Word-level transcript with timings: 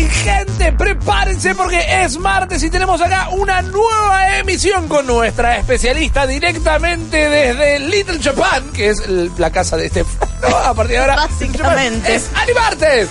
¡Hey, 0.00 0.08
gente! 0.24 0.72
Prepárense 0.72 1.54
porque 1.54 1.78
es 2.02 2.18
martes 2.18 2.62
y 2.62 2.70
tenemos 2.70 3.02
acá 3.02 3.28
una 3.32 3.60
nueva 3.60 4.38
emisión 4.38 4.88
con 4.88 5.06
nuestra 5.06 5.58
especialista 5.58 6.26
directamente 6.26 7.28
desde 7.28 7.80
Little 7.80 8.18
Japan, 8.18 8.70
que 8.72 8.88
es 8.88 9.06
la 9.36 9.50
casa 9.50 9.76
de 9.76 9.86
este. 9.86 10.06
No, 10.42 10.56
a 10.56 10.72
partir 10.74 10.96
de 10.96 10.98
ahora. 11.02 11.16
Básicamente. 11.16 12.14
Es 12.14 12.30
Ani 12.34 12.52
Martes. 12.54 13.08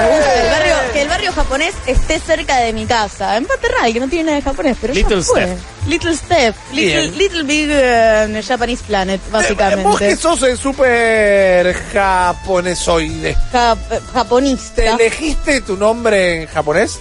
Me 0.00 0.08
gusta 0.08 0.32
que 0.34 0.40
el, 0.40 0.50
barrio, 0.50 0.74
que 0.92 1.02
el 1.02 1.08
barrio 1.08 1.32
japonés 1.32 1.74
esté 1.86 2.18
cerca 2.20 2.56
de 2.58 2.72
mi 2.72 2.84
casa. 2.86 3.36
En 3.36 3.46
Paternal, 3.46 3.92
que 3.92 4.00
no 4.00 4.08
tiene 4.08 4.24
nada 4.24 4.36
de 4.36 4.42
japonés, 4.42 4.76
pero 4.80 4.92
Little 4.92 5.16
ya 5.20 5.22
fue. 5.26 5.42
Step. 5.44 5.58
Little 5.86 6.16
Step. 6.16 6.54
Little, 6.72 7.10
little 7.12 7.42
Big 7.44 7.68
eh, 7.70 8.42
Japanese 8.46 8.82
Planet, 8.86 9.20
Vos 9.30 9.44
que 9.46 9.54
básicamente. 9.54 10.16
sos 10.16 10.42
el 10.42 10.58
super 10.58 11.72
japonesoide. 11.92 13.34
Ja- 13.52 13.72
eh, 13.90 14.00
¿Te 14.00 14.12
japonista. 14.12 14.82
elegiste 14.84 15.60
tu 15.62 15.76
nombre 15.76 16.42
en 16.42 16.48
japonés? 16.48 16.98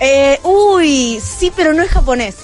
Eh, 0.00 0.38
uy, 0.44 1.20
sí, 1.20 1.52
pero 1.54 1.72
no 1.74 1.82
es 1.82 1.90
japonés. 1.90 2.36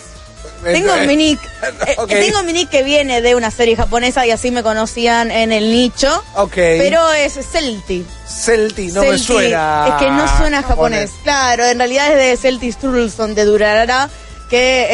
Tengo 0.73 0.95
Eh, 0.97 1.07
mi 1.07 1.17
nick. 1.17 1.41
eh. 1.87 1.97
Tengo 2.09 2.43
mi 2.43 2.53
nick 2.53 2.69
que 2.71 2.83
viene 2.83 3.21
de 3.23 3.35
una 3.35 3.51
serie 3.51 3.77
japonesa 3.77 4.27
y 4.27 4.31
así 4.31 4.51
me 4.51 4.63
conocían 4.63 5.31
en 5.31 5.53
el 5.53 5.71
nicho. 5.71 6.23
Ok. 6.35 6.55
Pero 6.55 7.13
es 7.13 7.35
Celti. 7.51 8.05
Celti, 8.29 8.89
no 8.89 9.03
me 9.03 9.19
suena. 9.19 9.87
Es 9.89 9.95
que 10.05 10.11
no 10.11 10.39
suena 10.39 10.63
japonés. 10.63 11.11
Claro, 11.23 11.65
en 11.65 11.79
realidad 11.79 12.13
es 12.13 12.19
de 12.19 12.37
Celti 12.37 12.73
Strulson 12.73 13.35
de 13.35 13.45
Durarara, 13.45 14.09
que 14.49 14.87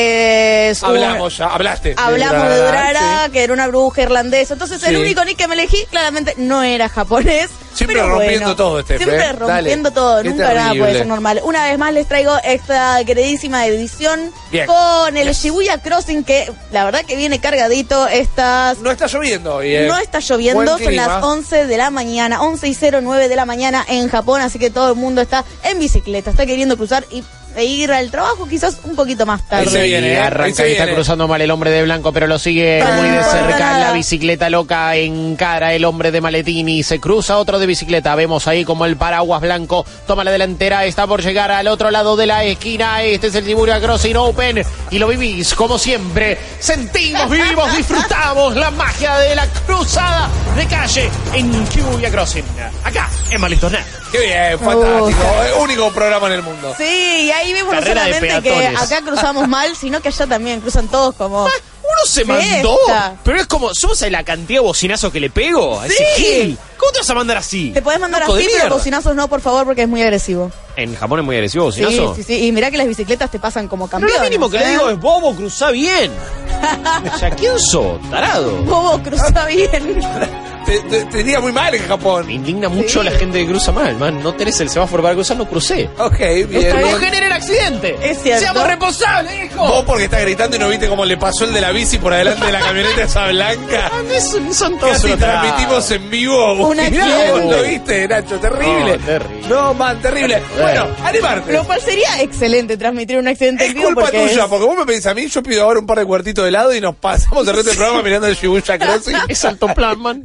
eh, 0.69 0.75
un- 0.83 0.89
Hablamos 0.89 1.37
ya, 1.37 1.47
hablaste. 1.47 1.95
Hablamos 1.97 2.49
de 2.49 2.57
Durarara, 2.59 3.27
sí. 3.27 3.33
que 3.33 3.45
era 3.45 3.53
una 3.53 3.67
bruja 3.69 4.03
irlandesa. 4.03 4.55
Entonces, 4.55 4.83
el 4.85 4.97
único 4.97 5.25
nick 5.25 5.37
que 5.37 5.49
me 5.49 5.55
elegí 5.55 5.85
claramente 5.91 6.35
no 6.39 6.63
era 6.63 6.89
japonés. 6.89 7.51
Siempre 7.75 7.97
pero 7.97 8.11
rompiendo 8.11 8.41
bueno, 8.41 8.57
todo, 8.57 8.83
Steph, 8.83 8.99
Siempre 8.99 9.17
¿eh? 9.19 9.33
rompiendo 9.33 9.89
Dale. 9.89 9.95
todo. 9.95 10.23
Qué 10.23 10.29
Nunca 10.29 10.53
nada 10.53 10.75
puede 10.75 10.93
ser 10.93 11.07
normal. 11.07 11.41
Una 11.43 11.65
vez 11.65 11.79
más 11.79 11.93
les 11.95 12.07
traigo 12.07 12.37
esta 12.45 13.03
queridísima 13.07 13.67
edición 13.67 14.31
Bien. 14.51 14.67
con 14.67 15.17
el 15.17 15.33
Shibuya 15.33 15.79
Crossing, 15.79 16.23
que 16.23 16.53
la 16.71 16.85
verdad 16.85 17.03
que 17.07 17.17
viene 17.17 17.41
cargadito. 17.41 18.07
Estas 18.09 18.79
No 18.81 18.91
está 18.91 19.07
lloviendo 19.07 19.57
hoy, 19.57 19.75
eh. 19.75 19.87
no 19.89 19.97
está 19.97 20.19
lloviendo, 20.21 20.79
son 20.79 20.95
las 20.95 21.23
11 21.25 21.67
de 21.67 21.77
la 21.79 21.89
mañana, 21.89 22.43
11 22.43 22.69
y 22.69 22.75
09 22.75 23.29
de 23.29 23.37
la 23.37 23.47
mañana 23.47 23.85
en 23.89 24.07
Japón, 24.11 24.43
así 24.43 24.59
que 24.59 24.69
todo 24.69 24.91
el 24.91 24.97
mundo 24.97 25.23
está 25.23 25.43
en 25.65 25.79
bicicleta, 25.79 26.29
está 26.31 26.45
queriendo 26.45 26.77
cruzar 26.77 27.07
y 27.11 27.25
e 27.57 27.65
ir 27.65 27.93
al 27.93 28.11
trabajo 28.11 28.47
quizás 28.49 28.79
un 28.85 28.95
poquito 28.97 29.27
más 29.27 29.41
Ahí 29.51 29.65
se 29.67 29.71
tarde. 29.73 29.87
viene, 29.89 30.09
y 30.09 30.11
eh, 30.13 30.19
ahí 30.19 30.27
arranca 30.27 30.55
se 30.57 30.69
y 30.69 30.73
está 30.73 30.85
viene. 30.85 30.97
cruzando 30.97 31.29
mal 31.29 31.41
el 31.41 31.51
hombre 31.51 31.71
de 31.71 31.83
blanco, 31.83 32.13
pero 32.13 32.27
lo 32.27 32.39
sigue 32.39 32.81
Ah, 32.83 32.97
muy 32.97 33.09
de 33.09 33.23
cerca 33.25 33.79
la 33.79 33.93
bicicleta 33.93 34.49
loca 34.51 34.95
encara 34.97 35.75
el 35.75 35.85
hombre 35.85 36.11
de 36.11 36.21
maletín 36.21 36.69
y 36.69 36.83
se 36.83 37.01
cruza 37.01 37.39
otro 37.39 37.59
de 37.59 37.67
bicicleta. 37.67 38.15
Vemos 38.15 38.47
ahí 38.49 38.65
como 38.65 38.85
el 38.87 38.97
paraguas 38.97 39.41
blanco 39.41 39.85
toma 40.07 40.25
la 40.25 40.31
delantera, 40.31 40.85
está 40.85 41.07
por 41.07 41.23
llegar 41.23 41.51
al 41.51 41.69
otro 41.69 41.91
lado 41.91 42.17
de 42.17 42.27
la 42.27 42.45
esquina. 42.45 43.03
Este 43.03 43.29
es 43.29 43.35
el 43.35 43.45
Shibuya 43.45 43.81
Crossing 43.81 44.17
Open 44.17 44.63
y 44.91 44.99
lo 44.99 45.09
vivís 45.09 45.55
como 45.55 45.79
siempre. 45.79 46.39
Sentimos, 46.59 47.29
vivimos, 47.31 47.77
disfrutamos 47.77 48.57
la 48.57 48.71
magia 48.71 49.17
de 49.19 49.35
la 49.35 49.47
cruzada 49.67 50.29
de 50.57 50.67
calle 50.67 51.11
en 51.35 51.65
Shibuya 51.69 52.11
Crossing. 52.11 52.45
Acá, 52.85 53.09
en 53.31 53.41
Malistonet. 53.41 54.02
Qué 54.13 54.21
bien, 54.21 54.59
fantástico. 54.59 55.21
Eh, 55.43 55.55
Único 55.61 55.91
programa 55.91 56.27
en 56.27 56.35
el 56.35 56.43
mundo. 56.43 56.75
Sí, 56.77 56.85
y 57.25 57.31
ahí 57.31 57.53
vemos 57.55 57.73
no 57.75 57.81
Carrera 57.81 58.05
de 58.05 58.15
solamente 58.15 58.49
que 58.49 58.67
acá 58.69 59.01
cruzamos 59.01 59.49
mal, 59.49 59.75
sino 59.75 60.01
que 60.03 60.09
allá 60.09 60.27
también 60.27 60.61
cruzan 60.61 60.89
todos 60.89 61.15
como... 61.15 61.49
Uno 61.83 62.07
se 62.07 62.25
Fiesta. 62.25 62.45
mandó. 62.53 62.79
Pero 63.25 63.41
es 63.41 63.47
como, 63.47 63.71
¿somos 63.75 64.01
la 64.03 64.23
cantidad 64.25 64.61
de 64.61 64.67
bocinazos 64.67 65.13
que 65.13 65.21
le 65.21 65.31
pego? 65.31 65.81
A 65.81 65.87
ese 65.87 66.05
Sí. 66.17 66.23
Gil. 66.25 66.59
¿Cómo 66.79 66.93
te 66.93 66.99
vas 66.99 67.11
a 67.11 67.15
mandar 67.15 67.37
así? 67.37 67.71
Te 67.73 67.83
podés 67.83 68.01
mandar 68.01 68.23
Loco 68.23 68.35
así, 68.35 68.45
pero 68.45 68.57
mierda. 68.59 68.75
bocinazos 68.77 69.15
no, 69.15 69.29
por 69.29 69.41
favor, 69.41 69.65
porque 69.65 69.83
es 69.83 69.89
muy 69.89 70.03
agresivo. 70.03 70.51
En 70.77 70.95
Japón 70.97 71.21
es 71.21 71.25
muy 71.27 71.37
agresivo 71.37 71.71
Sí, 71.71 71.83
bocinazo. 71.85 72.15
sí, 72.17 72.23
sí. 72.25 72.47
Y 72.47 72.53
mirá 72.53 72.71
que 72.71 72.79
las 72.79 72.87
bicicletas 72.89 73.31
te 73.31 73.39
pasan 73.39 73.69
como 73.69 73.87
Pero 73.87 74.01
campeones. 74.01 74.19
lo 74.19 74.25
mínimo 74.25 74.51
que 74.51 74.59
le 74.59 74.65
¿eh? 74.65 74.71
digo 74.71 74.91
es 74.91 74.99
bobo, 74.99 75.35
cruzá 75.37 75.71
bien. 75.71 76.11
o 77.15 77.19
sea, 77.19 77.31
¿quién 77.31 77.59
sos? 77.59 78.01
Tarado. 78.11 78.53
Bobo, 78.63 79.03
cruza 79.03 79.47
bien. 79.47 80.01
Te, 80.63 80.79
te- 80.83 81.05
te 81.07 81.17
diría 81.19 81.41
muy 81.41 81.51
mal 81.51 81.75
en 81.75 81.83
Japón. 81.89 82.25
Me 82.25 82.35
indigna 82.35 82.69
mucho 82.69 83.01
Sí. 83.01 83.05
la 83.05 83.11
gente 83.19 83.41
que 83.41 83.47
cruza 83.51 83.73
mal, 83.73 83.97
man. 83.97 84.23
No 84.23 84.33
tenés 84.33 84.61
el 84.61 84.71
semáforo 84.71 85.03
para 85.03 85.13
cruzar, 85.17 85.37
no 85.37 85.45
crucé. 85.49 85.91
Ok, 85.99 86.19
bien. 86.21 86.69
No 86.71 86.77
bien. 86.79 86.99
genere 87.01 87.27
el 87.27 87.33
accidente. 87.33 87.97
Es 88.01 88.23
cierto. 88.23 88.45
Seamos 88.45 88.65
responsables, 88.69 89.47
hijo. 89.47 89.59
Vos 89.67 89.85
porque 89.85 90.05
estás 90.05 90.21
gritando 90.21 90.55
y 90.55 90.61
no 90.61 90.69
viste 90.69 90.89
cómo 90.89 91.05
le 91.05 91.17
pasó 91.17 91.47
el 91.47 91.53
de 91.53 91.61
la 91.63 91.73
bici 91.83 91.99
por 91.99 92.13
adelante 92.13 92.47
de 92.47 92.53
la 92.53 92.61
camioneta 92.61 93.03
esa 93.03 93.27
blanca. 93.27 93.91
Ah, 93.93 94.03
no 94.07 94.15
es- 94.15 94.41
no 94.41 94.55
son 94.55 94.79
todos 94.79 94.93
Casi 95.03 95.17
transmitimos 95.17 95.91
en 95.91 96.11
vivo. 96.11 96.53
Un 96.69 96.77
Mirá, 96.77 96.85
accidente. 96.87 97.33
vos 97.33 97.57
lo 97.57 97.63
viste, 97.65 98.09
Nacho, 98.09 98.39
terrible. 98.39 98.99
No, 98.99 99.05
terrible. 99.05 99.49
No, 99.49 99.75
man, 99.75 100.01
terrible. 100.01 100.43
Bueno, 100.61 100.87
animarte. 101.05 101.53
Lo 101.53 101.65
cual 101.65 101.81
sería 101.81 102.21
excelente 102.23 102.77
transmitir 102.77 103.19
un 103.19 103.27
accidente 103.27 103.65
Es 103.65 103.71
en 103.71 103.75
vivo 103.75 103.87
culpa 103.87 104.03
porque 104.03 104.19
tuya, 104.29 104.43
es- 104.45 104.49
porque 104.49 104.65
vos 104.65 104.77
me 104.79 104.87
pedís 104.87 105.07
a 105.07 105.15
mí, 105.15 105.27
yo 105.27 105.43
pido 105.43 105.65
ahora 105.65 105.81
un 105.81 105.87
par 105.87 105.99
de 105.99 106.05
cuartitos 106.07 106.45
de 106.45 106.49
helado 106.51 106.73
y 106.73 106.81
nos 106.81 106.95
pasamos 106.95 107.49
el 107.49 107.55
resto 107.55 107.71
del 107.71 107.77
programa 107.79 108.03
mirando 108.03 108.29
el 108.29 108.37
Shibuya 108.37 108.79
Crossing. 108.79 109.17
Es 109.29 109.45
alto 109.45 109.67
plan, 109.75 109.99
man. 110.01 110.23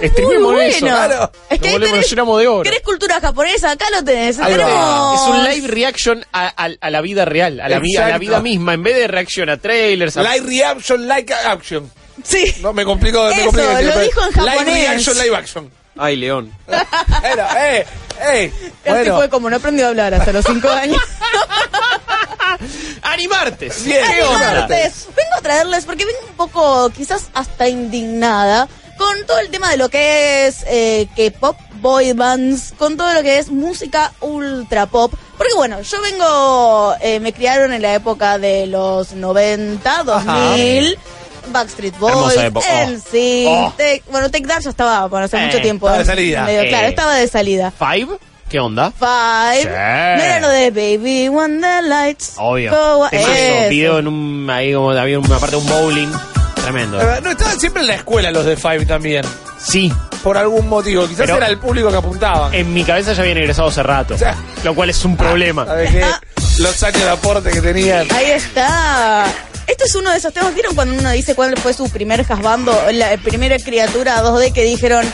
Es 0.00 0.12
Streamemos 0.12 0.52
muy 0.52 0.62
eso. 0.66 0.80
bueno. 0.86 0.96
claro. 0.96 1.32
Es 1.50 1.58
que 1.60 1.78
Nos 1.78 2.08
llenamos 2.10 2.40
de 2.40 2.46
oro. 2.48 2.62
¿Querés 2.62 2.82
cultura 2.82 3.20
japonesa? 3.20 3.72
Acá 3.72 3.86
lo 3.90 4.04
tenés. 4.04 4.36
Tenemos... 4.36 5.20
Es 5.20 5.26
un 5.28 5.44
live 5.44 5.66
reaction 5.66 6.24
a, 6.32 6.46
a- 6.64 6.70
a 6.80 6.90
la 6.90 7.00
vida 7.00 7.24
real, 7.24 7.58
a 7.60 7.68
la 7.68 7.78
vida, 7.80 8.06
a 8.06 8.08
la 8.10 8.18
vida 8.18 8.40
misma, 8.40 8.74
en 8.74 8.82
vez 8.84 8.94
de 8.94 9.08
reacción 9.08 9.48
a 9.48 9.56
trailers. 9.56 10.16
A... 10.16 10.22
Live 10.22 10.46
reaction, 10.46 10.65
like 11.06 11.32
action. 11.32 11.90
Sí. 12.24 12.54
No, 12.60 12.72
me 12.72 12.84
complico. 12.84 13.24
me 13.24 13.34
Eso, 13.34 13.44
complico 13.46 13.68
lo 13.68 13.76
pero 13.76 14.00
dijo 14.00 14.22
en 14.24 14.32
japonés. 14.32 14.64
Live 14.66 14.74
reaction, 14.74 15.18
live 15.18 15.36
action. 15.36 15.70
Ay, 15.98 16.16
León. 16.16 16.52
Bueno, 17.20 17.46
eh, 17.58 17.86
eh. 18.20 18.52
Este 18.84 18.90
Bueno, 18.90 19.16
fue 19.16 19.28
como 19.28 19.50
no 19.50 19.56
aprendió 19.56 19.86
a 19.86 19.88
hablar 19.88 20.14
hasta 20.14 20.32
los 20.32 20.44
cinco 20.44 20.68
años. 20.70 21.00
Animartes. 23.02 23.84
Bien, 23.84 24.04
¿Qué 24.10 24.22
onda? 24.22 24.52
Martes. 24.52 25.08
Vengo 25.16 25.34
a 25.36 25.40
traerles, 25.40 25.84
porque 25.84 26.04
vengo 26.04 26.18
un 26.28 26.36
poco, 26.36 26.90
quizás 26.90 27.26
hasta 27.34 27.68
indignada, 27.68 28.68
con 28.98 29.26
todo 29.26 29.38
el 29.40 29.48
tema 29.50 29.70
de 29.70 29.76
lo 29.76 29.88
que 29.88 30.46
es 30.46 30.64
eh, 30.68 31.06
K-pop, 31.16 31.56
boy 31.80 32.12
bands, 32.12 32.74
con 32.78 32.96
todo 32.96 33.12
lo 33.14 33.22
que 33.22 33.38
es 33.38 33.50
música 33.50 34.12
ultra 34.20 34.86
pop. 34.86 35.12
Porque 35.36 35.52
bueno, 35.54 35.80
yo 35.82 36.00
vengo, 36.02 36.94
eh, 37.00 37.20
me 37.20 37.32
criaron 37.32 37.72
en 37.72 37.82
la 37.82 37.94
época 37.94 38.38
de 38.38 38.66
los 38.66 39.12
90, 39.12 40.02
2000. 40.04 40.98
Backstreet 41.48 41.96
Boys. 41.98 42.14
Oh. 42.36 42.60
NSYNC, 42.88 43.46
Oh. 43.48 43.72
Take- 43.76 44.02
bueno, 44.10 44.30
Take 44.30 44.46
That 44.48 44.62
ya 44.62 44.70
estaba 44.70 45.08
por 45.08 45.22
hace 45.22 45.36
Eh, 45.36 45.46
mucho 45.46 45.60
tiempo. 45.60 45.86
estaba 45.86 45.98
de 46.00 46.04
salida. 46.04 46.42
Medio- 46.44 46.62
Eh. 46.62 46.68
Claro, 46.70 46.86
estaba 46.88 47.14
de 47.14 47.28
salida. 47.28 47.70
Five, 47.78 48.08
¿qué 48.48 48.58
onda? 48.58 48.90
Five. 48.90 49.62
Sí. 49.62 49.68
No 49.68 50.24
era 50.24 50.40
lo 50.40 50.48
de 50.48 50.70
Baby 50.70 51.28
When 51.28 51.60
the 51.60 51.82
Lights. 51.82 52.32
Obvio. 52.38 52.72
Go- 52.72 53.08
Eso. 53.12 53.68
video 53.70 53.98
en 54.00 54.08
un, 54.08 54.50
ahí 54.50 54.74
como 54.74 54.90
había 54.90 55.20
una 55.20 55.38
parte 55.38 55.54
de 55.54 55.62
un 55.62 55.68
bowling. 55.68 56.08
Tremendo. 56.70 57.20
no 57.22 57.30
estaban 57.30 57.58
siempre 57.60 57.82
en 57.82 57.88
la 57.88 57.94
escuela 57.94 58.30
los 58.30 58.44
de 58.44 58.56
Five 58.56 58.86
también. 58.86 59.24
Sí, 59.58 59.92
Por 60.22 60.36
algún 60.36 60.68
motivo. 60.68 61.02
Quizás 61.06 61.20
Pero- 61.26 61.36
era 61.36 61.46
el 61.48 61.58
público 61.58 61.88
que 61.90 61.96
apuntaban. 61.96 62.52
en 62.52 62.72
mi 62.74 62.82
cabeza 62.84 63.12
ya 63.12 63.22
habían 63.22 63.38
egresado 63.38 63.68
hace 63.68 63.82
rato. 63.82 64.14
O 64.14 64.18
sea- 64.18 64.34
Lo 64.64 64.74
cual 64.74 64.90
es 64.90 65.04
un 65.04 65.16
problema. 65.16 65.64
¿Sabes 65.64 65.90
qué? 65.90 66.04
Los 66.58 66.82
años 66.82 67.02
de 67.02 67.10
aporte 67.10 67.50
que 67.50 67.60
tenían. 67.60 68.08
Ahí 68.12 68.30
está. 68.32 69.26
Esto 69.66 69.84
es 69.84 69.94
uno 69.94 70.10
de 70.10 70.16
esos 70.18 70.32
temas. 70.32 70.54
¿Vieron 70.54 70.74
cuando 70.74 70.94
uno 70.98 71.10
dice 71.10 71.34
cuál 71.34 71.56
fue 71.58 71.72
su 71.74 71.88
primer 71.90 72.20
hasbando? 72.28 72.72
La 72.92 73.16
primera 73.18 73.56
criatura 73.58 74.22
2D 74.22 74.52
que 74.52 74.62
dijeron. 74.64 75.04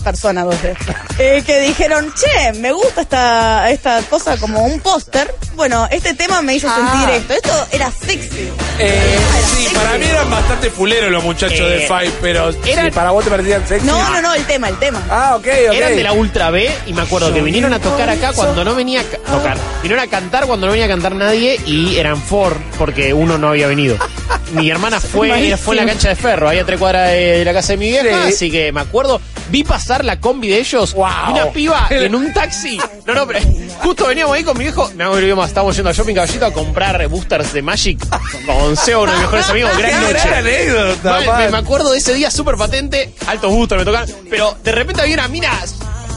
Persona 0.00 0.44
2D. 0.44 0.76
eh, 1.18 1.42
que 1.46 1.60
dijeron, 1.60 2.12
che, 2.14 2.52
me 2.58 2.72
gusta 2.72 3.02
esta, 3.02 3.70
esta 3.70 4.02
cosa 4.02 4.36
como 4.38 4.62
un 4.64 4.80
póster. 4.80 5.34
Bueno, 5.54 5.86
este 5.90 6.14
tema 6.14 6.40
me 6.42 6.54
hizo 6.54 6.68
Ah. 6.70 6.76
sentir 7.04 7.14
esto. 7.16 7.34
Esto 7.34 7.66
era 7.72 7.90
sexy. 7.90 8.48
Eh, 8.78 9.18
Era 9.18 9.48
sí, 9.48 9.62
sexy. 9.64 9.74
para 9.76 9.98
mí 9.98 10.06
eran 10.06 10.30
bastante 10.30 10.70
fuleros 10.70 11.10
los 11.12 11.22
muchachos 11.22 11.60
Eh, 11.60 11.64
de 11.64 11.78
Five, 11.86 12.12
pero 12.22 12.50
eran- 12.66 12.86
sí, 12.86 12.90
para 12.92 13.10
vos 13.10 13.24
te 13.24 13.30
parecían 13.30 13.66
sexy. 13.68 13.86
No, 13.86 14.10
no, 14.10 14.22
no, 14.22 14.34
el 14.34 14.44
tema, 14.46 14.68
el 14.70 14.78
tema. 14.78 15.02
Ah, 15.10 15.34
ok, 15.36 15.46
ok. 15.68 15.74
Eran 15.74 15.96
de 15.96 16.02
la 16.02 16.12
Ultra 16.12 16.50
B 16.50 16.70
y 16.86 16.92
me 16.94 17.02
acuerdo 17.02 17.32
que 17.34 17.42
vinieron 17.42 17.72
a 17.74 17.78
tocar 17.78 18.08
acá 18.08 18.32
cuando 18.32 18.64
no 18.64 18.74
venía 18.74 19.02
a 19.02 19.04
ca- 19.04 19.18
tocar. 19.18 19.58
Vinieron 19.82 20.04
a 20.04 20.10
cantar 20.10 20.46
cuando 20.46 20.66
no 20.66 20.72
venía 20.72 20.86
a 20.86 20.88
cantar 20.88 21.14
nadie 21.14 21.60
y 21.66 21.96
eran 21.96 22.16
four 22.20 22.56
porque 22.78 23.12
uno 23.12 23.36
no 23.36 23.48
había 23.50 23.66
venido. 23.66 23.96
mi 24.52 24.70
hermana 24.70 24.98
fue, 25.00 25.56
fue 25.58 25.76
en 25.76 25.84
la 25.86 25.92
cancha 25.92 26.08
de 26.08 26.16
ferro, 26.16 26.48
ahí 26.48 26.58
a 26.58 26.64
tres 26.64 26.78
cuadras 26.78 27.10
de, 27.10 27.38
de 27.38 27.44
la 27.44 27.52
casa 27.52 27.74
de 27.74 27.76
mi 27.78 27.88
vieja, 27.90 28.22
Sí. 28.24 28.28
así 28.34 28.50
que 28.50 28.72
me 28.72 28.80
acuerdo, 28.80 29.20
vi 29.50 29.62
pasar 29.62 29.89
la 30.04 30.20
combi 30.20 30.48
de 30.48 30.58
ellos, 30.60 30.94
Wow. 30.94 31.08
y 31.28 31.32
una 31.32 31.46
piba 31.52 31.86
en 31.90 32.14
un 32.14 32.32
taxi. 32.32 32.78
No, 33.06 33.14
no, 33.14 33.26
pero 33.26 33.40
justo 33.82 34.06
veníamos 34.06 34.34
ahí 34.36 34.44
con 34.44 34.56
mi 34.56 34.64
viejo, 34.64 34.90
me 34.96 35.04
acuerdo 35.04 35.44
estábamos 35.44 35.74
yendo 35.76 35.90
a 35.90 35.92
Shopping 35.92 36.14
Caballito 36.14 36.46
a 36.46 36.52
comprar 36.52 37.06
boosters 37.08 37.52
de 37.52 37.62
Magic 37.62 37.98
con 38.46 38.76
Seo, 38.76 39.02
uno 39.02 39.12
de 39.12 39.18
mis 39.18 39.26
mejores 39.26 39.48
amigos, 39.50 39.70
Qué 39.76 39.82
gran 39.82 40.00
gran 40.00 40.12
noche. 40.12 40.34
anécdota, 40.34 41.10
Mal, 41.10 41.26
man. 41.26 41.38
me, 41.44 41.48
me 41.50 41.58
acuerdo 41.58 41.92
de 41.92 41.98
ese 41.98 42.14
día 42.14 42.30
súper 42.30 42.56
patente, 42.56 43.12
altos 43.26 43.50
gustos 43.50 43.78
me 43.78 43.84
tocaban, 43.84 44.08
pero 44.28 44.56
de 44.62 44.72
repente 44.72 45.02
había 45.02 45.14
una 45.14 45.28
mina 45.28 45.50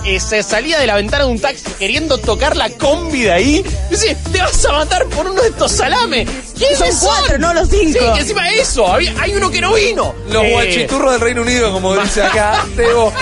eh, 0.06 0.20
se 0.20 0.44
salía 0.44 0.80
de 0.80 0.86
la 0.86 0.98
ventana 0.98 1.24
de 1.24 1.32
un 1.32 1.40
taxi 1.40 1.64
queriendo 1.80 2.18
tocar 2.18 2.58
la 2.58 2.70
combi 2.72 3.22
de 3.22 3.32
ahí. 3.32 3.66
Dice, 3.90 4.18
te 4.34 4.40
vas 4.42 4.66
a 4.66 4.74
matar 4.74 5.06
por 5.06 5.26
uno 5.28 5.42
de 5.42 5.48
estos 5.48 5.72
salames. 5.72 6.28
¿Quiénes 6.58 6.78
Son 6.78 6.90
cuatro, 7.08 7.38
no 7.38 7.54
los 7.54 7.70
cinco. 7.70 8.00
Sí, 8.00 8.06
y 8.14 8.20
encima 8.20 8.44
de 8.50 8.60
eso, 8.60 8.86
había- 8.86 9.14
hay 9.22 9.34
uno 9.34 9.50
que 9.50 9.62
no 9.62 9.74
vino. 9.76 10.14
Los 10.28 10.44
Eh, 10.44 10.52
guachiturros 10.52 11.14
del 11.14 11.22
Reino 11.22 11.42
Unido, 11.44 11.72
como 11.72 11.96
dice 12.02 12.22
acá 12.22 12.66
Teo. 12.76 13.14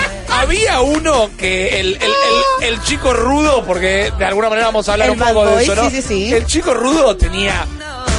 Había 0.42 0.80
uno 0.80 1.30
que 1.38 1.80
el, 1.80 1.94
el, 1.94 2.02
el- 2.02 2.68
el 2.74 2.82
chico 2.82 3.12
rudo, 3.12 3.64
porque 3.64 4.12
de 4.18 4.24
alguna 4.24 4.48
manera 4.48 4.66
vamos 4.66 4.88
a 4.88 4.92
hablar 4.92 5.10
un 5.10 5.18
poco 5.18 5.46
de 5.46 5.62
eso, 5.62 5.74
¿no? 5.76 5.88
sí, 5.90 6.02
sí, 6.02 6.02
sí. 6.02 6.34
El 6.34 6.46
chico 6.46 6.74
rudo 6.74 7.16
tenía 7.16 7.64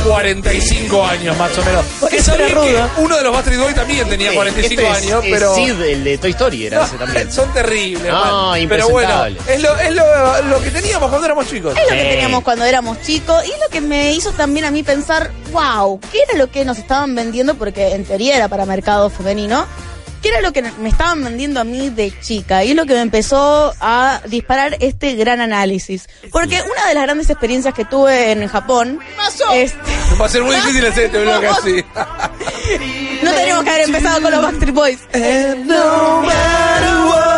45 0.06 1.06
años 1.06 1.38
más 1.38 1.58
o 1.58 1.64
menos. 1.64 1.86
Por 2.00 2.10
Que 2.10 2.18
eso 2.18 2.34
era 2.36 2.48
rudo. 2.50 2.90
uno 2.98 3.18
de 3.18 3.24
los 3.24 3.34
Bastard 3.34 3.58
Boys 3.58 3.76
también 3.76 4.08
tenía 4.10 4.28
este- 4.28 4.36
45 4.38 4.82
este 4.82 4.92
es- 4.92 4.98
años, 5.04 5.24
es 5.26 5.32
pero... 5.32 5.56
Sid, 5.56 5.82
el 5.82 6.04
de 6.04 6.18
Toy 6.18 6.32
Story, 6.32 6.66
era 6.68 6.86
ese 6.86 6.98
también. 6.98 7.32
Son 7.32 7.52
terribles, 7.54 8.12
No, 8.12 8.50
man. 8.52 8.66
Pero 8.70 8.90
bueno, 8.90 9.26
es, 9.48 9.62
lo, 9.62 9.78
es 9.80 9.92
lo, 9.94 10.42
lo 10.50 10.62
que 10.62 10.72
teníamos 10.72 11.10
cuando 11.10 11.26
éramos 11.26 11.48
chicos. 11.48 11.76
Es 11.78 11.84
lo 11.84 11.90
que 11.98 12.04
teníamos 12.10 12.44
cuando 12.44 12.66
éramos 12.66 13.02
chicos 13.02 13.44
y 13.46 13.50
lo 13.62 13.70
que 13.70 13.82
me 13.82 14.14
hizo 14.14 14.32
también 14.32 14.66
a 14.66 14.72
mí 14.72 14.84
pensar, 14.84 15.32
wow, 15.52 16.00
¿qué 16.12 16.20
era 16.30 16.38
lo 16.38 16.50
que 16.52 16.64
nos 16.66 16.78
estaban 16.78 17.16
vendiendo? 17.16 17.56
Porque 17.56 17.90
en 17.94 18.06
teoría 18.06 18.36
era 18.38 18.48
para 18.48 18.66
mercado 18.66 19.10
femenino. 19.10 19.66
¿Qué 20.24 20.30
era 20.30 20.40
lo 20.40 20.54
que 20.54 20.62
me 20.62 20.88
estaban 20.88 21.22
vendiendo 21.22 21.60
a 21.60 21.66
mí 21.66 21.90
de 21.90 22.18
chica? 22.22 22.64
Y 22.64 22.70
es 22.72 22.78
lo 22.78 22.86
que 22.86 22.94
me 22.94 23.02
empezó 23.02 23.74
a 23.82 24.22
disparar 24.26 24.78
este 24.80 25.16
gran 25.16 25.42
análisis. 25.42 26.08
Porque 26.32 26.62
una 26.62 26.88
de 26.88 26.94
las 26.94 27.04
grandes 27.04 27.30
experiencias 27.30 27.74
que 27.74 27.84
tuve 27.84 28.32
en 28.32 28.48
Japón... 28.48 29.00
Este, 29.54 29.78
Va 30.18 30.26
a 30.26 30.30
ser 30.30 30.44
muy 30.44 30.56
difícil 30.56 30.86
hacer 30.86 31.04
este 31.08 31.22
bloque 31.22 31.48
así. 31.48 31.84
no 33.22 33.32
tenemos 33.34 33.64
que 33.66 33.70
haber 33.70 33.82
empezado 33.82 34.22
con 34.22 34.32
los 34.32 34.42
Backstreet 34.42 34.74
Boys. 34.74 35.00
No 35.66 36.22
matter 36.22 36.96
what 37.10 37.33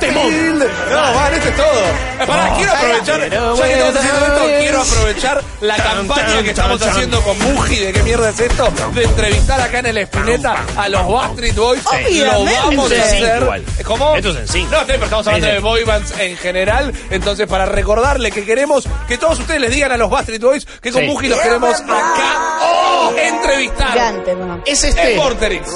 feel- 0.00 0.58
No, 0.90 1.14
man, 1.14 1.34
este 1.34 1.48
es 1.48 1.56
todo. 1.56 1.66
Eh, 1.66 2.26
Pará, 2.26 2.54
quiero 2.56 2.72
aprovechar, 2.72 3.20
ya 3.20 3.28
que 3.28 3.36
estamos 3.36 3.60
haciendo 3.96 4.26
esto, 4.26 4.44
quiero 4.60 4.80
aprovechar 4.82 5.42
la 5.60 5.76
campaña 5.76 6.42
que 6.42 6.50
estamos 6.50 6.82
haciendo 6.82 7.20
con 7.22 7.38
Muji, 7.38 7.76
de 7.76 7.92
qué 7.92 8.02
mierda 8.02 8.30
es 8.30 8.40
esto, 8.40 8.72
de 8.94 9.04
entrevistar 9.04 9.60
acá 9.60 9.78
en 9.80 9.86
el 9.86 9.98
Espineta 9.98 10.64
a 10.76 10.88
los 10.88 11.10
Backstreet 11.10 11.54
Boys. 11.56 11.82
Lo 11.84 12.44
vamos 12.44 12.90
a 12.90 12.94
Esto 12.94 13.52
hacer. 13.52 13.62
¿Cómo? 13.84 14.16
Esto 14.16 14.30
es 14.30 14.36
en 14.36 14.48
sync. 14.48 14.70
No, 14.70 14.78
pero 14.86 15.04
estamos 15.04 15.26
hablando 15.26 15.46
Sí, 15.46 15.50
sí. 15.50 15.54
de 15.54 15.60
boy 15.60 15.84
bands 15.84 16.12
en 16.18 16.36
general. 16.36 16.92
Entonces, 17.10 17.46
para 17.46 17.66
recordarle 17.66 18.30
que 18.30 18.44
queremos 18.44 18.84
que 19.06 19.18
todos 19.18 19.38
ustedes 19.38 19.60
les 19.60 19.70
digan 19.70 19.92
a 19.92 19.96
los 19.96 20.10
Backstreet 20.10 20.42
Boys 20.42 20.66
que 20.80 20.90
con 20.90 21.02
Sí. 21.02 21.06
Muji 21.08 21.28
los 21.28 21.40
queremos 21.40 21.80
acá 21.80 22.58
oh, 22.62 23.12
entrevistar. 23.16 23.92
Gigante. 23.92 24.36
¿Es 24.66 24.84
este 24.84 25.14
Es 25.16 25.20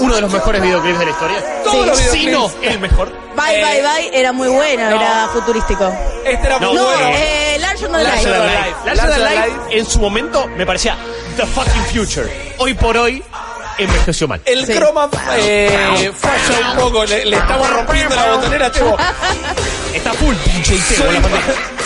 uno 0.00 0.14
de 0.14 0.20
los 0.20 0.32
mejores 0.32 0.62
videoclips 0.62 0.98
de 0.98 1.04
la 1.04 1.10
historia? 1.10 1.62
Todos 1.64 1.86
los 1.86 1.98
Si 1.98 2.26
no, 2.26 2.50
el 2.62 2.78
mejor. 2.80 3.12
Bye, 3.40 3.60
Eh, 3.60 3.64
bye, 3.64 3.82
bye. 3.82 4.20
Era 4.20 4.32
muy 4.32 4.48
bueno, 4.48 4.90
no. 4.90 4.96
era 4.96 5.28
futurístico. 5.32 5.92
Este 6.24 6.46
era 6.46 6.58
muy 6.58 6.66
No, 6.68 6.74
No, 6.74 6.84
bueno. 6.84 7.10
eh, 7.14 7.56
Larger 7.60 7.90
Than 7.90 8.02
Larger 8.04 8.30
Life. 8.30 8.30
Than 8.30 8.46
Life. 8.46 8.58
Life. 8.58 8.76
Larger 8.84 9.10
Than 9.10 9.20
Larger 9.24 9.46
Life, 9.48 9.58
Than 9.68 9.72
en 9.78 9.86
su 9.86 9.98
momento 10.00 10.46
me 10.56 10.66
parecía 10.66 10.96
The 11.36 11.46
Fucking 11.46 11.84
Future. 12.06 12.54
Hoy 12.58 12.74
por 12.74 12.96
hoy 12.96 13.22
envejeció 13.78 14.28
mal. 14.28 14.40
El 14.44 14.66
Sí. 14.66 14.74
croma 14.74 15.08
eh, 15.36 16.12
falla 16.14 16.70
un 16.72 16.76
poco, 16.78 17.04
le, 17.06 17.24
le 17.24 17.36
estamos 17.36 17.70
rompiendo 17.70 18.14
la 18.14 18.26
botonera 18.32 18.70
Tebo. 18.70 18.96
Está 19.94 20.12
full 20.12 20.34
con 20.36 20.64
Soy, 20.64 20.82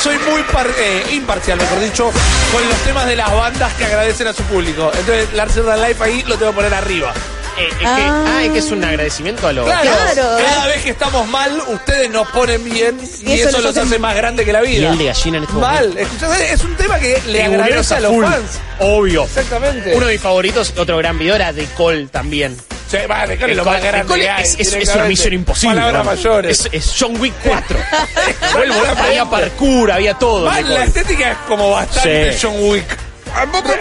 soy 0.00 0.18
muy 0.30 0.42
par- 0.42 0.66
eh, 0.78 1.04
imparcial, 1.12 1.56
mejor 1.58 1.80
dicho, 1.80 2.10
con 2.52 2.68
los 2.68 2.78
temas 2.78 3.06
de 3.06 3.16
las 3.16 3.32
bandas 3.32 3.72
que 3.74 3.84
agradecen 3.84 4.26
a 4.26 4.32
su 4.32 4.42
público. 4.44 4.90
Entonces, 4.92 5.32
Larger 5.34 5.64
Than 5.64 5.82
Life 5.82 6.02
ahí 6.04 6.22
lo 6.26 6.36
tengo 6.36 6.50
que 6.52 6.56
poner 6.56 6.74
arriba. 6.74 7.12
Eh, 7.56 7.68
es 7.70 7.74
que, 7.76 7.84
Ah. 7.86 8.24
ah, 8.38 8.44
es 8.44 8.50
que 8.52 8.58
es 8.58 8.70
un 8.70 8.82
agradecimiento 8.84 9.46
a 9.46 9.52
los. 9.52 9.64
Claro, 9.66 9.90
Claro. 10.12 10.36
cada 10.44 10.66
vez 10.66 10.82
que 10.82 10.90
estamos 10.90 11.26
mal, 11.28 11.62
ustedes 11.68 12.10
nos 12.10 12.26
ponen 12.28 12.64
bien 12.64 12.98
y, 13.24 13.30
Y 13.30 13.40
eso 13.40 13.60
los 13.60 13.76
hace- 13.76 13.98
más 13.98 14.16
grande 14.16 14.44
que 14.44 14.52
la 14.52 14.60
vida. 14.60 14.88
Piel 14.88 14.98
de 14.98 15.04
gallina 15.04 15.38
en 15.38 15.44
este 15.44 15.56
Mal, 15.56 15.88
momento. 15.88 16.00
escuchás, 16.00 16.40
es 16.40 16.64
un 16.64 16.74
tema 16.76 16.98
que 16.98 17.12
le 17.26 17.38
Tribuneros 17.40 17.52
agradece 17.62 17.94
a 17.94 18.00
los 18.00 18.12
full. 18.12 18.24
fans. 18.24 18.50
Obvio. 18.80 19.22
Exactamente. 19.24 19.94
Uno 19.94 20.06
de 20.06 20.12
mis 20.14 20.20
favoritos, 20.22 20.72
otro 20.76 20.96
gran 20.98 21.16
video 21.18 21.36
era 21.36 21.52
de 21.52 21.64
Cole 21.76 22.06
también. 22.08 22.56
Sí, 22.90 22.98
va, 23.10 23.26
de 23.26 23.36
Cole 23.38 23.52
El 23.52 23.58
lo 23.58 23.64
más 23.64 23.76
Cole- 23.76 23.86
grande 23.86 24.00
el 24.00 24.06
Cole 24.06 24.22
que 24.24 24.30
hay, 24.30 24.42
es, 24.44 24.56
es- 24.58 24.72
es 24.74 24.94
una 24.94 25.04
misión 25.04 25.32
imposible. 25.32 25.76
Palabras 25.76 26.04
¿no? 26.04 26.10
mayores. 26.10 26.60
Es, 26.60 26.68
es 26.72 26.94
John 26.98 27.20
Wick 27.20 27.34
4. 27.42 27.78
Vuelvo, 28.54 28.74
había 28.98 29.24
parkour, 29.24 29.90
había 29.92 30.14
todo. 30.14 30.44
La 30.50 30.84
estética 30.84 31.32
es 31.32 31.38
como 31.48 31.70
bastante 31.70 32.32
Sí. 32.32 32.38
John 32.42 32.54
Wick. 32.58 32.84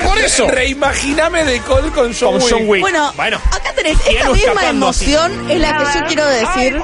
Por- 0.03 0.17
eso. 0.19 0.47
Reimaginame 0.49 1.43
de 1.45 1.59
Cole 1.61 1.89
con 1.91 2.13
John 2.13 2.33
Con 2.33 2.41
Wick. 2.43 2.51
John 2.51 2.63
Wick. 2.67 2.81
Bueno, 2.81 3.13
Bueno. 3.15 3.41
acá 3.51 3.71
tenés 3.75 3.97
esta 4.07 4.29
misma 4.29 4.61
así. 4.61 4.69
emoción 4.69 5.51
es 5.51 5.59
la 5.59 5.77
que 5.77 5.83
yo 5.99 6.05
quiero 6.07 6.25
decir, 6.25 6.81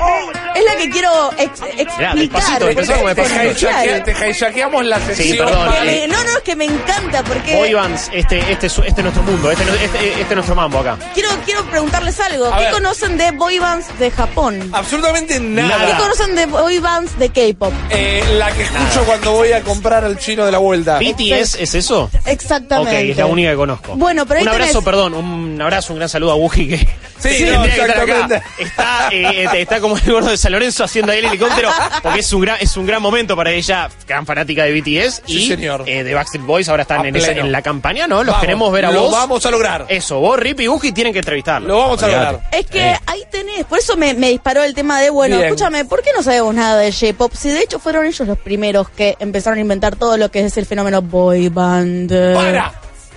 es 0.55 0.63
la 0.65 0.75
que 0.75 0.89
quiero 0.89 1.31
ex- 1.37 1.61
explicar. 1.77 2.15
despacito, 2.15 2.65
Te, 2.67 2.75
despacito. 2.75 4.27
hijackeamos 4.29 4.85
la 4.85 4.99
perdón. 4.99 5.73
Que 5.73 5.81
me- 5.85 6.07
no, 6.07 6.23
no, 6.23 6.29
es 6.31 6.39
que 6.43 6.55
me 6.55 6.65
encanta 6.65 7.23
porque 7.23 7.55
Boy 7.55 7.73
bands, 7.73 8.09
este, 8.13 8.39
este, 8.51 8.67
es, 8.67 8.77
este 8.77 8.89
es 8.89 9.03
nuestro 9.03 9.23
mundo, 9.23 9.51
este, 9.51 9.63
este, 9.85 10.09
este 10.11 10.21
es 10.23 10.31
nuestro 10.35 10.55
mambo 10.55 10.79
acá. 10.79 10.97
quiero, 11.13 11.29
quiero 11.45 11.63
preguntarles 11.65 12.19
algo. 12.19 12.45
A 12.53 12.57
¿Qué 12.57 12.63
ver. 12.65 12.73
conocen 12.73 13.17
de 13.17 13.31
boy 13.31 13.59
bands 13.59 13.87
de 13.99 14.11
Japón? 14.11 14.69
Absolutamente 14.73 15.39
nada. 15.39 15.85
¿Qué 15.87 15.93
conocen 16.01 16.35
de 16.35 16.45
boy 16.45 16.79
bands 16.79 17.17
de 17.17 17.29
K-pop? 17.29 17.73
Eh, 17.89 18.23
la 18.37 18.51
que 18.51 18.63
escucho 18.63 19.03
cuando 19.05 19.31
voy 19.33 19.51
a 19.53 19.61
comprar 19.61 20.03
al 20.05 20.17
chino 20.17 20.45
de 20.45 20.51
la 20.51 20.57
vuelta. 20.59 20.99
¿BTS 20.99 21.55
es 21.59 21.75
eso? 21.75 22.09
Ok, 22.25 22.29
Exactamente. 22.63 23.11
es 23.11 23.17
la 23.17 23.25
única 23.25 23.49
que 23.51 23.55
conozco. 23.55 23.95
Bueno, 23.95 24.25
pero 24.25 24.39
ahí 24.39 24.43
Un 24.43 24.49
abrazo, 24.49 24.79
tenés- 24.79 24.85
perdón, 24.85 25.13
un 25.13 25.61
abrazo, 25.61 25.93
un 25.93 25.99
gran 25.99 26.09
saludo 26.09 26.31
a 26.31 26.35
Wuji 26.35 26.67
que 26.69 26.77
Sí, 27.19 27.43
no, 27.45 27.51
tendría 27.63 27.75
que 27.75 27.81
estar 27.81 27.89
acá. 27.89 28.03
exactamente. 28.03 28.43
Está, 28.59 29.09
eh, 29.11 29.43
este, 29.43 29.61
está 29.61 29.79
como 29.81 29.97
el 29.97 30.03
gordo 30.11 30.29
de 30.29 30.37
San 30.37 30.51
Lorenzo 30.53 30.83
haciendo 30.85 31.11
ahí 31.11 31.19
el 31.19 31.25
helicóptero, 31.25 31.69
porque 32.01 32.19
es 32.19 32.31
un 32.33 32.41
gran, 32.41 32.57
es 32.61 32.77
un 32.77 32.85
gran 32.85 33.01
momento 33.01 33.35
para 33.35 33.51
ella, 33.51 33.89
gran 34.07 34.25
fanática 34.25 34.63
de 34.63 34.71
BTS 34.73 35.21
Sí, 35.25 35.43
y 35.43 35.47
señor. 35.49 35.83
eh, 35.85 36.03
de 36.03 36.13
Backstreet 36.13 36.45
Boys, 36.45 36.69
ahora 36.69 36.83
están 36.83 37.01
A 37.01 37.07
en, 37.09 37.15
esa- 37.15 37.27
pleno. 37.27 37.41
en 37.45 37.51
la 37.51 37.61
campaña, 37.61 38.07
¿no? 38.07 38.17
Los 38.17 38.27
Vamos, 38.27 38.41
queremos 38.41 38.71
ver 38.71 38.85
a 38.85 38.91
lo 38.91 39.01
vos. 39.03 39.11
vamos 39.11 39.45
a 39.45 39.51
lograr. 39.51 39.85
Eso, 39.89 40.19
vos, 40.19 40.39
Rip 40.39 40.61
y 40.61 40.67
Wuji 40.69 40.91
tienen 40.93 41.11
que 41.11 41.19
entrevistarlo. 41.19 41.67
Lo 41.67 41.77
vamos 41.77 42.01
a 42.01 42.05
Olvídate. 42.05 42.31
lograr. 42.33 42.49
Es 42.53 42.65
que 42.67 42.89
Eh. 42.91 42.99
ahí 43.05 43.23
tenés, 43.29 43.65
por 43.65 43.79
eso 43.79 43.97
me, 43.97 44.13
me 44.13 44.29
disparó 44.29 44.63
el 44.63 44.73
tema 44.73 45.01
de, 45.01 45.09
bueno, 45.09 45.35
Bien. 45.35 45.47
escúchame, 45.49 45.83
¿por 45.85 46.01
qué 46.01 46.11
no 46.15 46.23
sabemos 46.23 46.55
nada 46.55 46.77
de 46.79 46.91
J-Pop? 46.93 47.33
Si 47.35 47.49
de 47.49 47.59
hecho 47.61 47.79
fueron 47.79 48.05
ellos 48.05 48.25
los 48.27 48.37
primeros 48.37 48.89
que 48.89 49.17
empezaron 49.19 49.57
a 49.57 49.61
inventar 49.61 49.97
todo 49.97 50.15
lo 50.15 50.31
que 50.31 50.39
es 50.45 50.55
el 50.57 50.65
fenómeno 50.65 51.01
boy 51.01 51.49
band. 51.49 52.11
Para. 52.53 52.73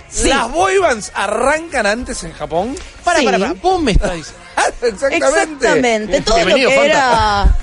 Sí. 0.09 0.29
Las 0.29 0.51
boy 0.51 0.77
bands 0.77 1.11
arrancan 1.15 1.85
antes 1.87 2.23
en 2.23 2.33
Japón. 2.33 2.75
Para, 3.03 3.19
Sí. 3.19 3.25
para, 3.25 3.39
para, 3.39 3.53
vos 3.53 3.81
me 3.81 3.91
estás 3.93 4.13
diciendo. 4.15 4.43
Exactamente. 4.81 6.17
Exactamente. 6.17 6.21
Todo 6.21 6.39
lo 6.45 6.55
que 6.55 6.65
Fanta. 6.67 6.85
era. 6.85 7.57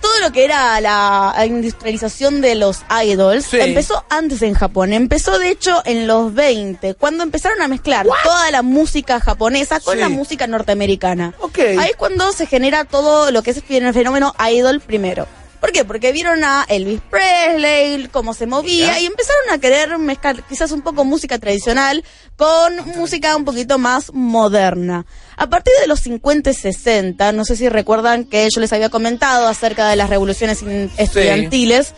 Todo 0.00 0.18
lo 0.18 0.32
que 0.32 0.44
era 0.44 0.80
la 0.80 1.32
industrialización 1.46 2.40
de 2.40 2.56
los 2.56 2.80
idols 3.04 3.46
Sí. 3.46 3.60
empezó 3.60 4.04
antes 4.10 4.42
en 4.42 4.52
Japón. 4.54 4.92
Empezó, 4.92 5.38
de 5.38 5.50
hecho, 5.50 5.80
en 5.84 6.08
los 6.08 6.34
20, 6.34 6.94
cuando 6.94 7.22
empezaron 7.22 7.62
a 7.62 7.68
mezclar 7.68 8.04
toda 8.24 8.50
la 8.50 8.62
música 8.62 9.20
japonesa 9.20 9.78
con 9.78 9.94
Sí. 9.94 10.00
la 10.00 10.08
música 10.08 10.48
norteamericana. 10.48 11.34
Ahí 11.78 11.90
es 11.90 11.96
cuando 11.96 12.32
se 12.32 12.46
genera 12.46 12.84
todo 12.84 13.30
lo 13.30 13.44
que 13.44 13.52
es 13.52 13.58
el 13.68 13.94
fenómeno 13.94 14.34
idol 14.52 14.80
primero. 14.80 15.28
¿Por 15.62 15.70
qué? 15.70 15.84
Porque 15.84 16.10
vieron 16.10 16.42
a 16.42 16.66
Elvis 16.68 17.00
Presley, 17.08 18.08
cómo 18.08 18.34
se 18.34 18.48
movía, 18.48 18.98
y 18.98 19.06
empezaron 19.06 19.48
a 19.52 19.58
querer 19.58 19.96
mezclar 19.96 20.42
quizás 20.42 20.72
un 20.72 20.82
poco 20.82 21.04
música 21.04 21.38
tradicional 21.38 22.02
con 22.34 22.74
música 22.96 23.36
un 23.36 23.44
poquito 23.44 23.78
más 23.78 24.12
moderna. 24.12 25.06
A 25.36 25.48
partir 25.48 25.72
de 25.80 25.86
los 25.86 26.00
50 26.00 26.50
y 26.50 26.54
60, 26.54 27.30
no 27.30 27.44
sé 27.44 27.54
si 27.54 27.68
recuerdan 27.68 28.24
que 28.24 28.48
yo 28.52 28.60
les 28.60 28.72
había 28.72 28.88
comentado 28.88 29.46
acerca 29.46 29.88
de 29.88 29.94
las 29.94 30.10
revoluciones 30.10 30.64
estudiantiles, 30.96 31.94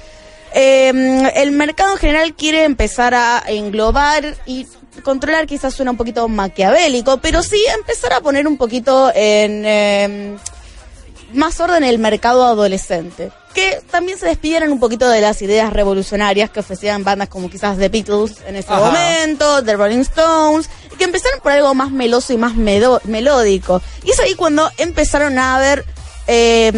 eh, 0.53 1.33
el 1.35 1.51
mercado 1.53 1.93
en 1.93 1.99
general 1.99 2.35
quiere 2.35 2.65
empezar 2.65 3.15
a 3.15 3.45
englobar 3.47 4.37
y 4.45 4.67
controlar, 5.03 5.47
quizás 5.47 5.73
suena 5.73 5.91
un 5.91 5.97
poquito 5.97 6.29
maquiavélico, 6.29 7.17
pero 7.23 7.43
sí 7.43 7.65
empezar 7.75 8.13
a 8.13 8.21
poner 8.21 8.47
un 8.47 8.59
poquito 8.59 9.11
en... 9.15 9.65
eh, 9.65 10.37
más 11.35 11.61
orden 11.61 11.85
en 11.85 11.91
el 11.91 11.99
mercado 11.99 12.45
adolescente. 12.47 13.31
Que 13.55 13.81
también 13.91 14.19
se 14.19 14.27
despidieran 14.27 14.73
un 14.73 14.81
poquito 14.81 15.09
de 15.09 15.21
las 15.21 15.41
ideas 15.43 15.73
revolucionarias 15.73 16.51
que 16.51 16.61
ofrecían 16.61 17.05
bandas 17.05 17.29
como 17.29 17.49
quizás 17.49 17.79
The 17.79 17.89
Beatles 17.89 18.39
en 18.47 18.57
ese 18.57 18.73
Ajá. 18.73 18.87
momento, 18.87 19.63
The 19.63 19.77
Rolling 19.77 20.01
Stones, 20.01 20.69
y 20.93 20.97
que 20.97 21.05
empezaron 21.05 21.41
por 21.41 21.53
algo 21.53 21.73
más 21.75 21.91
meloso 21.93 22.33
y 22.33 22.37
más 22.37 22.55
melódico. 22.57 23.81
Y 24.03 24.11
es 24.11 24.21
ahí 24.21 24.35
cuando 24.35 24.69
empezaron 24.79 25.39
a 25.39 25.57
haber 25.57 25.85
eh, 26.27 26.73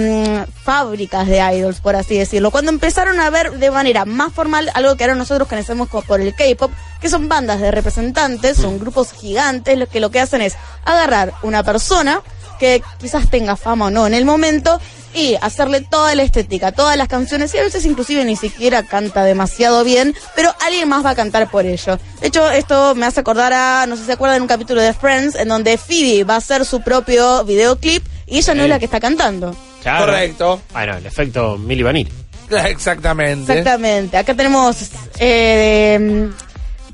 mm, 0.46 0.50
fábricas 0.64 1.26
de 1.28 1.38
idols, 1.38 1.80
por 1.80 1.94
así 1.96 2.18
decirlo. 2.18 2.50
Cuando 2.50 2.70
empezaron 2.70 3.20
a 3.20 3.30
ver 3.30 3.52
de 3.52 3.70
manera 3.70 4.04
más 4.04 4.32
formal 4.32 4.70
algo 4.74 4.96
que 4.96 5.04
ahora 5.04 5.14
nosotros 5.14 5.48
conocemos 5.48 5.88
como 5.88 6.02
por 6.02 6.20
el 6.20 6.34
K-pop, 6.34 6.72
que 7.00 7.08
son 7.08 7.28
bandas 7.28 7.60
de 7.60 7.70
representantes, 7.70 8.56
son 8.56 8.78
grupos 8.78 9.12
gigantes, 9.12 9.78
lo 9.78 9.86
que 9.86 10.00
lo 10.00 10.10
que 10.10 10.20
hacen 10.20 10.42
es 10.42 10.56
agarrar 10.84 11.32
una 11.42 11.62
persona 11.62 12.22
que 12.58 12.82
quizás 12.98 13.30
tenga 13.30 13.56
fama 13.56 13.86
o 13.86 13.90
no 13.90 14.06
en 14.06 14.14
el 14.14 14.24
momento 14.24 14.80
y 15.14 15.34
hacerle 15.40 15.80
toda 15.80 16.14
la 16.14 16.22
estética, 16.22 16.72
todas 16.72 16.96
las 16.96 17.08
canciones, 17.08 17.54
y 17.54 17.58
a 17.58 17.62
veces 17.62 17.86
inclusive 17.86 18.24
ni 18.24 18.36
siquiera 18.36 18.82
canta 18.82 19.24
demasiado 19.24 19.82
bien, 19.82 20.14
pero 20.34 20.54
alguien 20.64 20.88
más 20.88 21.04
va 21.04 21.10
a 21.10 21.14
cantar 21.14 21.50
por 21.50 21.64
ello. 21.64 21.98
De 22.20 22.26
hecho, 22.26 22.50
esto 22.50 22.94
me 22.94 23.06
hace 23.06 23.20
acordar 23.20 23.52
a, 23.52 23.86
no 23.86 23.96
sé 23.96 24.02
si 24.02 24.06
se 24.06 24.12
acuerdan, 24.12 24.42
un 24.42 24.48
capítulo 24.48 24.82
de 24.82 24.92
Friends, 24.92 25.34
en 25.36 25.48
donde 25.48 25.78
Phoebe 25.78 26.24
va 26.24 26.34
a 26.34 26.38
hacer 26.38 26.64
su 26.66 26.82
propio 26.82 27.44
videoclip 27.44 28.04
y 28.26 28.38
ella 28.38 28.54
no 28.54 28.64
es 28.64 28.68
la 28.68 28.78
que 28.78 28.84
está 28.84 29.00
cantando. 29.00 29.56
Claro. 29.82 30.06
Correcto. 30.06 30.60
Bueno, 30.72 30.96
el 30.96 31.06
efecto 31.06 31.56
Milli 31.56 31.82
Vanilli. 31.82 32.12
Exactamente. 32.50 33.52
Exactamente. 33.52 34.16
Acá 34.16 34.34
tenemos 34.34 34.76
eh, 35.18 36.28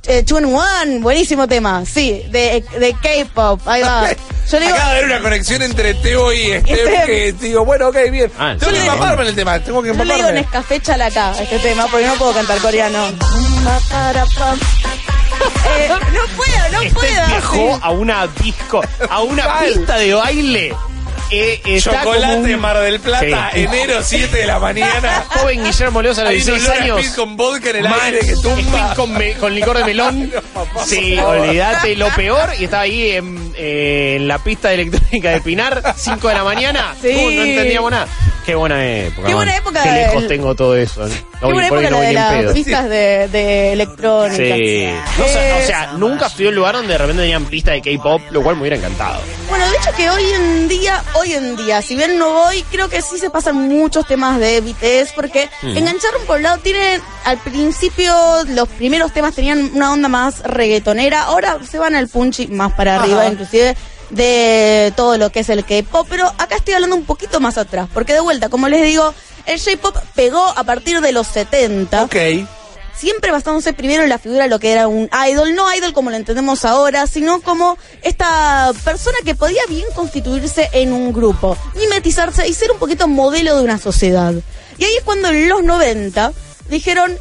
eh, 0.07 0.23
Two 0.25 0.39
in 0.39 0.47
One, 0.47 0.99
buenísimo 1.01 1.47
tema, 1.49 1.85
sí, 1.87 2.23
de, 2.31 2.65
de 2.79 2.93
K-pop, 2.95 3.61
ahí 3.67 3.83
va. 3.83 4.09
Yo 4.51 4.59
digo, 4.59 4.75
Acaba 4.75 4.91
de 4.93 4.99
haber 4.99 5.05
una 5.11 5.21
conexión 5.23 5.63
entre 5.63 5.95
Teo 5.95 6.33
y 6.33 6.47
Steph 6.61 6.65
Steph. 6.65 7.07
que 7.07 7.33
digo, 7.41 7.65
bueno, 7.65 7.89
ok, 7.89 7.97
bien. 8.11 8.31
Ah, 8.39 8.57
tengo 8.59 8.73
que 8.73 8.81
sí. 8.81 8.87
empaparme 8.87 9.23
en 9.23 9.29
el 9.29 9.35
tema, 9.37 9.59
tengo 9.61 9.83
que 9.83 9.89
yo 9.89 9.95
le 9.95 10.03
digo 10.05 10.15
empaparme. 10.17 10.41
Nescafé 10.41 10.81
Chalacá 10.81 11.31
a 11.31 11.43
este 11.43 11.59
tema 11.61 11.87
porque 11.87 12.07
no 12.07 12.15
puedo 12.15 12.33
cantar 12.35 12.59
coreano. 12.59 13.07
Eh, 15.77 15.89
no 15.89 16.37
puedo, 16.37 16.69
no 16.73 16.81
Este 16.83 16.95
puedo. 16.95 17.27
viajó 17.27 17.55
sí. 17.75 17.81
a 17.83 17.91
una 17.91 18.27
disco, 18.29 18.81
a 19.11 19.23
una 19.23 19.59
pista 19.61 19.97
de 19.97 20.15
baile. 20.15 20.75
Eh, 21.33 21.61
está 21.65 22.03
Chocolate 22.03 22.35
como 22.35 22.45
un 22.55 22.61
Mar 22.61 22.79
del 22.81 23.01
Plata, 23.01 23.51
Sí. 23.55 23.61
enero 23.61 24.01
7 24.03 24.37
de 24.37 24.47
la 24.47 24.59
mañana. 24.59 25.25
joven 25.31 25.65
Guillermo 25.65 26.03
Leosa 26.03 26.21
a 26.21 26.25
los 26.25 26.31
Hay 26.33 26.39
un 26.41 26.45
16 26.45 26.69
olor 26.69 26.77
a 26.77 26.85
años. 26.97 27.07
con 27.17 27.37
vodka 27.37 27.71
en 27.71 27.77
el 27.77 27.87
aire 27.87 28.21
que 28.21 28.35
tumba. 28.35 28.61
Speed 28.61 28.97
con, 28.97 29.13
me- 29.15 29.33
con 29.35 29.55
licor 29.55 29.79
de 29.79 29.85
melón. 29.85 30.31
No, 30.55 30.65
papá, 30.65 30.85
sí, 30.85 31.15
por 31.17 31.25
favor. 31.25 31.39
olvídate. 31.49 31.97
Lo 31.97 32.09
peor, 32.15 32.51
y 32.59 32.65
estaba 32.65 32.83
ahí 32.83 33.11
en, 33.13 33.53
eh, 33.57 34.15
en 34.17 34.29
la 34.29 34.39
pista 34.39 34.69
de 34.69 34.75
electrónica 34.75 35.31
de 35.31 35.41
Pinar, 35.41 35.95
5 35.97 36.29
de 36.29 36.35
la 36.35 36.45
mañana. 36.45 36.95
Sí. 37.01 37.09
Uh, 37.15 37.31
no 37.31 37.43
entendíamos 37.45 37.91
nada. 37.91 38.07
Qué 38.45 38.55
buena 38.57 38.85
época. 38.85 39.23
Qué 39.29 39.35
man. 39.35 39.35
buena 39.37 39.57
época 39.57 39.83
Qué 39.85 39.91
lejos 39.93 40.27
tengo 40.29 40.55
todo 40.57 40.77
eso. 40.77 41.07
¿eh? 41.07 41.11
Qué 41.39 41.47
Hoy 41.47 41.53
buena 41.53 41.69
por 41.69 41.79
época 41.79 41.91
no 41.91 41.97
la 41.97 41.97
voy 41.97 42.07
de 42.07 42.13
ni 42.13 42.19
en 42.19 42.25
las 42.25 42.33
pedo. 42.43 42.55
pistas 42.55 42.85
de, 42.89 43.29
de 43.29 43.73
electrónica. 43.73 44.57
Sí. 44.57 44.89
No, 45.19 45.25
sé, 45.29 45.53
o 45.63 45.67
sea, 45.67 45.93
nunca 45.97 46.29
fui 46.29 46.47
a 46.47 46.49
un 46.49 46.55
lugar 46.57 46.75
donde 46.75 46.93
de 46.93 46.99
repente 46.99 47.23
tenían 47.23 47.45
pistas 47.47 47.75
de 47.75 47.97
K-pop, 47.97 48.21
lo 48.31 48.43
cual 48.43 48.57
me 48.57 48.63
hubiera 48.63 48.77
encantado. 48.77 49.21
Bueno, 49.49 49.65
de 49.71 49.77
hecho 49.77 49.91
que 49.97 50.11
hoy 50.11 50.25
en 50.35 50.69
día, 50.69 51.03
hoy 51.23 51.33
en 51.35 51.57
día, 51.57 51.81
si 51.83 51.95
bien 51.95 52.19
no 52.19 52.31
voy, 52.33 52.63
creo 52.71 52.89
que 52.89 53.01
sí 53.01 53.17
se 53.19 53.31
pasan 53.31 53.69
muchos 53.69 54.07
temas 54.07 54.39
de 54.41 54.61
BTS 54.61 55.13
porque 55.15 55.49
Mm. 55.63 55.77
engancharon 55.77 56.23
por 56.27 56.37
un 56.39 56.43
lado, 56.43 56.59
tienen 56.59 57.01
al 57.25 57.39
principio 57.39 58.13
los 58.49 58.69
primeros 58.69 59.13
temas 59.13 59.35
tenían 59.35 59.71
una 59.75 59.93
onda 59.93 60.09
más 60.09 60.41
reggaetonera, 60.43 61.23
ahora 61.23 61.59
se 61.69 61.79
van 61.79 61.95
al 61.95 62.09
punchy 62.09 62.49
más 62.49 62.73
para 62.73 62.97
Ajá. 62.97 63.05
arriba, 63.05 63.27
inclusive 63.29 63.77
de 64.11 64.93
todo 64.97 65.17
lo 65.17 65.31
que 65.31 65.41
es 65.41 65.49
el 65.49 65.65
K-pop, 65.65 66.07
pero 66.11 66.27
acá 66.39 66.57
estoy 66.57 66.75
hablando 66.75 66.97
un 66.97 67.05
poquito 67.05 67.41
más 67.41 67.57
atrás, 67.57 67.89
porque 67.95 68.13
de 68.13 68.21
vuelta, 68.21 68.49
como 68.49 68.69
les 68.69 68.83
digo, 68.83 69.15
el 69.47 69.61
J-pop 69.61 69.97
pegó 70.15 70.45
a 70.45 70.65
partir 70.65 71.01
de 71.01 71.13
los 71.13 71.27
70 71.29 72.03
Ok. 72.05 72.17
Siempre 72.97 73.31
basándose 73.31 73.73
primero 73.73 74.03
en 74.03 74.09
la 74.09 74.19
figura 74.19 74.45
de 74.45 74.51
lo 74.51 74.59
que 74.59 74.73
era 74.73 74.89
un 74.89 75.09
idol, 75.29 75.55
no 75.55 75.73
idol 75.75 75.93
como 75.93 76.11
lo 76.11 76.17
entendemos 76.17 76.65
ahora, 76.65 77.07
sino 77.07 77.41
como 77.41 77.79
esta 78.03 78.73
persona 78.85 79.19
que 79.25 79.35
podía 79.35 79.63
bien 79.69 79.87
constituirse 79.95 80.69
en 80.73 80.93
un 80.93 81.13
grupo, 81.13 81.57
mimetizarse 81.75 82.47
y 82.49 82.55
ser 82.55 82.71
un 82.73 82.79
poquito 82.79 83.09
modelo 83.09 83.57
de 83.57 83.65
una 83.65 83.79
sociedad. 83.79 84.35
Y 84.79 84.85
ahí 84.85 84.95
es 84.97 85.05
cuando 85.05 85.29
en 85.29 85.49
los 85.49 85.63
90 85.63 86.33
dijeron, 86.69 87.17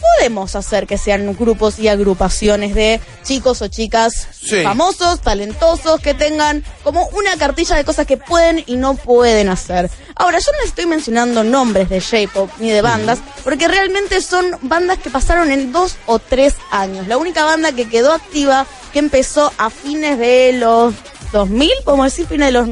podemos 0.00 0.54
hacer 0.56 0.86
que 0.86 0.98
sean 0.98 1.34
grupos 1.36 1.78
y 1.78 1.88
agrupaciones 1.88 2.74
de 2.74 3.00
chicos 3.22 3.62
o 3.62 3.68
chicas 3.68 4.28
Sí. 4.40 4.62
famosos, 4.62 5.20
talentosos, 5.20 6.00
que 6.00 6.14
tengan 6.14 6.64
como 6.82 7.06
una 7.08 7.36
cartilla 7.36 7.76
de 7.76 7.84
cosas 7.84 8.06
que 8.06 8.16
pueden 8.16 8.62
y 8.66 8.76
no 8.76 8.94
pueden 8.94 9.48
hacer. 9.48 9.90
Ahora, 10.16 10.38
yo 10.38 10.52
no 10.52 10.58
les 10.58 10.68
estoy 10.68 10.86
mencionando 10.86 11.44
nombres 11.44 11.88
de 11.88 12.00
J-pop 12.00 12.50
ni 12.58 12.70
de 12.70 12.82
bandas, 12.82 13.18
porque 13.44 13.68
realmente 13.68 14.20
son 14.20 14.56
bandas 14.62 14.98
que 14.98 15.10
pasaron 15.10 15.50
en 15.50 15.72
dos 15.72 15.96
o 16.06 16.18
tres 16.18 16.54
años. 16.70 17.06
La 17.06 17.16
única 17.18 17.44
banda 17.44 17.72
que 17.72 17.88
quedó 17.88 18.12
activa, 18.12 18.66
que 18.92 18.98
empezó 18.98 19.52
a 19.58 19.70
fines 19.70 20.18
de 20.18 20.52
los 20.54 20.94
2000, 21.32 21.70
podemos 21.84 22.06
decir, 22.06 22.26
fines 22.26 22.48
de 22.48 22.52
los 22.52 22.68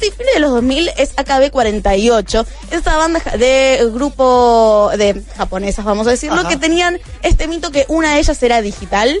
Sí, 0.00 0.10
fines 0.10 0.34
de 0.34 0.40
los 0.40 0.50
2000 0.50 0.90
es 0.96 1.14
AKB48. 1.16 2.46
Esta 2.70 2.96
banda 2.96 3.20
de 3.38 3.88
grupo 3.92 4.90
de 4.96 5.22
japonesas, 5.36 5.84
vamos 5.84 6.06
a 6.06 6.10
decirlo, 6.10 6.40
Ajá. 6.40 6.48
que 6.48 6.56
tenían 6.56 6.98
este 7.22 7.48
mito 7.48 7.70
que 7.70 7.84
una 7.88 8.14
de 8.14 8.20
ellas 8.20 8.42
era 8.42 8.60
digital. 8.60 9.16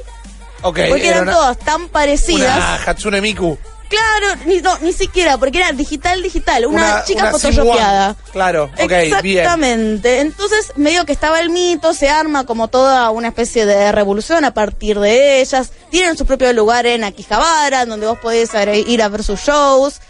Ok. 0.62 0.80
Porque 0.88 1.08
era 1.08 1.16
eran 1.18 1.22
una- 1.28 1.32
todas 1.32 1.58
tan 1.58 1.88
parecidas. 1.88 2.56
Una 2.56 2.74
Hatsune 2.86 3.20
Miku. 3.20 3.58
Claro, 3.86 4.40
ni, 4.46 4.60
no, 4.60 4.76
ni 4.80 4.92
siquiera, 4.92 5.36
porque 5.38 5.58
era 5.58 5.70
digital, 5.72 6.20
digital. 6.22 6.66
Una, 6.66 7.04
chica 7.04 7.20
una 7.20 7.30
photoshopeada. 7.32 8.16
Claro, 8.32 8.70
ok, 8.82 8.90
bien. 9.22 9.38
Exactamente. 9.38 10.20
Entonces, 10.20 10.72
medio 10.74 11.04
que 11.04 11.12
estaba 11.12 11.38
el 11.38 11.50
mito, 11.50 11.92
se 11.92 12.08
arma 12.08 12.44
como 12.44 12.68
toda 12.68 13.10
una 13.10 13.28
especie 13.28 13.66
de 13.66 13.92
revolución 13.92 14.44
a 14.44 14.54
partir 14.54 14.98
de 14.98 15.40
ellas. 15.42 15.70
Tienen 15.90 16.16
su 16.16 16.24
propio 16.26 16.52
lugar 16.54 16.86
en 16.86 17.04
Akihabara, 17.04 17.84
donde 17.86 18.06
vos 18.06 18.18
podés 18.18 18.50
ir 18.54 18.88
ir 18.88 19.02
a 19.02 19.08
ver 19.08 19.22
sus 19.22 19.38
shows. 19.40 20.00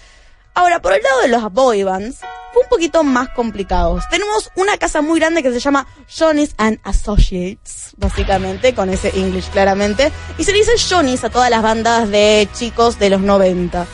Ahora, 0.54 0.80
por 0.80 0.92
el 0.92 1.02
lado 1.02 1.20
de 1.22 1.28
los 1.28 1.52
boy 1.52 1.82
bands, 1.82 2.20
fue 2.52 2.62
un 2.62 2.68
poquito 2.68 3.02
más 3.02 3.28
complicados. 3.30 4.04
Tenemos 4.08 4.52
una 4.54 4.78
casa 4.78 5.02
muy 5.02 5.18
grande 5.18 5.42
que 5.42 5.50
se 5.50 5.58
llama 5.58 5.88
Johnny's 6.08 6.54
and 6.56 6.78
Associates, 6.84 7.90
básicamente, 7.96 8.72
con 8.72 8.88
ese 8.88 9.10
English 9.18 9.50
claramente. 9.50 10.12
Y 10.38 10.44
se 10.44 10.52
le 10.52 10.58
dice 10.58 10.72
Johnny's 10.88 11.24
a 11.24 11.30
todas 11.30 11.50
las 11.50 11.62
bandas 11.62 12.08
de 12.08 12.48
chicos 12.54 13.00
de 13.00 13.10
los 13.10 13.20
90. 13.20 13.84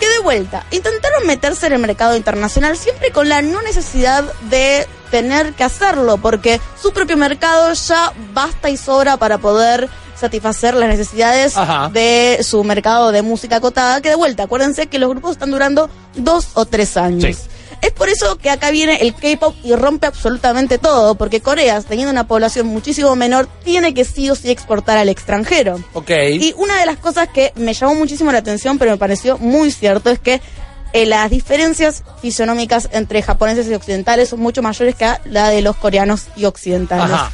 Que 0.00 0.08
de 0.08 0.18
vuelta, 0.18 0.66
intentaron 0.72 1.24
meterse 1.24 1.68
en 1.68 1.74
el 1.74 1.78
mercado 1.78 2.16
internacional 2.16 2.76
siempre 2.76 3.12
con 3.12 3.28
la 3.28 3.40
no 3.40 3.62
necesidad 3.62 4.24
de 4.50 4.88
tener 5.12 5.54
que 5.54 5.62
hacerlo, 5.62 6.18
porque 6.18 6.60
su 6.80 6.92
propio 6.92 7.16
mercado 7.16 7.72
ya 7.72 8.12
basta 8.34 8.70
y 8.70 8.76
sobra 8.76 9.16
para 9.16 9.38
poder 9.38 9.88
satisfacer 10.18 10.74
las 10.74 10.88
necesidades 10.88 11.56
Ajá. 11.56 11.90
de 11.92 12.38
su 12.42 12.64
mercado 12.64 13.12
de 13.12 13.22
música 13.22 13.56
acotada, 13.56 14.00
que 14.00 14.10
de 14.10 14.14
vuelta, 14.14 14.44
acuérdense 14.44 14.86
que 14.86 14.98
los 14.98 15.08
grupos 15.10 15.32
están 15.32 15.50
durando 15.50 15.88
dos 16.16 16.48
o 16.54 16.64
tres 16.64 16.96
años. 16.96 17.36
Sí. 17.36 17.48
Es 17.80 17.92
por 17.92 18.08
eso 18.08 18.38
que 18.38 18.50
acá 18.50 18.70
viene 18.70 18.96
el 19.02 19.14
K-pop 19.14 19.54
y 19.62 19.72
rompe 19.74 20.06
absolutamente 20.06 20.78
todo, 20.78 21.14
porque 21.14 21.40
Corea, 21.40 21.80
teniendo 21.80 22.10
una 22.10 22.26
población 22.26 22.66
muchísimo 22.66 23.14
menor, 23.14 23.48
tiene 23.64 23.94
que 23.94 24.04
sí 24.04 24.28
o 24.30 24.34
sí 24.34 24.50
exportar 24.50 24.98
al 24.98 25.08
extranjero. 25.08 25.80
Ok. 25.92 26.10
Y 26.32 26.54
una 26.56 26.80
de 26.80 26.86
las 26.86 26.96
cosas 26.96 27.28
que 27.28 27.52
me 27.54 27.74
llamó 27.74 27.94
muchísimo 27.94 28.32
la 28.32 28.38
atención, 28.38 28.78
pero 28.78 28.90
me 28.90 28.96
pareció 28.96 29.38
muy 29.38 29.70
cierto, 29.70 30.10
es 30.10 30.18
que 30.18 30.40
eh, 30.92 31.06
las 31.06 31.30
diferencias 31.30 32.02
fisionómicas 32.20 32.88
entre 32.92 33.22
japoneses 33.22 33.68
y 33.68 33.74
occidentales 33.74 34.30
son 34.30 34.40
mucho 34.40 34.62
mayores 34.62 34.94
que 34.96 35.12
la 35.26 35.48
de 35.50 35.62
los 35.62 35.76
coreanos 35.76 36.24
y 36.34 36.46
occidentales. 36.46 37.14
Ajá. 37.14 37.30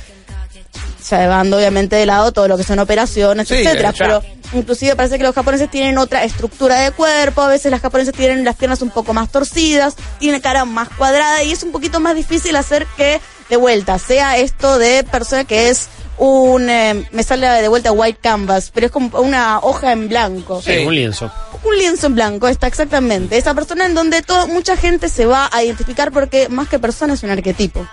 Llevando 1.11 1.57
obviamente 1.57 1.97
de 1.97 2.07
lado 2.07 2.33
todo 2.33 2.49
lo 2.49 2.57
que 2.57 2.65
son 2.65 2.79
operaciones, 2.79 3.49
Sí, 3.49 3.55
etcétera. 3.55 3.93
Pero 3.97 4.23
inclusive 4.55 4.97
parece 4.97 5.19
que 5.19 5.25
los 5.25 5.35
japoneses 5.35 5.71
tienen 5.71 5.99
otra 5.99 6.25
estructura 6.25 6.81
de 6.81 6.93
cuerpo, 6.93 7.43
a 7.43 7.49
veces 7.49 7.71
las 7.71 7.81
japonesas 7.81 8.15
tienen 8.15 8.45
las 8.45 8.57
piernas 8.57 8.81
un 8.81 8.91
poco 8.91 9.13
más 9.13 9.31
torcidas, 9.31 9.97
tienen 10.19 10.41
cara 10.41 10.65
más 10.65 10.89
cuadrada 10.89 11.43
y 11.43 11.53
es 11.53 11.63
un 11.63 11.73
poquito 11.73 12.01
más 12.01 12.15
difícil 12.15 12.57
hacer 12.57 12.87
que 12.97 13.21
de 13.51 13.57
vuelta 13.57 13.99
sea 13.99 14.39
esto 14.39 14.79
de 14.79 15.05
persona 15.05 15.45
que 15.45 15.69
es 15.69 15.89
un 16.17 16.69
eh, 16.69 17.07
me 17.11 17.23
sale 17.23 17.47
de 17.47 17.69
vuelta 17.69 17.93
white 17.93 18.19
canvas, 18.23 18.71
pero 18.73 18.87
es 18.87 18.93
como 18.93 19.19
una 19.21 19.59
hoja 19.61 19.93
en 19.93 20.09
blanco. 20.09 20.63
Sí. 20.63 20.85
un 20.87 20.95
lienzo. 20.95 21.31
Un 21.65 21.77
lienzo 21.77 22.07
en 22.07 22.15
blanco, 22.15 22.49
está 22.49 22.67
exactamente. 22.67 23.37
Esa 23.37 23.55
persona 23.55 23.87
en 23.87 23.95
donde 23.95 24.23
todo, 24.23 24.47
mucha 24.47 24.77
gente 24.77 25.09
se 25.09 25.27
va 25.27 25.49
a 25.53 25.63
identificar 25.65 26.13
porque 26.13 26.49
más 26.49 26.69
que 26.69 26.79
persona 26.79 27.15
es 27.15 27.23
un 27.23 27.31
arquetipo. 27.31 27.87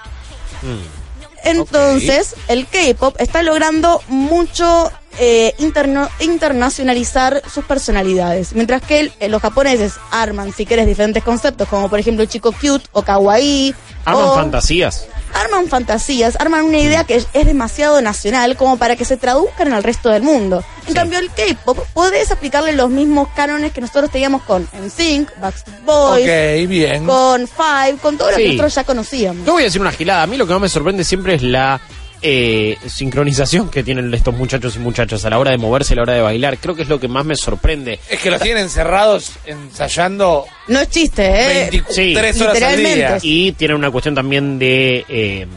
Entonces, 1.43 2.35
el 2.47 2.67
K-pop 2.67 3.15
está 3.19 3.41
logrando 3.43 4.01
mucho 4.07 4.91
eh, 5.19 5.53
interno- 5.59 6.09
internacionalizar 6.21 7.41
sus 7.53 7.65
personalidades. 7.65 8.53
Mientras 8.53 8.81
que 8.81 8.99
el- 9.01 9.13
eh, 9.19 9.27
los 9.27 9.41
japoneses 9.41 9.93
arman, 10.09 10.53
si 10.53 10.65
quieres, 10.65 10.87
diferentes 10.87 11.21
conceptos, 11.23 11.67
como 11.67 11.89
por 11.89 11.99
ejemplo 11.99 12.23
el 12.23 12.29
chico 12.29 12.51
cute 12.53 12.85
o 12.93 13.01
kawaii. 13.01 13.75
Aman 14.05 14.23
o 14.23 14.35
fantasías. 14.35 15.07
Arman 15.33 15.67
fantasías, 15.67 16.37
arman 16.39 16.65
una 16.65 16.79
idea 16.79 17.03
que 17.03 17.15
es, 17.15 17.27
demasiado 17.45 18.01
nacional 18.01 18.55
como 18.57 18.77
para 18.77 18.95
que 18.95 19.05
se 19.05 19.17
traduzcan 19.17 19.67
en 19.67 19.73
el 19.73 19.83
resto 19.83 20.09
del 20.09 20.23
mundo. 20.23 20.63
En 20.87 20.93
cambio, 20.93 21.19
el 21.19 21.29
K-pop 21.29 21.77
podés 21.93 22.31
aplicarle 22.31 22.73
los 22.73 22.89
mismos 22.89 23.27
cánones 23.35 23.71
que 23.71 23.81
nosotros 23.81 24.09
teníamos 24.11 24.43
con 24.43 24.67
NSYNC, 24.73 25.39
Backstreet 25.39 25.83
Boys, 25.83 26.23
Ok, 26.23 26.69
bien. 26.69 27.05
con 27.05 27.47
Five, 27.47 27.97
con 28.01 28.17
todo 28.17 28.31
lo 28.31 28.37
que 28.37 28.47
nosotros 28.47 28.75
ya 28.75 28.83
conocíamos. 28.83 29.45
Yo 29.45 29.53
voy 29.53 29.63
a 29.63 29.65
decir 29.65 29.81
una 29.81 29.91
gilada. 29.91 30.23
A 30.23 30.27
mí 30.27 30.37
lo 30.37 30.47
que 30.47 30.53
más 30.53 30.61
me 30.61 30.69
sorprende 30.69 31.03
siempre 31.03 31.35
es 31.35 31.43
la 31.43 31.79
eh, 32.21 32.77
sincronización 32.87 33.69
que 33.69 33.83
tienen 33.83 34.13
estos 34.13 34.33
muchachos 34.35 34.75
y 34.75 34.79
muchachas 34.79 35.25
a 35.25 35.29
la 35.29 35.39
hora 35.39 35.51
de 35.51 35.57
moverse, 35.57 35.93
a 35.93 35.95
la 35.97 36.01
hora 36.03 36.13
de 36.13 36.21
bailar. 36.21 36.57
Creo 36.57 36.75
que 36.75 36.83
es 36.83 36.89
lo 36.89 36.99
que 36.99 37.07
más 37.07 37.25
me 37.25 37.35
sorprende. 37.35 37.99
Es 38.09 38.19
que 38.19 38.29
los 38.31 38.39
tienen 38.41 38.63
encerrados 38.63 39.31
ensayando 39.45 40.45
No 40.67 40.79
es 40.79 40.89
chiste, 40.89 41.23
¿eh? 41.25 41.69
23 41.71 41.95
Sí. 41.95 42.15
horas 42.15 42.37
al 42.37 42.53
Literalmente. 42.53 42.95
día. 42.95 43.17
Y 43.21 43.51
tienen 43.53 43.77
una 43.77 43.89
cuestión 43.91 44.13
también 44.15 44.59
de, 44.59 45.05
eh, 45.09 45.47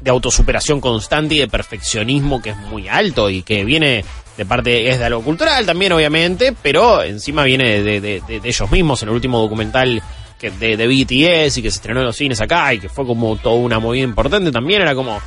de 0.00 0.10
autosuperación 0.10 0.80
constante 0.80 1.34
y 1.34 1.38
de 1.38 1.48
perfeccionismo 1.48 2.40
que 2.42 2.50
es 2.50 2.56
muy 2.56 2.88
alto 2.88 3.30
y 3.30 3.42
que 3.42 3.64
viene 3.64 4.04
de 4.36 4.46
parte, 4.46 4.88
es 4.90 4.98
de 5.00 5.04
algo 5.06 5.22
cultural 5.22 5.66
también, 5.66 5.90
obviamente, 5.92 6.54
pero 6.62 7.02
encima 7.02 7.42
viene 7.42 7.82
de, 7.82 8.00
de- 8.00 8.20
de- 8.26 8.40
de 8.40 8.48
ellos 8.48 8.70
mismos. 8.70 9.02
En 9.02 9.08
el 9.08 9.14
último 9.16 9.40
documental 9.40 10.00
que 10.38 10.50
de, 10.52 10.76
de 10.76 10.86
BTS 10.86 11.58
y 11.58 11.62
que 11.62 11.70
se 11.72 11.78
estrenó 11.78 11.98
en 12.00 12.06
los 12.06 12.16
cines 12.16 12.40
acá 12.40 12.72
y 12.72 12.78
que 12.78 12.88
fue 12.88 13.04
como 13.04 13.34
toda 13.36 13.56
una 13.56 13.80
movida 13.80 14.04
importante 14.04 14.52
también, 14.52 14.82
era 14.82 14.94
como 14.94 15.20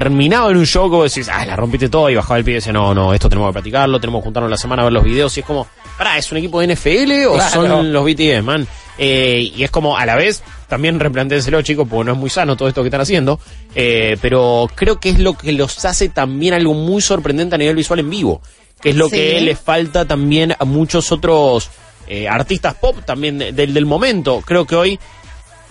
terminaba 0.00 0.50
en 0.50 0.58
un 0.58 0.66
show 0.66 0.90
vos 0.90 1.14
decís, 1.14 1.30
ah, 1.32 1.46
la 1.46 1.56
rompiste 1.56 1.88
todo 1.88 2.10
y 2.10 2.14
bajaba 2.14 2.36
el 2.38 2.44
pie 2.44 2.52
y 2.52 2.54
decía, 2.56 2.70
no, 2.72 2.92
no, 2.94 3.14
esto 3.14 3.30
tenemos 3.30 3.48
que 3.48 3.52
practicarlo, 3.54 3.98
tenemos 3.98 4.20
que 4.20 4.24
juntarnos 4.24 4.50
la 4.50 4.58
semana 4.58 4.82
a 4.82 4.84
ver 4.84 4.92
los 4.92 5.02
videos 5.04 5.34
y 5.36 5.40
es 5.40 5.46
como, 5.46 5.66
pará, 5.96 6.18
¿es 6.18 6.30
un 6.30 6.36
equipo 6.38 6.60
de 6.60 6.74
NFL 6.74 7.26
o 7.28 7.34
Claro. 7.34 7.50
son 7.50 7.92
los 7.92 8.04
BTS, 8.04 8.42
man? 8.44 8.66
Eh, 8.98 9.52
y 9.56 9.62
es 9.64 9.70
como, 9.70 9.96
a 9.96 10.04
la 10.04 10.14
vez, 10.14 10.42
también 10.68 11.00
replantéenselo, 11.00 11.62
chicos, 11.62 11.86
porque 11.88 12.04
no 12.04 12.12
es 12.12 12.18
muy 12.18 12.28
sano 12.28 12.56
todo 12.58 12.68
esto 12.68 12.82
que 12.82 12.88
están 12.88 13.00
haciendo, 13.00 13.40
eh, 13.74 14.18
pero 14.20 14.68
creo 14.74 15.00
que 15.00 15.08
es 15.08 15.18
lo 15.18 15.32
que 15.32 15.52
los 15.52 15.82
hace 15.86 16.10
también 16.10 16.52
algo 16.52 16.74
muy 16.74 17.00
sorprendente 17.00 17.54
a 17.54 17.58
nivel 17.58 17.76
visual 17.76 18.00
en 18.00 18.10
vivo, 18.10 18.42
que 18.82 18.90
es 18.90 18.96
lo 18.96 19.06
Sí. 19.08 19.16
que 19.16 19.40
le 19.40 19.56
falta 19.56 20.04
también 20.04 20.54
a 20.58 20.64
muchos 20.66 21.10
otros 21.10 21.70
eh, 22.08 22.28
artistas 22.28 22.74
pop 22.74 22.98
también 23.04 23.36
de- 23.38 23.50
del, 23.52 23.72
del 23.74 23.84
momento. 23.86 24.40
Creo 24.46 24.64
que 24.66 24.76
hoy 24.76 25.00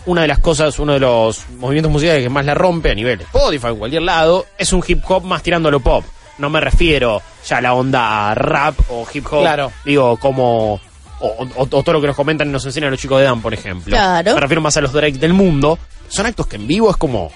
una 0.08 0.22
de 0.22 0.28
las 0.28 0.40
cosas, 0.40 0.78
uno 0.80 0.94
de 0.94 1.00
los 1.00 1.48
movimientos 1.58 1.92
musicales 1.92 2.24
que 2.24 2.30
más 2.30 2.46
la 2.46 2.54
rompe 2.54 2.92
a 2.92 2.96
nivel 2.96 3.22
Spotify, 3.22 3.68
en 3.68 3.78
cualquier 3.78 4.02
lado, 4.04 4.46
es 4.58 4.72
un 4.74 4.84
hip 4.88 5.04
hop 5.08 5.24
más 5.24 5.42
tirando 5.44 5.70
a 5.70 5.72
lo 5.72 5.80
pop. 5.80 6.04
No 6.38 6.50
me 6.50 6.60
refiero 6.60 7.22
ya 7.48 7.58
a 7.58 7.62
la 7.62 7.74
onda 7.74 8.34
rap 8.36 8.76
o 8.90 9.06
hip 9.14 9.26
hop. 9.32 9.42
Claro. 9.42 9.72
Digo, 9.86 10.18
como. 10.18 10.80
O, 11.22 11.28
o- 11.28 11.48
o 11.62 11.66
todo 11.68 11.94
lo 11.94 12.02
que 12.02 12.08
nos 12.08 12.16
comentan 12.16 12.50
y 12.50 12.52
nos 12.52 12.66
enseñan 12.66 12.92
los 12.92 13.00
chicos 13.00 13.20
de 13.20 13.24
Dan, 13.26 13.42
por 13.42 13.54
ejemplo. 13.54 13.96
Claro. 13.96 14.34
Me 14.36 14.40
refiero 14.42 14.62
más 14.62 14.76
a 14.76 14.82
los 14.82 14.92
Drake 14.92 15.18
del 15.18 15.32
mundo. 15.34 15.80
Son 16.10 16.26
actos 16.26 16.46
que 16.46 16.58
en 16.58 16.68
vivo 16.68 16.90
es 16.92 16.98
como. 16.98 17.32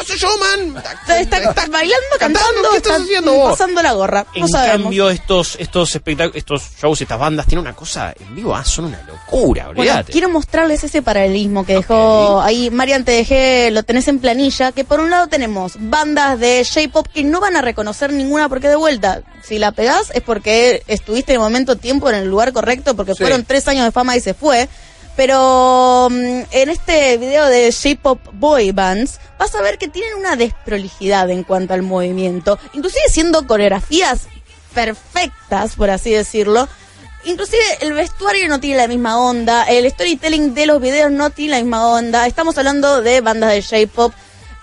¿Qué 0.00 0.06
sé 0.12 0.18
yo, 0.18 0.28
man? 0.38 0.82
Está, 1.18 1.20
está 1.38 1.66
bailando, 1.68 2.06
cantando, 2.18 2.70
¿qué 2.70 2.76
estás 2.78 2.92
está 2.92 3.02
haciendo 3.04 3.34
vos? 3.34 3.50
pasando 3.50 3.82
la 3.82 3.92
gorra. 3.92 4.26
No 4.34 4.42
En 4.44 4.48
sabemos. 4.48 4.82
cambio, 4.82 5.10
estos, 5.10 5.56
estos 5.58 5.94
espectáculos, 5.94 6.36
estos 6.36 6.62
shows, 6.80 7.00
estas 7.00 7.18
bandas 7.18 7.46
tienen 7.46 7.64
una 7.66 7.74
cosa 7.76 8.14
en 8.18 8.34
vivo, 8.34 8.54
ah, 8.54 8.64
son 8.64 8.86
una 8.86 9.02
locura, 9.02 9.70
Bueno, 9.74 9.92
quiero 10.10 10.28
mostrarles 10.28 10.82
ese 10.84 11.02
paralelismo 11.02 11.64
que 11.66 11.74
dejó 11.74 12.40
ahí 12.40 12.70
Marian, 12.70 13.04
te 13.04 13.12
dejé, 13.12 13.70
lo 13.70 13.82
tenés 13.82 14.08
en 14.08 14.18
planilla, 14.18 14.72
que 14.72 14.84
por 14.84 15.00
un 15.00 15.10
lado 15.10 15.26
tenemos 15.28 15.72
bandas 15.78 16.38
de 16.38 16.64
J-pop 16.64 17.06
que 17.12 17.22
no 17.22 17.40
van 17.40 17.56
a 17.56 17.62
reconocer 17.62 18.12
ninguna 18.12 18.48
porque 18.48 18.68
de 18.68 18.76
vuelta, 18.76 19.22
si 19.42 19.58
la 19.58 19.72
pegás 19.72 20.10
es 20.14 20.22
porque 20.22 20.82
estuviste 20.86 21.32
en 21.32 21.36
el 21.36 21.40
momento 21.42 21.76
tiempo 21.76 22.08
en 22.08 22.16
el 22.16 22.28
lugar 22.28 22.52
correcto, 22.52 22.94
porque 22.96 23.12
Sí. 23.14 23.18
fueron 23.22 23.44
tres 23.44 23.66
años 23.68 23.84
de 23.84 23.92
fama 23.92 24.16
y 24.16 24.20
se 24.20 24.34
fue. 24.34 24.68
Pero 25.20 26.08
mm, 26.10 26.44
en 26.50 26.68
este 26.70 27.18
video 27.18 27.44
de 27.44 27.70
J-pop 27.70 28.18
boy 28.32 28.72
bands 28.72 29.20
vas 29.38 29.54
a 29.54 29.60
ver 29.60 29.76
que 29.76 29.86
tienen 29.86 30.14
una 30.14 30.34
desprolijidad 30.34 31.28
en 31.28 31.44
cuanto 31.44 31.74
al 31.74 31.82
movimiento, 31.82 32.58
inclusive 32.72 33.02
siendo 33.10 33.46
coreografías 33.46 34.28
perfectas, 34.72 35.76
por 35.76 35.90
así 35.90 36.10
decirlo. 36.10 36.66
Inclusive 37.24 37.62
el 37.82 37.92
vestuario 37.92 38.48
no 38.48 38.60
tiene 38.60 38.78
la 38.78 38.88
misma 38.88 39.20
onda, 39.20 39.64
el 39.64 39.90
storytelling 39.90 40.54
de 40.54 40.64
los 40.64 40.80
videos 40.80 41.10
no 41.10 41.28
tiene 41.28 41.50
la 41.50 41.58
misma 41.58 41.86
onda. 41.88 42.26
Estamos 42.26 42.56
hablando 42.56 43.02
de 43.02 43.20
bandas 43.20 43.50
de 43.52 43.60
J-pop, 43.60 44.14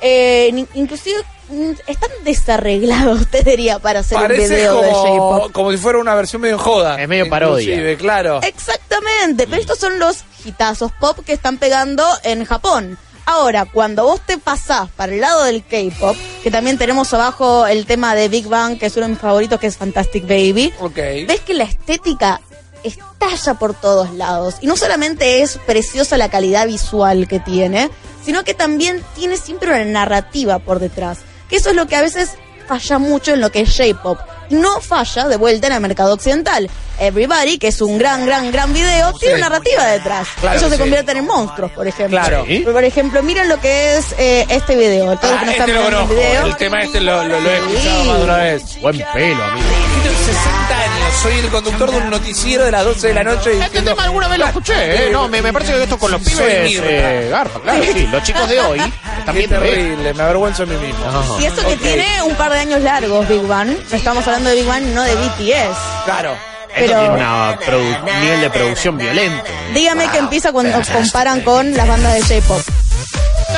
eh, 0.02 0.66
inclusive 0.74 1.20
mm, 1.50 1.72
están 1.86 2.10
desarreglados, 2.24 3.28
te 3.32 3.44
diría, 3.44 3.78
para 3.78 4.00
hacer 4.00 4.18
un 4.18 4.24
Parece 4.24 4.56
video 4.56 4.82
de 4.82 4.90
como, 4.90 5.04
J-pop. 5.04 5.52
como 5.52 5.72
si 5.72 5.78
fuera 5.78 6.00
una 6.00 6.16
versión 6.16 6.42
medio 6.42 6.56
en 6.56 6.62
joda. 6.62 7.00
Es 7.00 7.08
medio 7.08 7.30
parodia. 7.30 7.96
Claro. 7.96 8.40
Exactamente, 8.42 9.46
pero 9.46 9.62
estos 9.62 9.78
son 9.78 10.00
los 10.00 10.24
hitazos 10.48 10.92
pop 11.00 11.20
que 11.25 11.34
están 11.34 11.58
pegando 11.58 12.06
en 12.24 12.46
Japón. 12.46 12.98
Ahora, 13.25 13.66
cuando 13.66 14.06
vos 14.06 14.22
te 14.25 14.38
pasás 14.38 14.89
para 14.92 15.13
el 15.13 15.20
lado 15.20 15.44
del 15.44 15.63
K-pop, 15.66 16.16
que 16.44 16.50
también 16.50 16.77
tenemos 16.77 17.13
abajo 17.13 17.68
el 17.68 17.86
tema 17.86 18.16
de 18.16 18.30
Big 18.30 18.48
Bang, 18.48 18.77
que 18.80 18.86
es 18.86 18.96
uno 18.96 19.06
de 19.08 19.12
mis 19.13 19.20
favoritos, 19.22 19.60
que 19.60 19.68
es 19.68 19.75
Fantastic 19.75 20.24
Baby, 20.24 20.74
Ok. 20.80 20.96
ves 21.27 21.42
que 21.46 21.54
la 21.54 21.66
estética 21.66 22.39
estalla 22.84 23.54
por 23.56 23.74
todos 23.74 24.13
lados. 24.13 24.56
Y 24.62 24.68
no 24.68 24.77
solamente 24.77 25.42
es 25.42 25.58
preciosa 25.66 26.16
la 26.18 26.30
calidad 26.30 26.68
visual 26.68 27.27
que 27.27 27.39
tiene, 27.42 27.89
sino 28.24 28.44
que 28.46 28.54
también 28.54 29.04
tiene 29.16 29.36
siempre 29.38 29.70
una 29.72 29.84
narrativa 29.84 30.60
por 30.60 30.80
detrás. 30.80 31.20
Que 31.50 31.58
eso 31.58 31.70
es 31.72 31.75
lo 31.75 31.86
que 31.88 31.96
a 31.98 32.01
veces 32.01 32.32
falla 32.68 32.98
mucho 32.98 33.34
en 33.34 33.42
lo 33.42 33.51
que 33.51 33.62
es 33.62 33.75
J-pop. 33.75 34.20
No 34.50 34.80
falla 34.82 35.28
de 35.28 35.36
vuelta 35.38 35.67
en 35.67 35.74
el 35.74 35.80
mercado 35.82 36.13
occidental. 36.13 36.69
Everybody, 37.00 37.60
que 37.60 37.67
es 37.67 37.80
un 37.82 38.00
gran, 38.00 38.26
gran, 38.26 38.52
gran 38.52 38.74
video, 38.74 39.13
tiene 39.13 39.36
una 39.36 39.50
narrativa 39.50 39.86
detrás. 39.86 40.28
Claro 40.41 40.58
Ellos 40.58 40.69
se 40.71 40.76
sí. 40.78 40.82
convierten 40.82 41.17
en 41.17 41.26
monstruos, 41.28 41.71
por 41.71 41.88
ejemplo. 41.88 42.17
Claro. 42.17 42.43
Sí. 42.48 42.60
Por 42.60 42.84
ejemplo, 42.84 43.21
miren 43.21 43.48
lo 43.50 43.60
que 43.62 43.98
es 43.98 44.15
eh, 44.17 44.48
este 44.50 44.76
video. 44.76 45.15
Todos 45.17 45.34
los 45.34 45.41
Ah, 45.41 45.45
que 45.45 45.52
este 45.52 45.74
lo 45.74 45.88
el 46.02 46.08
video. 46.08 46.45
El 46.48 46.56
tema 46.58 46.82
este 46.82 47.00
lo, 47.02 47.24
lo- 47.24 47.39
lo 47.39 47.50
he 47.52 47.58
escuchado 47.58 48.02
Sí. 48.02 48.08
más 48.08 48.17
de 48.17 48.24
una 48.24 48.38
vez. 48.38 48.82
Buen 48.82 48.98
pelo, 49.13 49.43
amigo. 49.43 49.67
Tengo 50.04 50.15
60 50.26 50.78
años, 50.80 51.13
soy 51.21 51.38
el 51.39 51.48
conductor 51.50 51.91
de 51.91 51.98
un 51.98 52.10
noticiero 52.10 52.63
de 52.65 52.71
las 52.71 52.84
12 52.86 53.08
de 53.08 53.13
la 53.13 53.24
noche 53.24 53.60
Este 53.60 53.82
tema 53.82 54.04
alguna 54.04 54.28
vez 54.28 54.39
lo 54.39 54.45
escuché, 54.45 55.08
¿eh? 55.08 55.10
No, 55.12 55.28
me, 55.28 55.41
me 55.41 55.52
parece 55.54 55.74
que 55.74 55.84
esto 55.84 55.98
con 56.00 56.12
los 56.12 56.21
Soy 56.24 56.32
pibes 56.34 56.82
eh, 56.84 57.28
garpa, 57.30 57.60
claro, 57.62 57.84
sí. 57.84 58.08
Los 58.12 58.24
chicos 58.24 58.48
de 58.50 58.60
hoy 58.60 58.80
están 59.19 59.36
bien 59.36 59.52
¿eh? 59.54 59.56
terrible, 59.56 60.13
me 60.15 60.24
avergüenzo 60.24 60.65
de 60.65 60.76
mí 60.78 60.88
mismo. 60.88 61.06
Ajá. 61.06 61.24
Y 61.41 61.45
eso 61.45 61.67
que 61.67 61.76
tiene 61.78 62.24
un 62.24 62.36
par 62.36 62.52
de 62.54 62.60
años 62.60 62.82
largos, 62.82 63.28
Big 63.28 63.41
Bang. 63.43 63.67
No 63.89 63.98
estamos 63.98 64.26
hablando 64.28 64.37
de 64.43 64.56
Big 64.56 64.65
Bang, 64.65 64.84
no 64.93 65.04
de 65.04 65.15
BTS. 65.15 65.78
Claro. 66.06 66.36
Esto 66.76 66.93
Pero- 66.93 67.58
tiene 67.60 67.78
un 68.15 68.21
nivel 68.21 68.41
de 68.41 68.50
producción 68.52 68.97
violento. 68.97 69.43
Dígame 69.73 70.08
que 70.10 70.17
empieza 70.19 70.52
cuando 70.52 70.80
comparan 70.93 71.41
con 71.41 71.73
las 71.76 71.88
bandas 71.88 72.13
de 72.13 72.39
J-pop. 72.41 72.62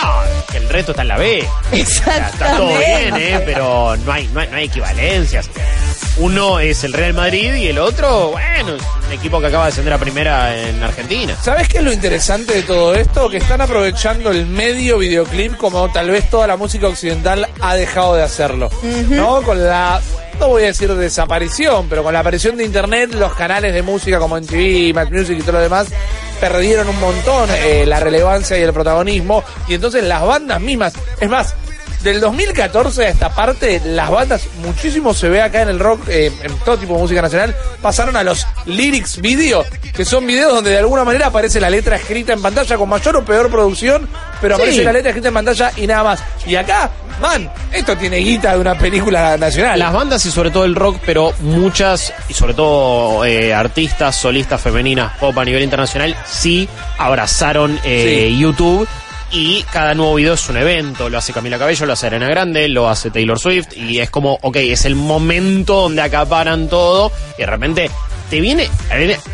No, 0.02 0.14
que 0.52 0.58
el 0.58 0.70
reto 0.70 0.92
está 0.92 1.02
en 1.02 1.08
la 1.10 1.18
B. 1.18 1.48
Sea, 1.72 1.82
está 2.30 2.56
todo 2.56 2.68
bien, 2.78 3.16
Exactamente. 3.16 3.34
¿eh? 3.36 3.42
Pero 3.46 3.96
no 3.98 4.12
hay, 4.12 4.28
no 4.28 4.40
hay, 4.40 4.48
no 4.48 4.56
hay 4.58 4.66
equivalencias. 4.66 5.50
Uno 6.18 6.60
es 6.60 6.84
el 6.84 6.94
Real 6.94 7.14
Madrid 7.14 7.54
y 7.56 7.68
el 7.68 7.80
otro, 7.80 8.32
bueno, 8.32 8.76
es 8.76 8.82
un 9.08 9.14
equipo 9.14 9.40
que 9.40 9.48
acaba 9.48 9.66
de 9.66 9.72
ascender 9.72 9.94
a 9.94 9.98
primera 9.98 10.56
en 10.58 10.84
Argentina. 10.84 11.34
¿Sabes 11.42 11.68
qué 11.70 11.78
es 11.78 11.84
lo 11.84 11.94
interesante 11.94 12.54
de 12.56 12.64
todo 12.64 12.94
esto? 12.94 13.30
Que 13.30 13.38
están 13.38 13.62
aprovechando 13.62 14.30
el 14.30 14.46
medio 14.46 14.98
videoclip 14.98 15.56
como 15.56 15.90
tal 15.92 16.10
vez 16.10 16.30
toda 16.30 16.46
la 16.46 16.58
música 16.58 16.88
occidental 16.88 17.48
ha 17.62 17.76
dejado 17.76 18.16
de 18.16 18.24
hacerlo. 18.24 18.70
¿No? 19.10 19.42
Con 19.44 19.66
la, 19.66 20.02
no 20.40 20.48
voy 20.48 20.64
a 20.64 20.68
decir 20.68 20.94
desaparición, 20.94 21.88
pero 21.90 22.04
con 22.04 22.14
la 22.14 22.22
aparición 22.22 22.58
de 22.58 22.64
internet, 22.64 23.14
los 23.14 23.34
canales 23.34 23.74
de 23.74 23.82
música 23.82 24.20
como 24.20 24.38
MTV, 24.38 24.94
Match 24.94 25.12
Music 25.12 25.38
y 25.40 25.42
todo 25.42 25.54
lo 25.54 25.60
demás 25.60 25.88
perdieron 26.40 26.88
un 26.88 27.00
montón 27.00 27.50
eh, 27.52 27.86
la 27.86 28.00
relevancia 28.00 28.58
y 28.58 28.62
el 28.62 28.74
protagonismo. 28.74 29.44
Y 29.68 29.76
entonces 29.76 30.04
las 30.04 30.24
bandas 30.26 30.62
mismas, 30.62 30.94
es 31.20 31.30
más, 31.30 31.54
del 32.02 32.22
2014 32.22 33.06
a 33.06 33.10
esta 33.10 33.30
parte, 33.30 33.82
las 33.86 34.10
bandas, 34.10 34.44
muchísimo 34.64 35.14
se 35.14 35.28
ve 35.30 35.42
acá 35.42 35.62
en 35.64 35.70
el 35.70 35.80
rock, 35.80 36.08
eh, 36.08 36.32
en 36.44 36.58
todo 36.60 36.78
tipo 36.78 36.94
de 36.96 37.00
música 37.02 37.22
nacional, 37.22 37.56
pasaron 37.82 38.16
a 38.16 38.24
los 38.24 38.48
lyrics 38.66 39.20
video, 39.20 39.66
que 39.94 40.06
son 40.06 40.26
videos 40.26 40.54
donde 40.54 40.70
de 40.72 40.78
alguna 40.78 41.04
manera 41.04 41.28
aparece 41.28 41.60
la 41.60 41.70
letra 41.70 41.98
escrita 41.98 42.34
en 42.34 42.42
pantalla 42.42 42.78
con 42.78 42.88
mayor 42.90 43.18
o 43.18 43.26
peor 43.26 43.50
producción, 43.50 44.08
pero 44.42 44.56
Sí. 44.56 44.62
aparece 44.62 44.84
la 44.84 44.94
letra 44.94 45.10
escrita 45.10 45.28
en 45.28 45.34
pantalla 45.34 45.72
y 45.76 45.88
nada 45.88 46.04
más. 46.04 46.24
Y 46.46 46.56
acá, 46.56 46.90
man, 47.22 47.52
esto 47.74 47.98
tiene 47.98 48.18
guita 48.18 48.54
de 48.54 48.60
una 48.60 48.78
película 48.78 49.36
nacional. 49.38 49.78
Las 49.80 49.92
bandas 49.94 50.26
y 50.26 50.32
sobre 50.32 50.52
todo 50.52 50.64
el 50.66 50.76
rock, 50.76 50.98
pero 51.06 51.34
muchas, 51.42 52.14
y 52.30 52.34
sobre 52.34 52.54
todo 52.54 53.26
eh, 53.26 53.54
artistas, 53.54 54.16
solistas 54.16 54.62
femeninas 54.62 55.18
pop 55.18 55.38
a 55.38 55.44
nivel 55.44 55.64
internacional, 55.64 56.16
sí 56.26 56.70
abrazaron 56.98 57.80
eh, 57.84 58.28
Sí. 58.30 58.40
YouTube. 58.40 58.88
Y 59.32 59.64
cada 59.72 59.94
nuevo 59.94 60.16
video 60.16 60.34
es 60.34 60.50
un 60.50 60.58
evento, 60.58 61.08
lo 61.08 61.20
hace 61.20 61.34
Camila 61.34 61.60
Cabello, 61.60 61.86
lo 61.86 61.94
hace 61.94 62.08
Arena 62.08 62.28
Grande, 62.28 62.68
lo 62.68 62.90
hace 62.90 63.12
Taylor 63.12 63.38
Swift, 63.38 63.78
y 63.78 64.00
es 64.00 64.10
como, 64.10 64.40
ok, 64.42 64.56
es 64.58 64.86
el 64.86 64.96
momento 64.96 65.82
donde 65.82 66.02
acaparan 66.02 66.68
todo, 66.68 67.12
y 67.38 67.42
de 67.42 67.46
repente 67.46 67.92
te 68.30 68.40
viene, 68.42 68.70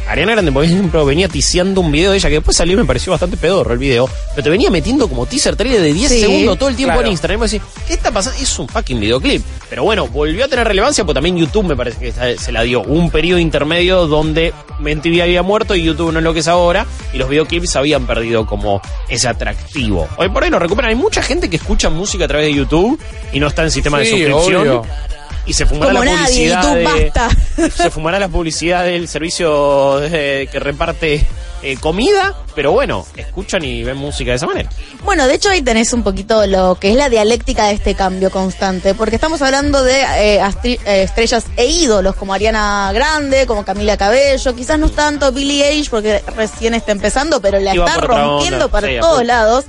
Ariana 0.07 0.31
Grande, 0.33 0.51
por 0.51 0.63
ejemplo, 0.63 1.05
venía 1.05 1.27
ticiando 1.27 1.81
un 1.81 1.91
video 1.91 2.11
de 2.11 2.17
ella, 2.17 2.29
que 2.29 2.35
después 2.35 2.55
salió 2.55 2.73
y 2.75 2.77
me 2.77 2.85
pareció 2.85 3.11
bastante 3.11 3.35
pedorro 3.37 3.73
el 3.73 3.79
video, 3.79 4.09
pero 4.31 4.43
te 4.43 4.49
venía 4.49 4.71
metiendo 4.71 5.07
como 5.07 5.25
teaser 5.25 5.55
trailer 5.55 5.81
de 5.81 5.93
10 5.93 6.11
Sí, 6.11 6.19
segundos 6.21 6.57
todo 6.57 6.69
el 6.69 6.75
tiempo 6.75 6.93
claro. 6.93 7.07
en 7.07 7.11
Instagram, 7.11 7.37
y 7.37 7.41
vos 7.41 7.51
decís, 7.51 7.67
¿qué 7.87 7.93
está 7.93 8.11
pasando? 8.11 8.39
Es 8.41 8.57
un 8.57 8.67
fucking 8.67 8.99
videoclip. 8.99 9.43
Pero 9.69 9.83
bueno, 9.83 10.07
volvió 10.07 10.45
a 10.45 10.47
tener 10.47 10.67
relevancia, 10.67 11.03
porque 11.03 11.15
también 11.15 11.37
YouTube 11.37 11.65
me 11.65 11.75
parece 11.75 11.99
que 11.99 12.37
se 12.37 12.51
la 12.51 12.61
dio. 12.61 12.81
Un 12.83 13.09
periodo 13.09 13.39
intermedio 13.39 14.07
donde 14.07 14.53
MTV 14.79 15.21
había 15.21 15.41
muerto 15.43 15.75
y 15.75 15.83
YouTube 15.83 16.11
no 16.11 16.19
es 16.19 16.23
lo 16.23 16.33
que 16.33 16.39
es 16.39 16.47
ahora, 16.47 16.85
y 17.13 17.17
los 17.17 17.27
videoclips 17.27 17.75
habían 17.75 18.05
perdido 18.07 18.45
como 18.45 18.81
ese 19.09 19.27
atractivo. 19.27 20.07
Hoy 20.17 20.29
por 20.29 20.43
hoy 20.43 20.49
lo 20.49 20.59
recuperan. 20.59 20.89
Hay 20.89 20.95
mucha 20.95 21.21
gente 21.21 21.49
que 21.49 21.57
escucha 21.57 21.89
música 21.89 22.25
a 22.25 22.27
través 22.27 22.47
de 22.47 22.53
YouTube 22.53 22.99
y 23.33 23.39
no 23.39 23.47
está 23.47 23.63
en 23.63 23.71
sistema 23.71 23.99
de 23.99 24.05
suscripción. 24.05 24.61
obvio. 24.61 24.85
Y 25.45 25.53
se 25.53 25.65
fumará 25.65 25.91
Como 25.91 26.03
la 26.05 26.11
nadie, 26.13 26.51
publicidad. 26.55 26.75
de- 27.55 27.71
se 27.71 27.89
fumará 27.91 28.19
la 28.19 28.27
publicidad 28.29 28.83
del 28.83 29.07
servicio 29.07 30.01
eh, 30.03 30.47
que 30.51 30.59
reparte 30.59 31.25
eh, 31.61 31.77
comida, 31.77 32.35
pero 32.53 32.71
bueno, 32.71 33.05
escuchan 33.15 33.63
y 33.63 33.83
ven 33.83 33.97
música 33.97 34.31
de 34.31 34.37
esa 34.37 34.45
manera. 34.45 34.69
Bueno, 35.03 35.27
de 35.27 35.35
hecho 35.35 35.49
ahí 35.49 35.61
tenés 35.61 35.93
un 35.93 36.03
poquito 36.03 36.45
lo 36.45 36.75
que 36.75 36.91
es 36.91 36.95
la 36.95 37.09
dialéctica 37.09 37.67
de 37.67 37.73
este 37.73 37.95
cambio 37.95 38.29
constante, 38.29 38.93
porque 38.93 39.15
estamos 39.15 39.41
hablando 39.41 39.83
de 39.83 40.01
eh, 40.01 40.39
eh, 40.63 41.03
estrellas 41.03 41.45
e 41.57 41.65
ídolos 41.65 42.15
como 42.15 42.33
Ariana 42.33 42.91
Grande, 42.93 43.45
como 43.47 43.63
Camila 43.65 43.97
Cabello, 43.97 44.55
quizás 44.55 44.77
no 44.77 44.89
tanto 44.89 45.31
Billie 45.31 45.67
Eilish 45.69 45.89
porque 45.89 46.23
recién 46.35 46.73
está 46.75 46.91
empezando, 46.91 47.41
pero 47.41 47.59
la 47.59 47.73
Iba 47.73 47.85
está 47.87 48.01
rompiendo 48.01 48.69
para 48.69 48.87
sí, 48.87 48.97
todos 48.99 49.23
lados. 49.25 49.65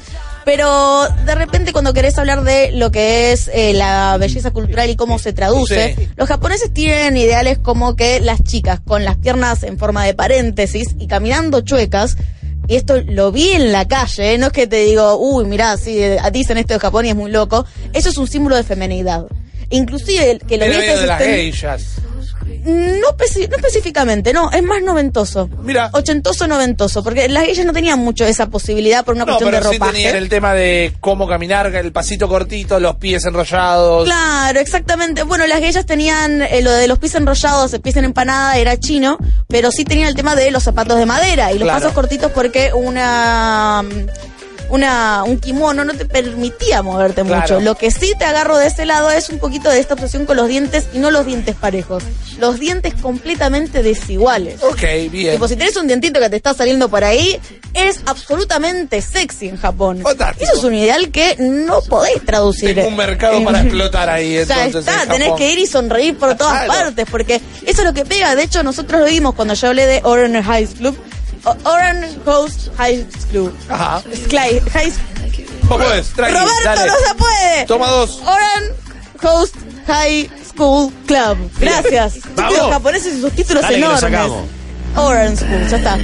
Pero 0.47 1.09
de 1.27 1.35
repente 1.35 1.73
cuando 1.73 1.93
querés 1.93 2.17
hablar 2.19 2.45
de 2.45 2.71
lo 2.71 2.93
que 2.93 3.33
es 3.33 3.51
eh, 3.53 3.73
la 3.75 4.17
belleza 4.17 4.53
cultural 4.53 4.89
y 4.89 4.95
cómo 4.95 5.19
se 5.19 5.33
traduce, 5.33 5.97
Sí. 5.99 6.09
los 6.15 6.29
japoneses 6.29 6.73
tienen 6.73 7.17
ideales 7.17 7.59
como 7.59 7.97
que 7.97 8.21
las 8.21 8.45
chicas 8.45 8.79
con 8.79 9.05
las 9.05 9.17
piernas 9.17 9.65
en 9.65 9.77
forma 9.77 10.05
de 10.05 10.15
paréntesis 10.15 10.95
y 11.01 11.09
caminando 11.09 11.63
chuecas, 11.63 12.17
y 12.69 12.77
esto 12.77 13.03
lo 13.03 13.33
vi 13.33 13.51
en 13.51 13.73
la 13.73 13.89
calle, 13.89 14.35
¿eh? 14.35 14.39
no 14.39 14.47
es 14.47 14.53
que 14.53 14.69
te 14.69 14.85
digo, 14.85 15.17
uy, 15.19 15.47
mirá, 15.47 15.77
sí, 15.79 16.01
eh, 16.01 16.19
dicen 16.33 16.59
esto 16.59 16.75
de 16.75 16.81
Japón 16.81 17.07
y 17.07 17.09
es 17.09 17.17
muy 17.17 17.33
loco, 17.33 17.67
eso 17.93 18.09
es 18.09 18.17
un 18.17 18.29
símbolo 18.29 18.55
de 18.55 18.63
femenidad. 18.63 19.27
Inclusive 19.71 20.39
que 20.47 20.59
lo 20.59 20.67
Viene 20.67 20.87
de 22.67 23.01
no, 23.01 23.09
no 23.11 23.57
específicamente, 23.57 24.33
no, 24.33 24.51
es 24.51 24.63
más 24.63 24.83
noventoso. 24.83 25.49
Mira. 25.63 25.91
Ochentoso, 25.93 26.47
noventoso, 26.47 27.03
porque 27.03 27.29
las 27.29 27.45
ellas 27.45 27.65
no 27.65 27.73
tenían 27.73 27.99
mucho 27.99 28.25
esa 28.25 28.47
posibilidad 28.49 29.05
por 29.05 29.15
una 29.15 29.25
No, 29.25 29.33
cuestión 29.33 29.51
de 29.53 29.59
pero 29.59 29.71
sí 29.71 29.79
ropaje. 29.79 29.93
tenían 29.93 30.17
el 30.17 30.29
tema 30.29 30.53
de 30.55 30.93
cómo 31.01 31.27
caminar, 31.29 31.75
el 31.75 31.93
pasito 31.93 32.29
cortito, 32.29 32.79
los 32.81 32.97
pies 32.97 33.25
enrollados. 33.25 34.05
Claro, 34.05 34.61
exactamente. 34.61 35.23
Bueno, 35.23 35.47
las 35.47 35.63
ellas 35.63 35.87
tenían 35.87 36.43
eh, 36.43 36.61
lo 36.63 36.73
de 36.73 36.87
los 36.89 36.99
pies 36.99 37.15
enrollados, 37.15 37.73
el 37.75 37.81
pies 37.81 37.97
en 37.97 38.05
empanada, 38.05 38.57
era 38.57 38.79
chino, 38.79 39.19
pero 39.49 39.71
sí 39.71 39.85
tenían 39.85 40.09
el 40.09 40.15
tema 40.15 40.35
de 40.35 40.51
los 40.51 40.63
zapatos 40.63 40.99
de 40.99 41.07
madera 41.07 41.53
y 41.53 41.59
los 41.59 41.65
Claro. 41.67 41.79
pasos 41.81 41.93
cortitos 41.95 42.33
porque 42.33 42.73
una 42.75 43.85
una 44.71 45.23
un 45.25 45.39
kimono 45.39 45.85
no 45.85 45.95
te 45.95 46.05
permitía 46.05 46.83
moverte 46.83 47.23
Claro. 47.23 47.41
mucho. 47.43 47.61
Lo 47.61 47.77
que 47.77 47.91
sí 47.91 48.13
te 48.19 48.25
agarro 48.25 48.57
de 48.59 48.67
ese 48.69 48.85
lado 48.85 49.11
es 49.11 49.29
un 49.31 49.39
poquito 49.39 49.69
de 49.71 49.79
esta 49.81 49.95
obsesión 49.95 50.27
con 50.27 50.37
los 50.37 50.49
dientes 50.49 50.87
y 50.93 50.99
no 50.99 51.11
los 51.11 51.25
dientes 51.27 51.55
parejos, 51.57 52.03
los 52.39 52.59
dientes 52.59 52.95
completamente 52.95 53.83
desiguales. 53.83 54.63
Ok, 54.63 54.83
bien. 55.11 55.33
Tipo, 55.35 55.49
si 55.49 55.57
tenés 55.57 55.77
un 55.77 55.87
dientito 55.87 56.21
que 56.21 56.29
te 56.31 56.37
está 56.37 56.55
saliendo 56.55 56.89
por 56.89 57.05
ahí, 57.05 57.39
es 57.75 58.01
absolutamente 58.07 59.01
sexy 59.03 59.49
en 59.49 59.57
Japón. 59.57 60.01
Fantástico. 60.03 60.45
Eso 60.45 60.59
es 60.59 60.65
un 60.65 60.75
ideal 60.75 61.11
que 61.11 61.37
no 61.39 61.81
podés 61.83 62.25
traducir. 62.25 62.75
Tengo 62.75 62.89
un 62.89 62.97
mercado 62.97 63.43
para 63.45 63.61
explotar 63.63 64.09
ahí, 64.11 64.35
ya 64.47 64.65
entonces. 64.67 64.93
está, 64.93 65.03
en 65.05 65.09
tenés 65.09 65.33
que 65.35 65.53
ir 65.53 65.59
y 65.59 65.67
sonreír 65.67 66.17
por 66.17 66.35
todas 66.37 66.65
Claro. 66.65 66.85
partes, 66.87 67.07
porque 67.11 67.37
eso 67.65 67.81
es 67.83 67.85
lo 67.85 67.93
que 67.95 68.05
pega. 68.05 68.35
De 68.35 68.43
hecho, 68.43 68.63
nosotros 68.63 69.01
lo 69.01 69.07
vimos 69.07 69.35
cuando 69.35 69.55
yo 69.55 69.69
hablé 69.69 69.87
de 69.87 70.01
Orange 70.05 70.43
High 70.43 70.67
Club. 70.67 70.97
Orange 71.65 72.17
Coast 72.25 72.69
High 72.79 73.07
School. 73.21 73.53
Ajá. 73.69 74.03
Sky- 74.13 74.61
High- 74.75 74.93
Vos 75.69 75.79
podés, 75.83 76.07
tranqui, 76.09 76.35
Roberto 76.39 76.63
dale. 76.65 76.87
no 76.87 76.97
se 77.09 77.15
puede. 77.15 77.67
Toma 77.67 77.91
dos. 77.91 78.21
Orange 78.23 78.73
Coast 79.21 79.55
High 79.87 80.31
School 80.49 80.93
Club. 81.07 81.39
Gracias. 81.59 82.15
Títulos 82.15 82.71
japoneses 82.71 83.15
y 83.15 83.21
sus 83.21 83.33
títulos 83.33 83.63
Dale 83.63 83.79
enormes. 83.79 84.01
Orange 84.97 85.37
School, 85.45 85.69
ya 85.69 85.77
está. 85.77 85.99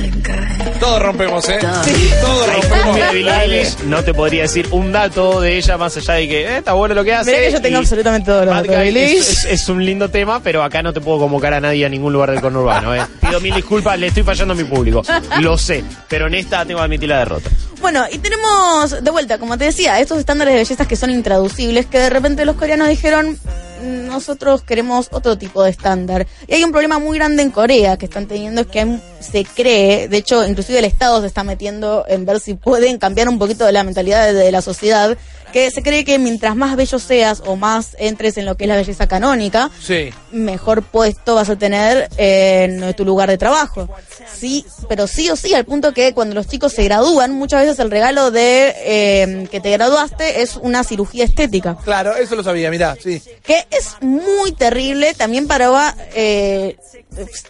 Todos 0.81 1.02
rompemos, 1.02 1.48
¿eh? 1.48 1.59
Sí. 1.85 2.11
Todos 2.20 2.55
rompemos. 2.55 3.12
Billie. 3.12 3.31
Eilish, 3.42 3.78
no 3.87 4.02
te 4.05 4.12
podría 4.14 4.42
decir 4.42 4.68
un 4.72 4.92
dato 4.92 5.40
de 5.40 5.57
ella 5.57 5.76
más 5.78 5.96
allá 5.96 6.14
de 6.14 6.28
que 6.28 6.42
eh, 6.42 6.57
está 6.59 6.72
bueno 6.74 6.94
lo 6.94 7.05
que 7.05 7.14
hace. 7.14 7.31
Mirá 7.31 7.42
que 7.46 7.52
yo 7.52 7.62
tengo 7.62 7.76
y 7.76 7.81
absolutamente 7.81 8.26
todo 8.31 8.44
lo 8.44 8.50
Bad 8.50 8.66
Guy 8.66 8.74
es, 8.74 8.81
Eilish. 8.81 9.18
es- 9.18 9.44
es 9.44 9.68
un 9.68 9.85
lindo 9.85 10.09
tema, 10.11 10.40
pero 10.42 10.62
acá 10.62 10.83
no 10.83 10.92
te 10.92 11.00
puedo 11.00 11.18
convocar 11.20 11.55
a 11.55 11.61
nadie 11.61 11.87
a 11.87 11.88
ningún 11.88 12.12
lugar 12.12 12.31
del 12.33 12.40
conurbano. 12.40 12.94
Eh. 12.94 13.02
Pido 13.20 13.40
mil 13.40 13.55
disculpas, 13.55 13.98
le 13.98 14.09
estoy 14.09 14.22
fallando 14.22 14.52
a 14.55 14.57
mi 14.57 14.64
público. 14.64 15.02
Lo 15.40 15.57
sé, 15.57 15.85
pero 16.09 16.26
en 16.26 16.35
esta 16.35 16.64
tengo 16.64 16.81
que 16.81 16.85
admitir 16.85 17.09
la 17.09 17.18
derrota. 17.20 17.48
Bueno, 17.81 18.05
y 18.12 18.18
tenemos 18.18 19.02
de 19.02 19.11
vuelta, 19.11 19.38
como 19.38 19.59
te 19.59 19.64
decía, 19.64 19.98
estos 20.00 20.18
estándares 20.18 20.55
de 20.55 20.59
belleza 20.61 20.87
que 20.87 20.94
son 20.96 21.11
intraducibles, 21.11 21.87
que 21.87 21.98
de 21.98 22.11
repente 22.11 22.44
los 22.44 22.55
coreanos 22.57 22.88
dijeron, 22.88 23.31
"Mm, 23.33 23.71
nosotros 23.82 24.62
queremos 24.62 25.08
otro 25.12 25.36
tipo 25.36 25.62
de 25.62 25.70
estándar. 25.70 26.26
Y 26.46 26.54
hay 26.54 26.64
un 26.64 26.70
problema 26.72 26.98
muy 26.98 27.18
grande 27.18 27.42
en 27.42 27.50
Corea 27.50 27.96
que 27.96 28.06
están 28.06 28.26
teniendo, 28.26 28.60
es 28.62 28.66
que 28.68 28.80
hay- 28.80 29.02
se 29.22 29.44
cree, 29.44 30.08
de 30.08 30.16
hecho, 30.18 30.44
inclusive 30.46 30.78
el 30.78 30.85
Estado 30.85 31.20
se 31.20 31.26
está 31.26 31.44
metiendo 31.44 32.04
en 32.08 32.24
ver 32.26 32.40
si 32.40 32.54
pueden 32.54 32.98
cambiar 32.98 33.28
un 33.28 33.38
poquito 33.38 33.64
de 33.64 33.72
la 33.72 33.85
mentalidad 33.85 34.32
de, 34.32 34.52
la 34.52 34.62
sociedad, 34.62 35.16
que 35.52 35.70
se 35.70 35.82
cree 35.82 36.04
que 36.04 36.18
mientras 36.18 36.56
más 36.56 36.76
bello 36.76 36.98
seas 36.98 37.42
o 37.44 37.56
más 37.56 37.94
entres 37.98 38.38
en 38.38 38.46
lo 38.46 38.56
que 38.56 38.64
es 38.64 38.68
la 38.68 38.76
belleza 38.76 39.06
canónica, 39.06 39.70
Sí. 39.82 40.11
mejor 40.32 40.82
puesto 40.82 41.35
vas 41.35 41.50
a 41.50 41.56
tener 41.56 42.08
en 42.16 42.94
tu 42.94 43.04
lugar 43.04 43.28
de 43.28 43.37
trabajo. 43.37 43.88
Sí, 44.35 44.64
pero 44.88 45.06
sí 45.06 45.28
o 45.30 45.37
sí, 45.37 45.52
al 45.54 45.64
punto 45.66 45.92
que 45.92 46.14
cuando 46.14 46.35
los 46.35 46.48
chicos 46.48 46.72
se 46.72 46.85
gradúan, 46.85 47.32
muchas 47.32 47.62
veces 47.62 47.78
el 47.80 47.90
regalo 47.90 48.30
de 48.30 48.74
eh, 48.78 49.48
que 49.50 49.61
te 49.61 49.70
graduaste 49.70 50.40
es 50.42 50.56
una 50.56 50.85
cirugía 50.85 51.24
estética, 51.24 51.76
Claro, 51.85 52.16
eso 52.16 52.35
lo 52.35 52.42
sabía, 52.42 52.70
mirá, 52.70 52.96
sí. 53.02 53.22
que 53.42 53.66
es 53.70 53.96
muy 54.00 54.52
terrible 54.52 55.12
también 55.14 55.46
para 55.46 55.94
eh, 56.14 56.76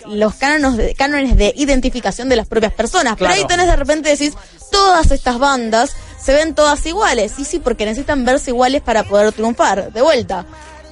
los 0.07 0.35
cánones 0.35 0.77
de, 0.77 0.95
cánones 0.95 1.37
de 1.37 1.53
identificación 1.63 2.29
de 2.29 2.37
las 2.37 2.47
propias 2.47 2.73
personas. 2.73 3.17
Claro. 3.17 3.35
Pero 3.35 3.43
ahí 3.43 3.49
tenés 3.49 3.67
de 3.67 3.77
repente 3.77 4.09
decís, 4.11 4.35
todas 4.71 5.11
estas 5.11 5.39
bandas 5.39 5.93
se 6.23 6.33
ven 6.35 6.55
todas 6.55 6.85
iguales. 6.87 7.33
Sí, 7.37 7.45
sí, 7.45 7.59
porque 7.59 7.85
necesitan 7.85 8.25
verse 8.25 8.51
iguales 8.51 8.83
para 8.83 9.03
poder 9.05 9.33
triunfar. 9.33 9.93
De 9.93 10.03
vuelta. 10.03 10.45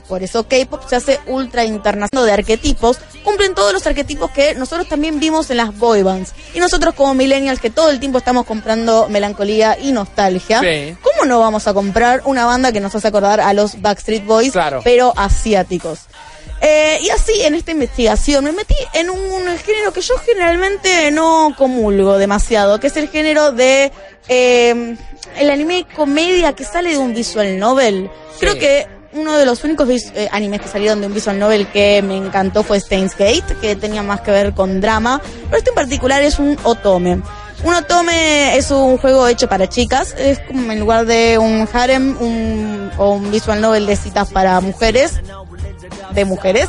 Por 0.08 0.24
eso 0.24 0.42
K-pop 0.48 0.82
se 0.88 0.96
hace 0.96 1.20
ultra 1.28 1.64
internacional 1.64 2.26
de 2.26 2.32
arquetipos, 2.32 2.98
cumplen 3.22 3.54
todos 3.54 3.72
los 3.72 3.86
arquetipos 3.86 4.28
que 4.32 4.56
nosotros 4.56 4.88
también 4.88 5.20
vimos 5.20 5.48
en 5.50 5.58
las 5.58 5.78
boy 5.78 6.02
bands. 6.02 6.32
Y 6.52 6.58
nosotros 6.58 6.94
como 6.94 7.14
millennials 7.14 7.60
que 7.60 7.70
todo 7.70 7.90
el 7.90 8.00
tiempo 8.00 8.18
estamos 8.18 8.44
comprando 8.44 9.08
melancolía 9.08 9.78
y 9.80 9.92
nostalgia, 9.92 10.58
Sí. 10.58 10.96
¿cómo 11.00 11.26
no 11.26 11.38
vamos 11.38 11.68
a 11.68 11.74
comprar 11.74 12.22
una 12.24 12.44
banda 12.44 12.72
que 12.72 12.80
nos 12.80 12.92
hace 12.92 13.06
acordar 13.06 13.40
a 13.40 13.52
los 13.52 13.80
Backstreet 13.80 14.24
Boys, 14.24 14.50
Claro. 14.50 14.80
pero 14.82 15.12
asiáticos? 15.16 16.00
Eh, 16.62 16.98
y 17.02 17.08
así 17.08 17.40
en 17.42 17.54
esta 17.54 17.70
investigación 17.70 18.44
me 18.44 18.52
metí 18.52 18.74
en 18.92 19.08
un 19.08 19.46
género 19.64 19.92
que 19.92 20.02
yo 20.02 20.14
generalmente 20.18 21.10
no 21.10 21.54
comulgo 21.56 22.18
demasiado, 22.18 22.78
que 22.78 22.88
es 22.88 22.96
el 22.96 23.08
género 23.08 23.52
de 23.52 23.90
eh, 24.28 24.96
el 25.38 25.50
anime 25.50 25.86
comedia 25.96 26.52
que 26.52 26.64
sale 26.64 26.90
de 26.90 26.98
un 26.98 27.14
visual 27.14 27.58
novel. 27.58 28.10
Creo 28.38 28.58
que 28.58 28.86
uno 29.12 29.36
de 29.36 29.44
los 29.44 29.64
únicos 29.64 29.88
eh, 29.88 30.28
animes 30.30 30.60
que 30.60 30.68
salieron 30.68 31.00
de 31.00 31.06
un 31.06 31.14
visual 31.14 31.38
novel 31.38 31.66
que 31.68 32.02
me 32.02 32.16
encantó 32.16 32.62
fue 32.62 32.78
Steins 32.78 33.16
Gate, 33.16 33.56
que 33.60 33.74
tenía 33.76 34.02
más 34.02 34.20
que 34.20 34.30
ver 34.30 34.54
con 34.54 34.80
drama, 34.80 35.20
pero 35.46 35.56
este 35.56 35.70
en 35.70 35.74
particular 35.74 36.22
es 36.22 36.38
un 36.38 36.58
otome. 36.62 37.20
Un 37.62 37.74
otome 37.74 38.56
es 38.56 38.70
un 38.70 38.96
juego 38.96 39.28
hecho 39.28 39.46
para 39.46 39.68
chicas, 39.68 40.14
es 40.16 40.38
como 40.40 40.72
en 40.72 40.80
lugar 40.80 41.04
de 41.04 41.36
un 41.36 41.68
harem 41.70 42.16
un, 42.18 42.90
o 42.96 43.10
un 43.10 43.30
visual 43.30 43.60
novel 43.60 43.84
de 43.84 43.96
citas 43.96 44.30
para 44.30 44.60
mujeres, 44.60 45.20
de 46.12 46.24
mujeres. 46.24 46.68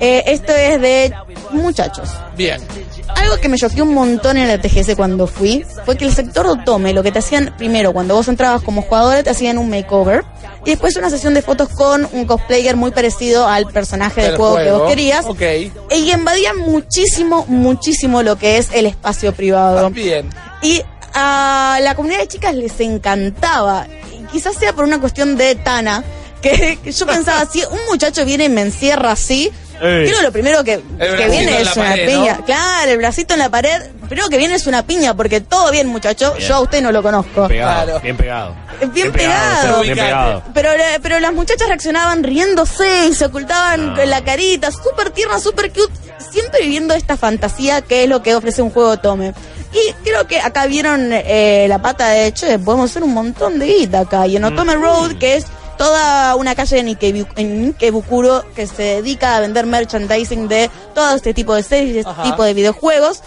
Eh, 0.00 0.24
esto 0.26 0.52
es 0.52 0.80
de 0.80 1.12
muchachos. 1.50 2.08
Bien. 2.36 2.60
Algo 3.16 3.38
que 3.38 3.48
me 3.48 3.56
choqueó 3.56 3.84
un 3.84 3.94
montón 3.94 4.36
en 4.36 4.48
la 4.48 4.60
TGS 4.60 4.94
cuando 4.94 5.26
fui 5.26 5.64
fue 5.84 5.96
que 5.96 6.04
el 6.04 6.12
sector 6.12 6.46
Otome, 6.46 6.92
lo 6.92 7.02
que 7.02 7.10
te 7.10 7.18
hacían 7.18 7.54
primero, 7.56 7.92
cuando 7.92 8.14
vos 8.14 8.28
entrabas 8.28 8.62
como 8.62 8.82
jugador, 8.82 9.22
te 9.24 9.30
hacían 9.30 9.58
un 9.58 9.70
makeover 9.70 10.24
y 10.64 10.70
después 10.70 10.96
una 10.96 11.10
sesión 11.10 11.34
de 11.34 11.42
fotos 11.42 11.68
con 11.70 12.06
un 12.12 12.26
cosplayer 12.26 12.76
muy 12.76 12.90
parecido 12.90 13.48
al 13.48 13.66
personaje 13.66 14.22
del 14.22 14.36
juego, 14.36 14.56
que 14.56 14.70
vos 14.70 14.88
querías. 14.88 15.24
Ok. 15.26 15.42
Y 15.90 16.12
invadían 16.12 16.58
muchísimo, 16.58 17.46
muchísimo 17.48 18.22
lo 18.22 18.36
que 18.36 18.58
es 18.58 18.68
el 18.72 18.86
espacio 18.86 19.32
privado. 19.32 19.88
Bien. 19.90 20.28
Y 20.62 20.82
a 21.14 21.78
la 21.82 21.94
comunidad 21.94 22.20
de 22.20 22.28
chicas 22.28 22.54
les 22.54 22.78
encantaba. 22.80 23.86
Y 24.12 24.24
quizás 24.26 24.56
sea 24.56 24.72
por 24.72 24.84
una 24.84 25.00
cuestión 25.00 25.36
de 25.36 25.54
Tana, 25.54 26.04
que, 26.42 26.78
que 26.82 26.92
yo 26.92 27.06
pensaba, 27.06 27.44
si 27.46 27.62
un 27.64 27.78
muchacho 27.88 28.24
viene 28.24 28.44
y 28.44 28.48
me 28.48 28.62
encierra 28.62 29.12
así, 29.12 29.50
creo 29.78 30.22
lo 30.22 30.32
primero 30.32 30.64
que, 30.64 30.80
que 30.98 31.28
viene 31.28 31.60
en 31.60 31.66
es 31.68 31.76
una 31.76 31.90
pared, 31.90 32.06
piña. 32.06 32.36
¿no? 32.38 32.44
Claro, 32.44 32.90
el 32.90 32.98
bracito 32.98 33.34
en 33.34 33.40
la 33.40 33.48
pared, 33.48 33.80
primero 34.08 34.28
que 34.28 34.36
viene 34.38 34.54
es 34.54 34.66
una 34.66 34.84
piña, 34.84 35.14
porque 35.14 35.40
todo 35.40 35.70
bien, 35.70 35.86
muchacho, 35.88 36.34
Bien. 36.34 36.48
yo 36.48 36.54
a 36.56 36.60
usted 36.60 36.82
no 36.82 36.90
lo 36.92 37.02
conozco. 37.02 37.46
Pegado, 37.48 37.84
Claro. 37.84 38.00
bien 38.00 38.16
pegado. 38.16 38.54
Bien 38.92 39.12
pegado. 39.12 39.82
Bien 39.82 39.94
pegado. 39.96 40.42
Pero, 40.54 40.70
pero 41.02 41.20
las 41.20 41.32
muchachas 41.32 41.68
reaccionaban 41.68 42.22
riéndose 42.24 43.06
y 43.08 43.14
se 43.14 43.26
ocultaban 43.26 43.94
la 44.08 44.22
carita, 44.24 44.70
súper 44.70 45.10
tierna, 45.10 45.38
súper 45.38 45.72
cute, 45.72 45.92
siempre 46.30 46.62
viviendo 46.62 46.94
esta 46.94 47.16
fantasía 47.16 47.80
que 47.82 48.04
es 48.04 48.08
lo 48.08 48.22
que 48.22 48.34
ofrece 48.34 48.62
un 48.62 48.70
juego 48.70 48.96
Tome. 48.98 49.32
Y 49.72 49.92
creo 50.02 50.26
que 50.26 50.40
acá 50.40 50.66
vieron 50.66 51.10
eh, 51.12 51.66
la 51.68 51.80
pata 51.82 52.08
de, 52.08 52.32
che, 52.32 52.58
podemos 52.58 52.90
hacer 52.90 53.02
un 53.02 53.12
montón 53.12 53.58
de 53.58 53.66
guita 53.66 54.00
acá. 54.00 54.26
Y 54.26 54.36
en 54.36 54.44
Otome 54.44 54.74
Road, 54.76 55.18
que 55.18 55.36
es 55.36 55.44
toda 55.78 56.34
una 56.36 56.54
calle 56.54 56.78
en, 56.80 56.88
Ikebu- 56.88 57.28
en 57.36 57.68
Ikebukuro 57.68 58.44
que 58.54 58.66
se 58.66 58.82
dedica 58.82 59.36
a 59.36 59.40
vender 59.40 59.64
merchandising 59.64 60.48
de 60.48 60.70
todo 60.94 61.14
este 61.16 61.32
tipo 61.32 61.54
de 61.54 61.62
series, 61.62 61.96
este 61.98 62.10
Ajá. 62.10 62.24
tipo 62.24 62.42
de 62.44 62.52
videojuegos, 62.52 63.22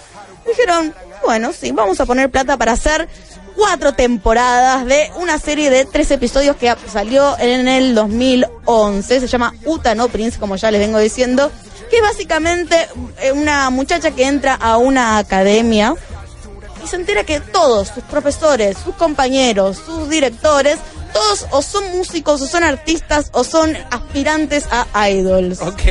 dijeron, 0.45 0.93
bueno, 1.25 1.51
sí, 1.57 1.71
vamos 1.71 1.99
a 1.99 2.05
poner 2.05 2.29
plata 2.29 2.57
para 2.57 2.73
hacer 2.73 3.07
cuatro 3.55 3.93
temporadas 3.93 4.85
de 4.85 5.11
una 5.17 5.37
serie 5.39 5.69
de 5.69 5.85
tres 5.85 6.09
episodios 6.11 6.55
que 6.55 6.73
salió 6.91 7.37
en 7.39 7.67
el 7.67 7.93
2011. 7.95 9.19
Se 9.19 9.27
llama 9.27 9.53
Utano 9.65 10.07
Prince, 10.07 10.39
como 10.39 10.55
ya 10.55 10.71
les 10.71 10.79
vengo 10.79 10.97
diciendo, 10.99 11.51
que 11.89 11.97
es 11.97 12.01
básicamente 12.01 12.87
eh, 13.21 13.31
una 13.33 13.69
muchacha 13.69 14.11
que 14.11 14.25
entra 14.25 14.55
a 14.55 14.77
una 14.77 15.17
academia 15.17 15.93
y 16.83 16.87
se 16.87 16.95
entera 16.95 17.23
que 17.23 17.39
todos, 17.39 17.89
sus 17.89 18.03
profesores, 18.03 18.77
sus 18.83 18.95
compañeros, 18.95 19.77
sus 19.85 20.09
directores, 20.09 20.77
todos 21.13 21.47
o 21.51 21.61
son 21.61 21.89
músicos, 21.91 22.41
o 22.41 22.47
son 22.47 22.63
artistas, 22.63 23.29
o 23.33 23.43
son 23.43 23.77
aspirantes 23.91 24.65
a 24.71 25.09
idols. 25.09 25.61
Ok. 25.61 25.81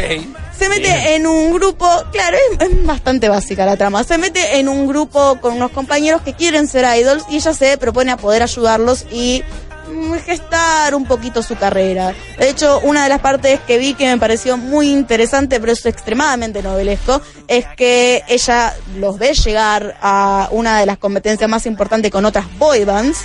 Se 0.60 0.68
mete 0.68 1.14
en 1.14 1.26
un 1.26 1.54
grupo, 1.54 1.88
claro, 2.12 2.36
es, 2.36 2.68
es 2.68 2.86
bastante 2.86 3.30
básica 3.30 3.64
la 3.64 3.78
trama. 3.78 4.04
Se 4.04 4.18
mete 4.18 4.58
en 4.58 4.68
un 4.68 4.86
grupo 4.86 5.40
con 5.40 5.54
unos 5.54 5.70
compañeros 5.70 6.20
que 6.20 6.34
quieren 6.34 6.68
ser 6.68 6.84
idols 6.98 7.24
y 7.30 7.36
ella 7.36 7.54
se 7.54 7.78
propone 7.78 8.12
a 8.12 8.18
poder 8.18 8.42
ayudarlos 8.42 9.06
y 9.10 9.42
mm, 9.90 10.16
gestar 10.26 10.94
un 10.94 11.06
poquito 11.06 11.42
su 11.42 11.56
carrera. 11.56 12.14
De 12.38 12.50
hecho, 12.50 12.78
una 12.80 13.04
de 13.04 13.08
las 13.08 13.20
partes 13.20 13.58
que 13.60 13.78
vi 13.78 13.94
que 13.94 14.04
me 14.04 14.18
pareció 14.18 14.58
muy 14.58 14.90
interesante, 14.90 15.60
pero 15.60 15.72
es 15.72 15.86
extremadamente 15.86 16.62
novelesco, 16.62 17.22
es 17.48 17.64
que 17.76 18.22
ella 18.28 18.74
los 18.98 19.18
ve 19.18 19.32
llegar 19.32 19.96
a 20.02 20.48
una 20.50 20.78
de 20.78 20.84
las 20.84 20.98
competencias 20.98 21.48
más 21.48 21.64
importantes 21.64 22.10
con 22.10 22.26
otras 22.26 22.44
boy 22.58 22.84
bands 22.84 23.20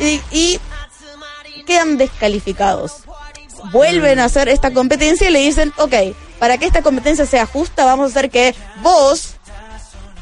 y, 0.00 0.22
y 0.30 0.58
quedan 1.68 1.98
descalificados. 1.98 3.02
Vuelven 3.72 4.18
a 4.18 4.24
hacer 4.24 4.48
esta 4.48 4.72
competencia 4.72 5.28
y 5.28 5.32
le 5.32 5.40
dicen, 5.40 5.72
ok, 5.76 5.94
para 6.38 6.56
que 6.56 6.64
esta 6.66 6.82
competencia 6.82 7.26
sea 7.26 7.46
justa, 7.46 7.84
vamos 7.84 8.06
a 8.06 8.10
hacer 8.18 8.30
que 8.30 8.54
vos, 8.82 9.34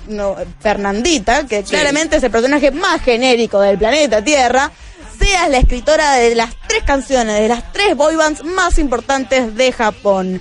no, 0.09 0.37
Fernandita, 0.61 1.46
que 1.46 1.62
claramente 1.62 2.16
es 2.16 2.22
el 2.22 2.30
personaje 2.30 2.72
más 2.72 3.00
genérico 3.02 3.61
del 3.61 3.78
planeta 3.78 4.22
Tierra, 4.24 4.72
seas 5.18 5.48
la 5.48 5.59
escritora 5.59 6.14
de 6.14 6.35
las 6.35 6.54
tres 6.66 6.82
canciones, 6.85 7.40
de 7.40 7.48
las 7.48 7.72
tres 7.72 7.94
boy 7.96 8.16
bands 8.16 8.42
más 8.42 8.78
importantes 8.78 9.54
de 9.54 9.72
Japón. 9.72 10.40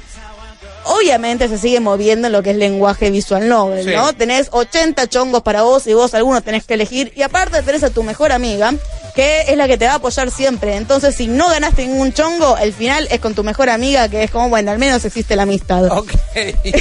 Obviamente 0.86 1.48
se 1.50 1.58
sigue 1.58 1.80
moviendo 1.80 2.28
en 2.28 2.34
lo 2.34 2.42
que 2.44 2.52
es 2.52 2.58
lenguaje 2.58 3.10
visual 3.12 3.48
novel, 3.48 3.86
Sí. 3.86 3.92
¿no? 3.96 4.14
Tenés 4.14 4.48
80 4.52 5.08
chongos 5.08 5.42
para 5.44 5.64
vos 5.64 5.88
y 5.88 5.94
vos 5.94 6.14
algunos 6.14 6.44
tenés 6.44 6.64
que 6.66 6.76
elegir. 6.76 7.12
Y 7.16 7.22
aparte 7.24 7.62
tenés 7.64 7.84
a 7.84 7.90
tu 7.90 8.04
mejor 8.04 8.32
amiga, 8.32 8.74
que 9.16 9.42
es 9.48 9.58
la 9.58 9.68
que 9.68 9.78
te 9.78 9.86
va 9.86 9.94
a 9.94 9.96
apoyar 9.96 10.30
siempre. 10.32 10.76
Entonces, 10.76 11.16
si 11.16 11.28
no 11.28 11.50
ganaste 11.50 11.86
ningún 11.88 12.14
chongo, 12.14 12.58
el 12.58 12.74
final 12.74 13.08
es 13.12 13.20
con 13.20 13.34
tu 13.34 13.44
mejor 13.44 13.70
amiga, 13.70 14.10
que 14.10 14.24
es 14.24 14.32
como, 14.32 14.50
bueno, 14.50 14.72
al 14.72 14.78
menos 14.80 15.04
existe 15.06 15.36
la 15.36 15.44
amistad. 15.44 15.86
Ok. 15.92 16.12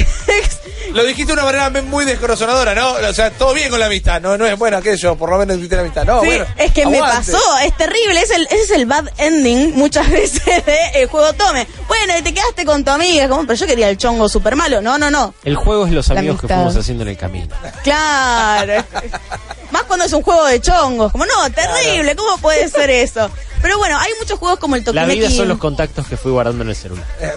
Lo 0.93 1.03
dijiste 1.03 1.27
de 1.27 1.33
una 1.33 1.43
manera 1.43 1.69
muy 1.81 2.05
descorazonadora, 2.05 2.73
¿no? 2.73 2.93
O 2.93 3.13
sea, 3.13 3.29
todo 3.31 3.53
bien 3.53 3.69
con 3.69 3.79
la 3.79 3.87
amistad. 3.87 4.21
No, 4.21 4.37
no 4.37 4.45
es 4.45 4.57
bueno 4.57 4.77
aquello, 4.77 5.15
por 5.17 5.29
lo 5.29 5.37
menos 5.37 5.55
existe 5.55 5.75
la 5.75 5.81
amistad. 5.81 6.05
No, 6.05 6.21
Sí, 6.21 6.27
bueno. 6.27 6.45
es 6.57 6.71
que 6.71 6.85
me 6.85 6.99
pasó, 6.99 7.37
es 7.63 7.75
terrible, 7.75 8.19
es 8.21 8.31
el, 8.31 8.43
ese 8.45 8.61
es 8.61 8.71
el 8.71 8.85
bad 8.85 9.05
ending 9.17 9.73
muchas 9.75 10.09
veces 10.11 10.65
de 10.65 10.77
el 10.95 11.07
juego 11.07 11.33
Tome. 11.33 11.67
Bueno, 11.87 12.17
y 12.17 12.21
te 12.21 12.33
quedaste 12.33 12.63
con 12.65 12.85
tu 12.85 12.91
amiga, 12.91 13.27
como, 13.27 13.41
pero 13.41 13.55
yo 13.55 13.65
quería 13.65 13.89
el 13.89 13.94
chongo 13.97 14.27
super 14.29 14.55
malo. 14.55 14.81
No, 14.81 14.97
no, 14.97 15.09
no. 15.11 15.33
El 15.43 15.55
juego 15.55 15.85
es 15.85 15.91
los 15.93 16.07
La 16.09 16.19
amigos 16.19 16.41
que 16.41 16.47
fuimos 16.47 16.75
haciendo 16.75 17.03
en 17.03 17.09
el 17.09 17.17
camino. 17.17 17.53
Claro. 17.83 18.83
Más 19.71 19.83
cuando 19.83 20.05
es 20.05 20.13
un 20.13 20.21
juego 20.21 20.45
de 20.45 20.61
chongos. 20.61 21.11
Como, 21.11 21.25
no, 21.25 21.49
terrible, 21.51 22.15
¿cómo 22.15 22.37
puede 22.37 22.69
ser 22.69 22.89
eso? 22.89 23.29
Pero 23.61 23.77
bueno, 23.77 23.97
hay 23.99 24.11
muchos 24.19 24.37
juegos 24.39 24.59
como 24.59 24.75
el 24.75 24.81
La 24.83 24.91
Tokimeki. 24.91 25.19
vida 25.19 25.29
son 25.31 25.47
los 25.49 25.57
contactos 25.57 26.07
que 26.07 26.17
fui 26.17 26.31
guardando 26.31 26.63
en 26.63 26.69
el 26.69 26.75
celular. 26.75 27.05
Eh. 27.19 27.33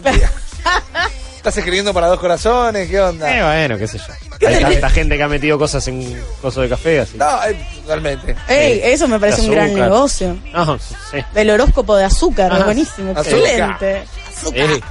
¿Estás 1.36 1.56
escribiendo 1.56 1.94
para 1.94 2.08
dos 2.08 2.18
corazones? 2.20 2.88
¿Qué 2.90 3.00
onda? 3.00 3.30
Eh, 3.34 3.42
bueno, 3.42 3.78
qué 3.78 3.86
sé 3.88 3.98
yo. 3.98 4.46
Hay 4.46 4.60
tanta 4.60 4.90
gente 4.90 5.16
que 5.16 5.22
ha 5.22 5.28
metido 5.28 5.58
cosas 5.58 5.86
en 5.88 6.20
coso 6.42 6.60
de 6.60 6.68
café, 6.68 7.00
así. 7.00 7.16
No, 7.16 7.42
eh, 7.44 7.56
totalmente. 7.82 8.36
Ey, 8.48 8.80
eso 8.84 9.08
me 9.08 9.18
parece 9.18 9.40
un 9.42 9.52
gran 9.52 9.72
negocio. 9.74 10.36
No, 10.52 10.78
sí. 10.78 11.18
El 11.34 11.50
horóscopo 11.50 11.96
de 11.96 12.04
azúcar, 12.04 12.52
Ajá. 12.52 12.64
buenísimo, 12.64 13.12
Azúcar. 13.12 13.32
excelente. 13.38 14.02
Azúcar. 14.36 14.66
Sí. 14.74 14.82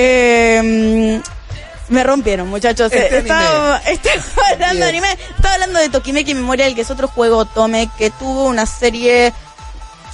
Eh, 0.00 1.20
me 1.88 2.04
rompieron, 2.04 2.48
muchachos. 2.48 2.92
Este 2.92 3.18
estaba, 3.18 3.78
estaba 3.78 4.48
hablando 4.52 4.84
de 4.84 4.88
anime. 4.90 5.12
Estaba 5.36 5.54
hablando 5.54 5.80
de 5.80 5.88
Tokimeki 5.88 6.34
Memorial, 6.34 6.74
que 6.76 6.82
es 6.82 6.90
otro 6.90 7.08
juego 7.08 7.44
Tome 7.46 7.90
que 7.98 8.10
tuvo 8.10 8.44
una 8.44 8.64
serie. 8.64 9.32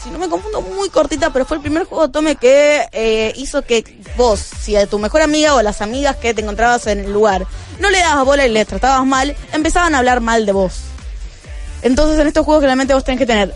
Si 0.03 0.09
no 0.11 0.19
me 0.19 0.29
confundo, 0.29 0.63
muy 0.63 0.89
cortita, 0.89 1.31
pero 1.31 1.45
fue 1.45 1.59
el 1.59 1.63
primer 1.63 1.85
juego 1.85 2.09
Tome 2.09 2.37
que 2.37 2.89
eh, 2.93 3.33
hizo 3.37 3.63
que 3.63 3.85
vos, 4.17 4.39
si 4.39 4.75
a 4.75 4.87
tu 4.87 4.99
mejor 4.99 5.21
amiga 5.21 5.55
o 5.55 5.59
a 5.59 5.63
las 5.63 5.83
amigas 5.83 6.17
que 6.17 6.33
te 6.33 6.41
encontrabas 6.43 6.87
en 6.87 7.01
el 7.01 7.13
lugar 7.13 7.47
no 7.79 7.91
le 7.91 7.99
dabas 7.99 8.25
bola 8.25 8.47
y 8.47 8.51
les 8.51 8.67
tratabas 8.67 9.05
mal, 9.07 9.35
empezaban 9.53 9.95
a 9.95 9.99
hablar 9.99 10.21
mal 10.21 10.47
de 10.47 10.53
vos. 10.53 10.75
Entonces 11.83 12.19
en 12.19 12.27
estos 12.27 12.45
juegos 12.45 12.63
claramente 12.63 12.95
vos 12.95 13.05
tenés 13.05 13.19
que 13.19 13.27
tener 13.27 13.55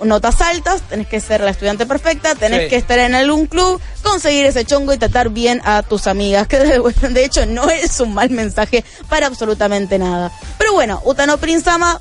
notas 0.00 0.40
altas, 0.40 0.82
tenés 0.82 1.06
que 1.06 1.20
ser 1.20 1.40
la 1.40 1.50
estudiante 1.50 1.86
perfecta, 1.86 2.34
tenés 2.34 2.64
Sí. 2.64 2.68
que 2.68 2.76
estar 2.76 2.98
en 2.98 3.14
algún 3.14 3.46
club, 3.46 3.80
conseguir 4.02 4.46
ese 4.46 4.64
chongo 4.64 4.92
y 4.92 4.98
tratar 4.98 5.28
bien 5.30 5.60
a 5.64 5.82
tus 5.82 6.06
amigas, 6.06 6.46
que 6.48 6.58
de, 7.10 7.24
hecho 7.24 7.46
no 7.46 7.68
es 7.68 8.00
un 8.00 8.14
mal 8.14 8.30
mensaje 8.30 8.84
para 9.08 9.26
absolutamente 9.26 9.98
nada. 9.98 10.32
Pero 10.56 10.72
bueno, 10.72 11.00
Utano 11.04 11.38
Prince 11.38 11.64
Sama, 11.64 12.00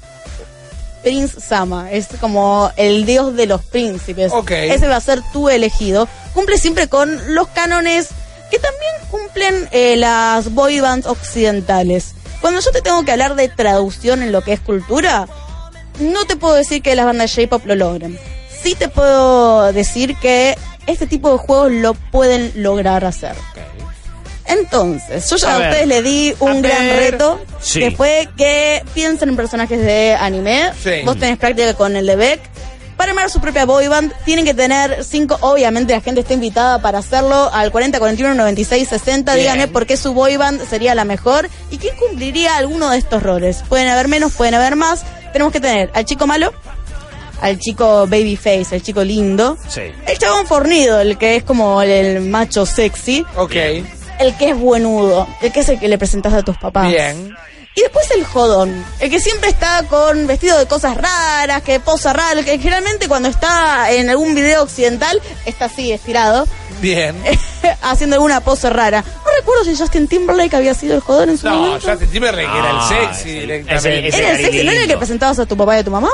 Prince 1.03 1.39
Sama, 1.39 1.91
es 1.91 2.07
como 2.19 2.71
el 2.77 3.05
dios 3.05 3.35
de 3.35 3.45
los 3.45 3.61
príncipes. 3.63 4.31
Ok. 4.33 4.51
Ese 4.51 4.87
va 4.87 4.95
a 4.95 5.01
ser 5.01 5.21
tu 5.33 5.49
elegido. 5.49 6.07
Cumple 6.33 6.57
siempre 6.57 6.87
con 6.87 7.33
los 7.33 7.47
cánones 7.49 8.09
que 8.49 8.59
también 8.59 8.91
cumplen 9.11 9.69
eh, 9.71 9.95
las 9.97 10.53
boy 10.53 10.79
bands 10.79 11.05
occidentales. 11.05 12.13
Cuando 12.41 12.61
yo 12.61 12.71
te 12.71 12.81
tengo 12.81 13.03
que 13.03 13.11
hablar 13.11 13.35
de 13.35 13.49
traducción 13.49 14.21
en 14.21 14.31
lo 14.31 14.41
que 14.41 14.53
es 14.53 14.59
cultura, 14.59 15.27
no 15.99 16.25
te 16.25 16.35
puedo 16.35 16.55
decir 16.55 16.81
que 16.81 16.95
las 16.95 17.05
bandas 17.05 17.35
de 17.35 17.43
J-pop 17.43 17.65
lo 17.65 17.75
logren. 17.75 18.17
Sí 18.63 18.75
te 18.75 18.87
puedo 18.89 19.71
decir 19.73 20.15
que 20.17 20.57
este 20.87 21.05
tipo 21.07 21.31
de 21.31 21.37
juegos 21.37 21.71
lo 21.71 21.93
pueden 21.93 22.51
lograr 22.55 23.05
hacer. 23.05 23.35
Entonces, 24.45 25.29
yo 25.29 25.35
ya 25.35 25.49
A 25.51 25.55
a, 25.55 25.59
ver. 25.59 25.69
ustedes 25.69 25.87
le 25.87 26.01
di 26.01 26.33
un 26.39 26.61
gran 26.61 26.79
ver. 26.79 27.11
reto, 27.11 27.39
Sí. 27.61 27.79
que 27.81 27.91
fue 27.91 28.29
que 28.37 28.81
piensen 28.93 29.29
en 29.29 29.35
personajes 29.35 29.79
de 29.81 30.15
anime. 30.19 30.71
Sí. 30.81 31.01
Vos 31.03 31.17
tenés 31.19 31.37
práctica 31.37 31.73
con 31.73 31.95
el 31.95 32.05
de 32.05 32.15
Beck. 32.15 32.39
Para 32.95 33.11
armar 33.11 33.29
su 33.29 33.39
propia 33.39 33.65
boy 33.65 33.87
band, 33.89 34.11
tienen 34.25 34.43
que 34.43 34.55
tener 34.55 35.03
cinco. 35.03 35.37
Obviamente, 35.41 35.93
la 35.93 36.01
gente 36.01 36.21
está 36.21 36.33
invitada 36.33 36.81
para 36.81 36.97
hacerlo 36.97 37.51
al 37.53 37.71
40, 37.71 37.99
41, 37.99 38.33
96, 38.33 38.87
60. 38.87 39.33
Bien. 39.35 39.43
Díganme 39.43 39.67
por 39.67 39.85
qué 39.85 39.97
su 39.97 40.13
boy 40.13 40.35
band 40.37 40.67
sería 40.67 40.95
la 40.95 41.03
mejor 41.05 41.47
y 41.69 41.77
quién 41.77 41.95
cumpliría 41.97 42.57
alguno 42.57 42.89
de 42.89 42.97
estos 42.97 43.21
roles. 43.21 43.57
Pueden 43.69 43.87
haber 43.89 44.07
menos, 44.07 44.31
pueden 44.33 44.55
haber 44.55 44.75
más. 44.77 45.03
Tenemos 45.33 45.51
que 45.53 45.59
tener 45.59 45.91
al 45.93 46.05
chico 46.05 46.25
malo, 46.27 46.51
al 47.41 47.59
chico 47.59 48.07
babyface, 48.07 48.75
al 48.75 48.81
chico 48.81 49.03
lindo, 49.03 49.57
Sí. 49.67 49.81
el 50.07 50.17
chabón 50.17 50.47
fornido, 50.47 50.99
el 50.99 51.17
que 51.17 51.35
es 51.37 51.43
como 51.43 51.81
el, 51.81 51.89
el 51.89 52.21
macho 52.21 52.65
sexy, 52.65 53.25
Ok. 53.35 53.55
el 54.19 54.35
que 54.37 54.49
es 54.49 54.57
buenudo, 54.57 55.27
el 55.41 55.51
que 55.51 55.59
es 55.59 55.69
el 55.69 55.79
que 55.79 55.87
le 55.87 55.97
presentas 55.97 56.33
a 56.33 56.41
tus 56.43 56.57
papás. 56.57 56.89
Bien. 56.89 57.35
Y 57.77 57.81
después 57.81 58.09
el 58.09 58.23
jodón, 58.25 58.83
el 58.99 59.11
que 59.11 59.19
siempre 59.19 59.51
está 59.51 59.83
con 59.87 60.25
vestido 60.25 60.57
de 60.57 60.65
cosas 60.65 60.97
raras, 60.97 61.61
que 61.61 61.79
posa 61.79 62.11
raro, 62.11 62.43
que 62.43 62.57
generalmente 62.57 63.07
cuando 63.07 63.29
está 63.29 63.91
en 63.91 64.09
algún 64.09 64.33
video 64.33 64.63
occidental 64.63 65.21
está 65.45 65.65
así 65.65 65.91
estirado, 65.91 66.47
Bien. 66.81 67.15
haciendo 67.83 68.15
alguna 68.15 68.39
pose 68.41 68.71
rara. 68.71 69.03
No 69.03 69.31
recuerdo 69.37 69.63
si 69.63 69.75
Justin 69.77 70.07
Timberlake 70.07 70.55
había 70.55 70.73
sido 70.73 70.95
el 70.95 71.01
jodón 71.01 71.29
en 71.29 71.37
su 71.37 71.45
No, 71.47 71.55
momento. 71.55 71.87
Justin 71.87 72.09
Timberlake 72.09 72.49
era 72.57 72.69
el 72.71 72.77
Ah, 72.79 72.89
sexy 73.13 73.29
directamente. 73.41 74.07
ese- 74.07 74.17
¿Era 74.17 74.31
el 74.31 74.45
sexy? 74.45 74.63
¿No 74.63 74.71
era 74.71 74.81
el 74.81 74.87
que 74.87 74.97
presentabas 74.97 75.37
a 75.37 75.45
tu 75.45 75.55
papá 75.55 75.75
y 75.77 75.79
a 75.81 75.83
tu 75.83 75.91
mamá? 75.91 76.09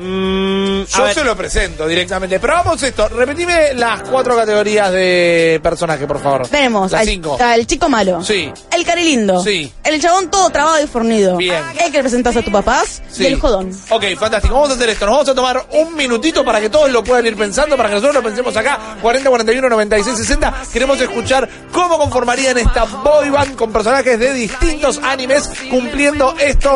Mm, 0.00 0.84
Yo 0.84 1.02
ver, 1.02 1.14
se 1.14 1.24
lo 1.24 1.36
presento 1.36 1.86
directamente. 1.86 2.38
Pero 2.38 2.52
vamos 2.54 2.80
esto, 2.82 3.08
repetime 3.08 3.74
las 3.74 4.02
cuatro 4.02 4.36
categorías 4.36 4.92
de 4.92 5.58
personaje, 5.62 6.06
por 6.06 6.20
favor. 6.22 6.46
Tenemos 6.46 6.92
Las 6.92 7.00
al, 7.00 7.06
cinco. 7.08 7.36
al 7.40 7.66
chico 7.66 7.88
malo. 7.88 8.22
Sí. 8.22 8.52
El 8.72 8.84
carilindo. 8.84 9.42
Sí. 9.42 9.72
El 9.82 10.00
chabón 10.00 10.30
todo 10.30 10.48
trabado 10.50 10.80
y 10.82 10.86
fornido. 10.86 11.36
Bien. 11.36 11.62
El 11.84 11.90
que 11.90 12.00
presentas 12.00 12.36
a 12.36 12.42
tus 12.42 12.52
papás. 12.52 13.02
Sí. 13.10 13.24
Y 13.24 13.26
el 13.26 13.40
jodón. 13.40 13.70
Ok, 13.90 14.04
fantástico. 14.16 14.54
Vamos 14.54 14.70
a 14.70 14.74
hacer 14.74 14.88
esto. 14.90 15.04
Nos 15.06 15.14
vamos 15.14 15.28
a 15.28 15.34
tomar 15.34 15.66
un 15.72 15.94
minutito 15.96 16.44
para 16.44 16.60
que 16.60 16.70
todos 16.70 16.90
lo 16.90 17.02
puedan 17.02 17.26
ir 17.26 17.36
pensando, 17.36 17.76
para 17.76 17.88
que 17.88 17.96
nosotros 17.96 18.14
lo 18.14 18.22
pensemos 18.22 18.56
acá. 18.56 18.78
40, 19.02 19.28
41, 19.28 19.68
96, 19.68 20.16
60. 20.16 20.54
Queremos 20.72 21.00
escuchar 21.00 21.48
cómo 21.72 21.98
conformarían 21.98 22.56
esta 22.58 22.84
boy 22.84 23.30
band 23.30 23.56
con 23.56 23.72
personajes 23.72 24.18
de 24.18 24.32
distintos 24.32 25.00
animes, 25.02 25.50
cumpliendo 25.70 26.36
esto, 26.38 26.70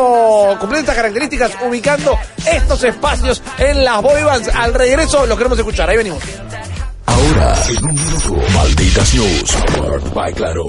cumpliendo 0.59 0.79
estas 0.79 0.95
características, 0.95 1.51
ubicando 1.65 2.17
estos 2.45 2.83
espacios 2.83 3.12
en 3.57 3.83
las 3.83 4.01
boy 4.01 4.23
bands. 4.23 4.49
Al 4.53 4.73
regreso 4.73 5.25
los 5.25 5.37
queremos 5.37 5.57
escuchar. 5.57 5.89
Ahí 5.89 5.97
venimos. 5.97 6.23
Ahora, 7.05 7.55
en 7.69 7.85
un 7.85 7.93
minuto, 7.93 8.35
malditas 8.53 9.13
news. 9.13 10.13
By 10.13 10.33
Claro. 10.33 10.65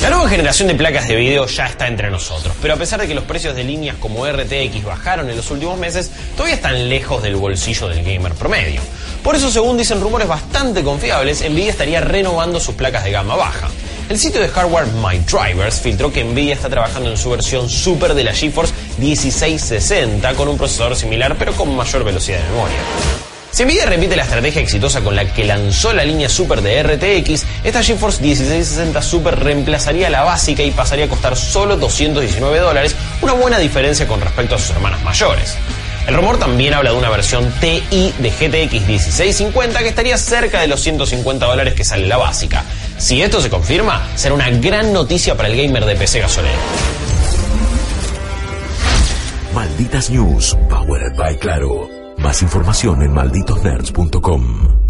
La 0.00 0.10
nueva 0.10 0.28
generación 0.28 0.68
de 0.68 0.74
placas 0.74 1.06
de 1.06 1.14
video 1.14 1.46
ya 1.46 1.66
está 1.66 1.86
entre 1.86 2.10
nosotros, 2.10 2.56
pero 2.60 2.74
a 2.74 2.76
pesar 2.76 3.00
de 3.00 3.06
que 3.06 3.14
los 3.14 3.24
precios 3.24 3.54
de 3.54 3.62
líneas 3.62 3.96
como 4.00 4.26
RTX 4.26 4.84
bajaron 4.84 5.28
en 5.30 5.36
los 5.36 5.50
últimos 5.50 5.78
meses, 5.78 6.10
todavía 6.34 6.56
están 6.56 6.88
lejos 6.88 7.22
del 7.22 7.36
bolsillo 7.36 7.88
del 7.88 8.02
gamer 8.02 8.32
promedio. 8.32 8.80
Por 9.22 9.36
eso, 9.36 9.50
según 9.50 9.76
dicen 9.76 10.00
rumores 10.00 10.26
bastante 10.26 10.82
confiables, 10.82 11.48
Nvidia 11.48 11.70
estaría 11.70 12.00
renovando 12.00 12.58
sus 12.58 12.74
placas 12.74 13.04
de 13.04 13.12
gama 13.12 13.36
baja. 13.36 13.68
El 14.08 14.18
sitio 14.18 14.40
de 14.40 14.48
hardware 14.48 14.86
My 14.86 15.18
Drivers 15.18 15.80
filtró 15.80 16.12
que 16.12 16.24
Nvidia 16.24 16.54
está 16.54 16.68
trabajando 16.68 17.10
en 17.10 17.16
su 17.16 17.30
versión 17.30 17.68
super 17.70 18.14
de 18.14 18.24
la 18.24 18.34
GeForce 18.34 18.74
1660 18.98 20.34
con 20.34 20.48
un 20.48 20.58
procesador 20.58 20.96
similar 20.96 21.36
pero 21.38 21.52
con 21.52 21.74
mayor 21.74 22.04
velocidad 22.04 22.38
de 22.38 22.50
memoria. 22.50 22.76
Si 23.52 23.64
Nvidia 23.64 23.86
repite 23.86 24.16
la 24.16 24.22
estrategia 24.22 24.62
exitosa 24.62 25.02
con 25.02 25.14
la 25.14 25.32
que 25.32 25.44
lanzó 25.44 25.92
la 25.92 26.04
línea 26.04 26.28
Super 26.28 26.62
de 26.62 26.82
RTX, 26.82 27.44
esta 27.64 27.82
GeForce 27.82 28.22
1660 28.22 29.02
Super 29.02 29.38
reemplazaría 29.38 30.08
la 30.08 30.24
básica 30.24 30.62
y 30.62 30.70
pasaría 30.70 31.04
a 31.04 31.08
costar 31.08 31.36
solo 31.36 31.76
219 31.76 32.58
dólares, 32.58 32.96
una 33.20 33.34
buena 33.34 33.58
diferencia 33.58 34.08
con 34.08 34.20
respecto 34.20 34.54
a 34.54 34.58
sus 34.58 34.70
hermanas 34.70 35.02
mayores. 35.02 35.56
El 36.06 36.14
rumor 36.14 36.36
también 36.38 36.74
habla 36.74 36.90
de 36.90 36.96
una 36.96 37.10
versión 37.10 37.52
TI 37.60 38.12
de 38.18 38.30
GTX 38.30 38.86
1650 38.86 39.78
que 39.80 39.88
estaría 39.88 40.18
cerca 40.18 40.60
de 40.60 40.66
los 40.66 40.80
150 40.80 41.46
dólares 41.46 41.74
que 41.74 41.84
sale 41.84 42.06
la 42.06 42.16
básica. 42.16 42.64
Si 42.98 43.22
esto 43.22 43.40
se 43.40 43.48
confirma, 43.50 44.08
será 44.16 44.34
una 44.34 44.50
gran 44.50 44.92
noticia 44.92 45.36
para 45.36 45.48
el 45.48 45.56
gamer 45.56 45.84
de 45.84 45.94
PC 45.96 46.20
gasolero. 46.20 46.58
Malditas 49.54 50.10
News, 50.10 50.56
powered 50.68 51.14
by 51.16 51.36
Claro. 51.38 51.88
Más 52.18 52.42
información 52.42 53.02
en 53.02 53.12
malditosnerds.com. 53.12 54.86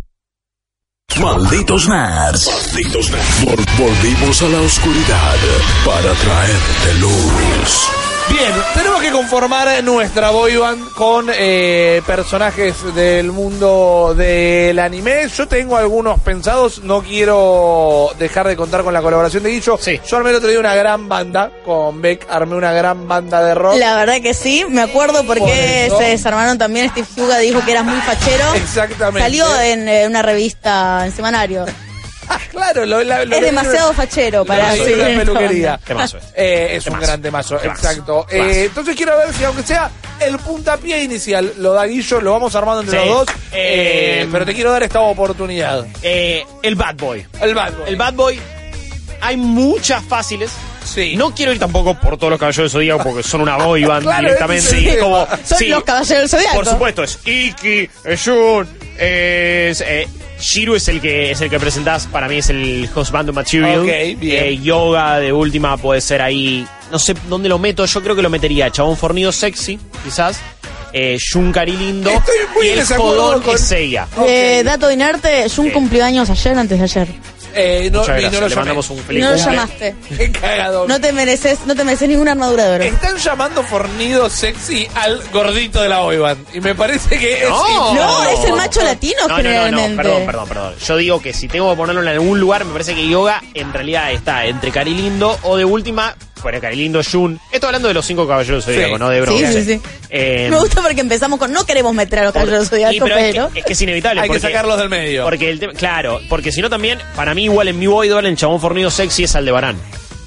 Malditos 1.20 1.88
Nerds. 1.88 2.46
Malditos 2.75 3.11
Nerds. 3.11 3.42
Vol- 3.44 3.79
volvimos 3.79 4.42
a 4.42 4.48
la 4.48 4.61
oscuridad 4.61 5.37
para 5.85 6.12
traerte 6.14 6.94
luz. 7.01 7.88
Bien, 8.28 8.52
tenemos 8.74 9.02
que 9.02 9.11
conformar 9.11 9.82
nuestra 9.85 10.30
boy 10.30 10.56
band 10.56 10.92
con 10.92 11.26
eh, 11.32 12.02
personajes 12.06 12.94
del 12.94 13.32
mundo 13.32 14.14
del 14.16 14.78
anime. 14.78 15.28
Yo 15.28 15.46
tengo 15.46 15.76
algunos 15.76 16.20
pensados, 16.20 16.82
no 16.82 17.02
quiero 17.02 18.11
dejar 18.18 18.48
de 18.48 18.56
contar 18.56 18.82
con 18.82 18.94
la 18.94 19.02
colaboración 19.02 19.42
de 19.42 19.50
Guillo. 19.50 19.76
Sí. 19.80 20.00
Yo 20.06 20.16
armé 20.16 20.30
el 20.30 20.37
otro 20.37 20.48
día 20.48 20.61
una 20.61 20.74
gran 20.74 21.08
banda 21.08 21.50
con 21.64 22.00
Beck, 22.00 22.26
armé 22.30 22.56
una 22.56 22.72
gran 22.72 23.06
banda 23.06 23.42
de 23.42 23.54
rock. 23.54 23.76
La 23.76 23.96
verdad 23.96 24.20
que 24.22 24.35
sí, 24.35 24.64
me 24.68 24.82
acuerdo 24.82 25.24
Por 25.24 25.38
porque 25.38 25.90
se 25.98 26.04
desarmaron 26.04 26.58
también. 26.58 26.90
Steve 26.90 27.06
Huga 27.16 27.38
dijo 27.38 27.64
que 27.64 27.72
eras 27.72 27.85
muy 27.85 28.00
fachero. 28.00 28.54
Exactamente. 28.54 29.20
Salió 29.20 29.61
en 29.61 29.88
eh, 29.88 30.06
una 30.06 30.22
revista, 30.22 31.04
en 31.04 31.12
semanario. 31.12 31.66
Claro, 32.51 32.87
lo, 32.87 33.03
la- 33.03 33.25
lo 33.25 33.37
Es 33.37 33.42
demasiado 33.42 33.92
fachero 33.92 34.45
para 34.45 34.73
seguir 34.73 34.99
la 34.99 35.11
en 35.11 35.18
peluquería. 35.18 35.81
Temazo 35.85 36.18
este. 36.18 36.33
Eh, 36.37 36.77
es 36.77 36.87
un 36.87 36.99
gran 37.01 37.21
temazo, 37.23 37.57
Temazo. 37.59 37.79
exacto. 37.81 38.27
Temazo. 38.29 38.51
Eh, 38.51 38.64
entonces 38.64 38.97
quiero 38.97 39.16
ver 39.18 39.33
si 39.35 39.45
aunque 39.45 39.62
sea 39.62 39.90
el 40.21 40.38
puntapié 40.38 41.03
inicial 41.03 41.53
lo 41.59 41.73
da 41.73 41.87
Guillo, 41.87 42.21
lo 42.21 42.33
vamos 42.33 42.55
armando 42.55 42.83
entre 42.83 43.01
Sí. 43.01 43.07
los 43.09 43.16
dos. 43.27 43.29
Eh, 43.53 44.23
eh, 44.23 44.29
pero 44.31 44.45
te 44.47 44.55
quiero 44.55 44.71
dar 44.71 44.83
esta 44.83 45.01
oportunidad. 45.01 45.87
Eh, 46.03 46.45
el 46.62 46.75
Bad 46.77 46.97
Boy. 46.97 47.27
El 47.40 47.55
Bad 47.55 47.73
Boy. 47.73 47.85
El 47.88 47.97
Bad 47.97 48.14
Boy, 48.14 48.40
hay 49.21 49.37
muchas 49.37 50.03
fáciles. 50.05 50.51
Sí. 50.85 51.16
No 51.16 51.33
quiero 51.35 51.53
ir 51.53 51.59
tampoco 51.59 51.95
por 51.95 52.16
todos 52.18 52.31
los 52.31 52.38
caballeros 52.40 52.71
de 52.73 52.77
Zodíaco 52.79 53.05
porque 53.05 53.23
son 53.23 53.40
una 53.40 53.57
boy 53.57 53.85
band 53.85 54.03
Claro, 54.03 54.23
directamente. 54.25 54.66
es 54.66 54.73
es 54.73 54.85
tema. 54.97 55.01
como, 55.03 55.27
Son 55.45 55.59
sí, 55.59 55.68
los 55.68 55.85
caballeros 55.85 56.18
del 56.18 56.29
zodiaco. 56.29 56.57
Por 56.57 56.66
supuesto, 56.66 57.03
es 57.05 57.18
Iki, 57.25 57.90
es 58.05 58.25
Jun, 58.25 58.68
es. 58.99 59.81
Eh, 59.81 60.09
Shiru 60.42 60.74
es 60.74 60.88
el 60.88 61.00
que 61.00 61.31
es 61.31 61.40
el 61.40 61.48
que 61.48 61.59
presentás, 61.61 62.07
para 62.07 62.28
mí 62.28 62.37
es 62.38 62.50
el 62.50 62.88
Husband 62.94 63.31
Material. 63.33 63.81
Ok, 63.81 64.18
bien. 64.18 64.44
Eh, 64.44 64.59
yoga 64.59 65.18
de 65.20 65.33
última 65.33 65.76
puede 65.76 66.00
ser 66.00 66.20
ahí. 66.20 66.66
No 66.90 66.98
sé 66.98 67.14
dónde 67.28 67.48
lo 67.48 67.59
meto, 67.59 67.85
yo 67.87 68.02
creo 68.02 68.14
que 68.16 68.22
lo 68.22 68.28
metería. 68.31 68.68
Chabón 68.70 68.96
fornido 68.96 69.31
sexy, 69.33 69.78
quizás. 70.05 70.38
Eh, 70.92 71.16
Jun 71.33 71.52
Cari 71.52 71.72
lindo. 71.76 72.11
Estoy 72.11 72.35
muy 72.55 72.66
y 72.66 72.70
el 72.70 72.85
jodón 72.85 73.40
con- 73.40 73.55
es 73.55 73.61
Seiya. 73.62 74.07
Eh, 74.26 74.59
Ok. 74.61 74.66
dato 74.66 74.90
inerte, 74.90 75.48
Jun 75.48 75.70
cumplió 75.70 76.05
años 76.05 76.28
ayer, 76.28 76.59
antes 76.59 76.76
de 76.78 76.85
ayer. 76.85 77.09
Eh, 77.54 77.90
no, 77.92 78.00
Muchas 78.00 78.20
y 78.20 78.24
no 78.24 78.30
gracias, 78.30 78.40
lo 78.42 78.48
le 78.48 78.56
mandamos 78.56 78.90
un 78.90 78.98
feliz 78.98 79.22
No 79.22 79.30
lo 79.30 79.36
cumple. 79.36 79.52
llamaste. 79.52 79.96
Qué 80.16 80.32
cagadón. 80.32 80.88
No 80.88 81.00
te 81.00 81.12
mereces, 81.12 81.58
no 81.66 81.74
te 81.74 81.84
mereces 81.84 82.08
ninguna 82.08 82.32
armadura 82.32 82.64
de 82.66 82.74
oro. 82.76 82.84
Están 82.84 83.16
llamando 83.16 83.62
fornido 83.62 84.30
sexy 84.30 84.88
al 84.94 85.22
gordito 85.32 85.82
de 85.82 85.88
la 85.88 86.00
band. 86.00 86.46
Y 86.54 86.60
me 86.60 86.74
parece 86.74 87.18
que 87.18 87.44
es. 87.44 87.48
No. 87.48 87.94
No, 87.94 88.22
es 88.28 88.44
el 88.44 88.52
macho 88.54 88.82
latino 88.82 89.22
No, 89.22 89.28
no, 89.28 89.36
no, 89.36 89.42
generalmente. 89.42 89.90
no, 89.90 89.96
perdón, 90.02 90.26
perdón, 90.26 90.48
perdón. 90.48 90.74
Yo 90.86 90.96
digo 90.96 91.20
que 91.22 91.32
si 91.32 91.48
tengo 91.48 91.70
que 91.70 91.76
ponerlo 91.76 92.02
en 92.02 92.08
algún 92.08 92.40
lugar, 92.40 92.64
me 92.64 92.72
parece 92.72 92.94
que 92.94 93.08
Yoga 93.08 93.42
en 93.54 93.72
realidad 93.72 94.12
está 94.12 94.46
entre 94.46 94.70
Cari 94.70 94.94
Lindo 94.94 95.38
o 95.42 95.56
de 95.56 95.64
última, 95.64 96.16
bueno, 96.42 96.59
Lindo, 96.70 97.00
Jun. 97.02 97.38
Esto 97.50 97.66
hablando 97.66 97.88
de 97.88 97.94
los 97.94 98.05
cinco 98.07 98.26
caballeros 98.26 98.64
Sí. 98.64 98.72
zodíacos, 98.72 98.98
¿no? 98.98 99.09
De 99.09 99.16
Sí, 99.18 99.22
bronce. 99.22 99.64
sí, 99.64 99.74
sí. 99.74 99.81
Eh, 100.11 100.48
Me 100.50 100.59
gusta 100.59 100.83
porque 100.83 101.00
empezamos 101.00 101.38
con 101.38 101.52
no 101.52 101.64
queremos 101.64 101.94
meter 101.94 102.20
a 102.20 102.24
los 102.24 102.33
caballeros 102.33 102.66
y, 102.66 102.68
zodiacos, 102.68 102.98
pero 103.02 103.16
es 103.16 103.35
que, 103.52 103.59
es 103.61 103.64
que 103.64 103.72
es 103.72 103.83
inevitable. 103.83 104.20
Hay 104.20 104.28
que 104.31 104.40
sacarlos 104.40 104.78
del 104.78 104.88
medio. 104.88 105.24
Porque 105.24 105.50
el 105.50 105.59
tema, 105.61 105.72
claro, 105.72 106.20
porque 106.28 106.52
si 106.52 106.61
no 106.61 106.68
también, 106.70 106.98
para 107.16 107.35
mí 107.35 107.44
igual 107.44 107.68
en 107.68 107.78
mi 107.78 107.87
boy 107.87 108.09
en 108.11 108.37
Chabón 108.37 108.61
Fornido 108.61 108.90
Sexy 108.90 109.24
es 109.24 109.35
Aldebarán. 109.37 109.76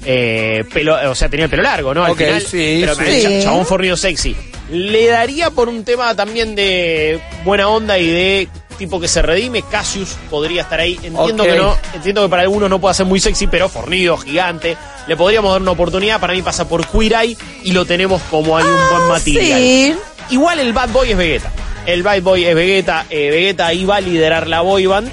Eh, 0.08 0.64
pelo, 0.72 1.10
o 1.10 1.14
sea, 1.16 1.28
tenía 1.28 1.44
el 1.44 1.50
pelo 1.50 1.62
largo, 1.64 1.92
¿no? 1.92 2.04
Al 2.04 2.12
Ok, 2.12 2.18
final, 2.18 2.42
sí, 2.42 2.78
pero 2.80 2.94
sí. 2.94 3.20
Sí. 3.22 3.40
Chabón 3.42 3.66
Fornido 3.66 3.96
Sexy. 3.96 4.36
Le 4.70 5.06
daría 5.06 5.50
por 5.50 5.68
un 5.68 5.84
tema 5.84 6.14
también 6.14 6.54
de 6.54 7.20
buena 7.44 7.68
onda 7.68 7.98
y 7.98 8.06
de 8.08 8.48
tipo 8.76 9.00
que 9.00 9.08
se 9.08 9.22
redime. 9.22 9.62
Cassius 9.62 10.16
podría 10.30 10.62
estar 10.62 10.80
ahí. 10.80 10.98
Entiendo 11.02 11.44
que 11.44 11.56
no, 11.56 11.76
entiendo 11.94 12.22
que 12.22 12.28
para 12.28 12.42
algunos 12.42 12.70
no 12.70 12.80
pueda 12.80 12.94
ser 12.94 13.06
muy 13.06 13.20
sexy, 13.20 13.46
pero 13.46 13.68
fornido, 13.68 14.16
gigante. 14.16 14.76
Le 15.06 15.16
podríamos 15.16 15.52
dar 15.52 15.62
una 15.62 15.72
oportunidad. 15.72 16.20
Para 16.20 16.32
mí 16.34 16.42
pasa 16.42 16.68
por 16.68 16.86
Queer 16.86 17.14
Eye 17.14 17.36
y 17.62 17.72
lo 17.72 17.84
tenemos 17.84 18.22
como 18.30 18.56
hay 18.56 18.64
un 18.64 18.90
buen 18.90 19.08
material. 19.08 19.60
Sí. 19.60 19.94
Igual 20.30 20.58
el 20.58 20.72
Bad 20.72 20.90
Boy 20.90 21.10
es 21.12 21.16
Vegeta. 21.16 21.52
El 21.86 22.02
Bad 22.02 22.22
Boy 22.22 22.44
es 22.44 22.54
Vegeta. 22.54 23.06
Eh, 23.10 23.30
Vegeta 23.30 23.66
ahí 23.66 23.84
va 23.84 23.96
a 23.96 24.00
liderar 24.00 24.48
la 24.48 24.60
boy 24.60 24.86
band. 24.86 25.10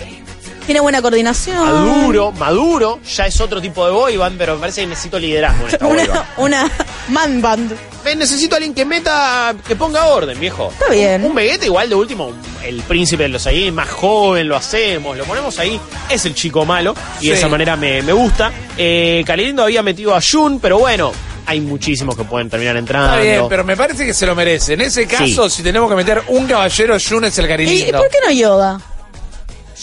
Tiene 0.66 0.80
buena 0.80 1.02
coordinación. 1.02 1.58
Maduro, 1.58 2.32
Maduro, 2.32 3.00
ya 3.16 3.26
es 3.28 3.40
otro 3.42 3.62
tipo 3.62 3.86
de 3.86 3.92
boy 3.92 4.16
band, 4.18 4.38
pero 4.38 4.56
me 4.56 4.62
parece 4.62 4.82
que 4.82 4.88
necesito 4.88 5.20
liderazgo 5.20 5.68
en 5.68 5.74
esta 5.74 5.86
boy 5.86 5.98
band. 5.98 6.10
Una, 6.10 6.26
una 6.38 6.72
man 7.10 7.42
band. 7.42 7.74
Necesito 8.18 8.56
a 8.56 8.58
alguien 8.58 8.74
que 8.74 8.86
meta, 8.86 9.54
que 9.68 9.76
ponga 9.76 10.06
orden, 10.08 10.40
viejo. 10.40 10.70
Está 10.72 10.90
bien. 10.92 11.22
Un, 11.24 11.30
un 11.32 11.36
Vegeta 11.36 11.66
igual 11.66 11.90
de 11.90 11.96
último, 11.96 12.32
el 12.64 12.82
príncipe 12.84 13.24
de 13.24 13.30
los 13.30 13.42
Saiyajin, 13.44 13.74
más 13.76 13.90
joven, 13.90 14.48
lo 14.48 14.56
hacemos, 14.56 15.18
lo 15.18 15.24
ponemos 15.26 15.58
ahí, 15.60 15.80
es 16.10 16.26
el 16.26 16.34
chico 16.36 16.66
malo, 16.66 16.94
y 17.22 17.30
de 17.30 17.36
esa 17.36 17.48
manera 17.48 17.76
me, 17.76 18.02
me 18.02 18.14
gusta. 18.14 18.52
Eh, 18.78 19.24
Calirindo 19.26 19.64
había 19.64 19.82
metido 19.84 20.16
a 20.16 20.20
Jun, 20.22 20.60
pero 20.60 20.80
bueno, 20.80 21.12
hay 21.46 21.60
muchísimos 21.62 22.16
que 22.16 22.24
pueden 22.24 22.50
terminar 22.50 22.76
entrando. 22.78 23.10
Está 23.14 23.22
bien, 23.22 23.46
pero 23.50 23.64
me 23.64 23.76
parece 23.78 24.06
que 24.06 24.14
se 24.14 24.26
lo 24.26 24.36
merece. 24.36 24.74
En 24.74 24.82
ese 24.82 25.08
caso, 25.08 25.50
si 25.50 25.62
tenemos 25.64 25.90
que 25.90 25.96
meter 25.96 26.24
un 26.28 26.46
caballero, 26.46 26.96
Jun 27.00 27.26
es 27.26 27.38
el 27.38 27.46
¿Y 27.46 27.48
carilindo. 27.48 27.98
por 28.00 28.10
qué 28.10 28.18
no 28.26 28.32
yoga? 28.32 28.80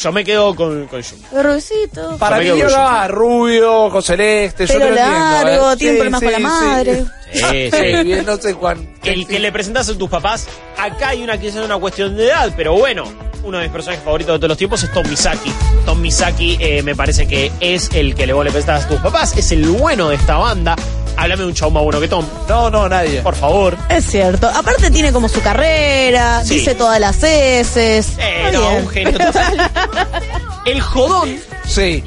Yo 0.01 0.13
me 0.13 0.25
quedo 0.25 0.55
con, 0.57 0.87
con 0.87 1.03
Jun. 1.03 1.43
Rubicito. 1.43 2.17
Para 2.19 2.43
Yo 2.43 2.55
mí 2.55 2.61
con 2.63 2.71
Yoga, 2.71 3.09
rubio, 3.09 3.85
ojo 3.85 4.01
celeste, 4.01 4.67
yo 4.67 4.73
Pelo 4.75 4.87
te 4.87 4.91
lo 4.93 4.97
entiendo. 4.97 5.21
largo, 5.31 5.73
¿eh? 5.73 5.77
tiene 5.77 5.93
Sí, 5.93 5.99
problemas 5.99 6.21
sí, 6.21 6.25
con 6.25 6.33
la 6.33 6.39
sí. 6.39 6.45
madre. 6.45 7.05
Sí, 7.33 7.41
Sí, 7.41 7.71
sí. 7.71 8.03
bien, 8.05 8.27
no 8.27 8.37
sé 8.39 8.55
cuán. 8.55 8.95
El 9.05 9.27
que 9.27 9.39
le 9.39 9.53
presentas 9.53 9.89
a 9.91 9.99
tus 9.99 10.09
papás, 10.09 10.47
acá 10.79 11.11
hay 11.11 11.23
una 11.23 11.39
quizás 11.39 11.65
una 11.65 11.77
cuestión 11.79 12.17
de 12.17 12.27
edad, 12.29 12.51
pero 12.57 12.73
bueno, 12.75 13.05
uno 13.45 13.59
de 13.59 13.65
mis 13.65 13.73
personajes 13.73 14.03
favoritos 14.05 14.35
de 14.35 14.39
todos 14.39 14.49
los 14.49 14.59
tiempos 14.59 14.83
es 14.83 14.93
Tom 14.93 15.07
Misaki. 15.09 15.53
Tom 15.85 16.01
Misaki 16.01 16.57
eh, 16.61 16.83
me 16.83 16.95
parece 16.97 17.27
que 17.29 17.53
es 17.61 17.91
el 17.93 18.15
que 18.15 18.27
le 18.27 18.33
vos 18.33 18.45
le 18.45 18.51
presentas 18.51 18.85
a 18.85 18.89
tus 18.89 19.01
papás, 19.01 19.37
es 19.37 19.53
el 19.53 19.67
bueno 19.67 20.09
de 20.09 20.17
esta 20.17 20.39
banda. 20.39 20.77
Háblame 21.17 21.43
de 21.43 21.49
un 21.49 21.55
chavo 21.55 21.71
más 21.73 21.83
bueno 21.83 22.01
que 22.01 22.09
Tom, 22.09 22.25
No, 22.49 22.71
no, 22.71 22.89
nadie. 22.89 23.21
por 23.21 23.35
favor. 23.35 23.77
Es 23.89 24.07
cierto. 24.07 24.49
Aparte 24.49 24.91
tiene 24.91 25.13
como 25.13 25.29
su 25.29 25.41
carrera, 25.43 26.43
Sí. 26.45 26.55
dice 26.57 26.75
todas 26.75 26.99
las 26.99 27.23
S. 27.23 27.99
Eh, 28.19 28.51
no, 28.53 28.77
un 28.77 28.89
genio 28.89 29.19
total. 29.19 29.71
El 30.65 30.81
jodón, 30.81 31.37
Sí. 31.67 32.03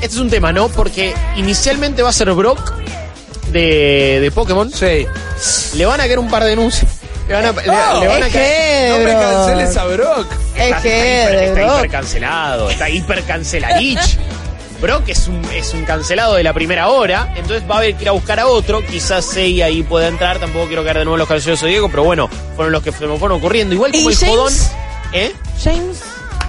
este 0.00 0.06
es 0.14 0.16
un 0.16 0.30
tema, 0.30 0.52
¿no? 0.52 0.68
Porque 0.68 1.14
inicialmente 1.36 2.02
va 2.02 2.08
a 2.10 2.12
ser 2.12 2.32
Brock 2.32 2.72
de, 3.52 4.18
de 4.20 4.30
Pokémon. 4.30 4.70
Sí. 4.72 5.06
Le 5.76 5.86
van 5.86 6.00
a 6.00 6.04
caer 6.04 6.18
un 6.18 6.28
par 6.30 6.42
de 6.44 6.50
denuncias. 6.50 6.90
Le 7.28 7.34
van 7.34 7.44
a, 7.46 7.52
le- 7.52 7.66
No, 7.66 8.00
le 8.00 8.08
van 8.08 8.22
a 8.24 8.28
caer. 8.28 8.90
No 8.90 8.98
me 9.04 9.12
canceles 9.12 9.76
a 9.76 9.84
Brock. 9.84 10.26
Es 10.56 10.62
Está- 10.64 10.82
que, 10.82 11.22
está, 11.22 11.32
hiper, 11.32 11.44
está 11.58 11.76
hiper 11.78 11.90
cancelado, 11.90 12.70
está 12.70 12.90
hiper 12.90 13.22
canceladich. 13.24 14.18
Brock 14.82 15.08
es 15.08 15.28
un, 15.28 15.42
es 15.54 15.72
un 15.74 15.84
cancelado 15.84 16.34
de 16.34 16.42
la 16.42 16.52
primera 16.52 16.88
hora, 16.88 17.32
entonces 17.36 17.62
va 17.70 17.76
a 17.76 17.78
haber 17.78 17.94
que 17.94 18.02
ir 18.02 18.08
a 18.08 18.12
buscar 18.12 18.40
a 18.40 18.48
otro. 18.48 18.84
Quizás 18.84 19.24
Sei 19.24 19.62
ahí 19.62 19.82
pueda 19.84 20.08
entrar, 20.08 20.38
tampoco 20.40 20.66
quiero 20.66 20.82
caer 20.82 20.98
de 20.98 21.04
nuevo 21.04 21.14
en 21.14 21.20
los 21.20 21.28
caballeros 21.28 21.60
de 21.60 21.68
Diego, 21.68 21.88
pero 21.88 22.02
bueno, 22.02 22.28
fueron 22.56 22.72
los 22.72 22.82
que 22.82 22.90
se 22.90 23.06
me 23.06 23.16
fueron 23.18 23.38
ocurriendo. 23.38 23.74
Igual 23.74 23.92
como 23.92 24.10
¿Y 24.10 24.12
el 24.12 24.18
James? 24.18 24.34
jodón. 24.36 24.52
¿Eh? 25.12 25.32
James. 25.62 26.00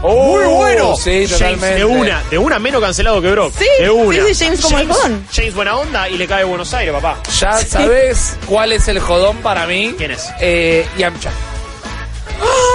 Muy 0.02 0.44
bueno. 0.46 0.96
Sí, 0.98 1.12
James 1.12 1.30
totalmente. 1.32 1.76
de 1.76 1.86
una, 1.86 2.24
de 2.30 2.38
una 2.38 2.60
menos 2.60 2.82
cancelado 2.82 3.22
que 3.22 3.32
Brock. 3.32 3.54
Sí, 3.58 3.66
de 3.80 3.90
una. 3.90 4.26
sí, 4.26 4.34
sí, 4.34 4.46
James 4.46 4.62
como 4.62 4.80
el 4.80 4.88
jodón. 4.88 5.28
James 5.34 5.54
buena 5.56 5.78
onda 5.78 6.10
y 6.10 6.18
le 6.18 6.28
cae 6.28 6.44
Buenos 6.44 6.74
Aires, 6.74 6.94
papá. 6.94 7.20
Ya 7.40 7.54
sabes 7.60 8.36
cuál 8.48 8.74
es 8.74 8.88
el 8.90 9.00
jodón 9.00 9.38
para 9.38 9.66
mí. 9.68 9.94
¿Quién 9.98 10.12
es? 10.12 10.28
Eh, 10.42 10.86
Yamcha. 10.98 11.30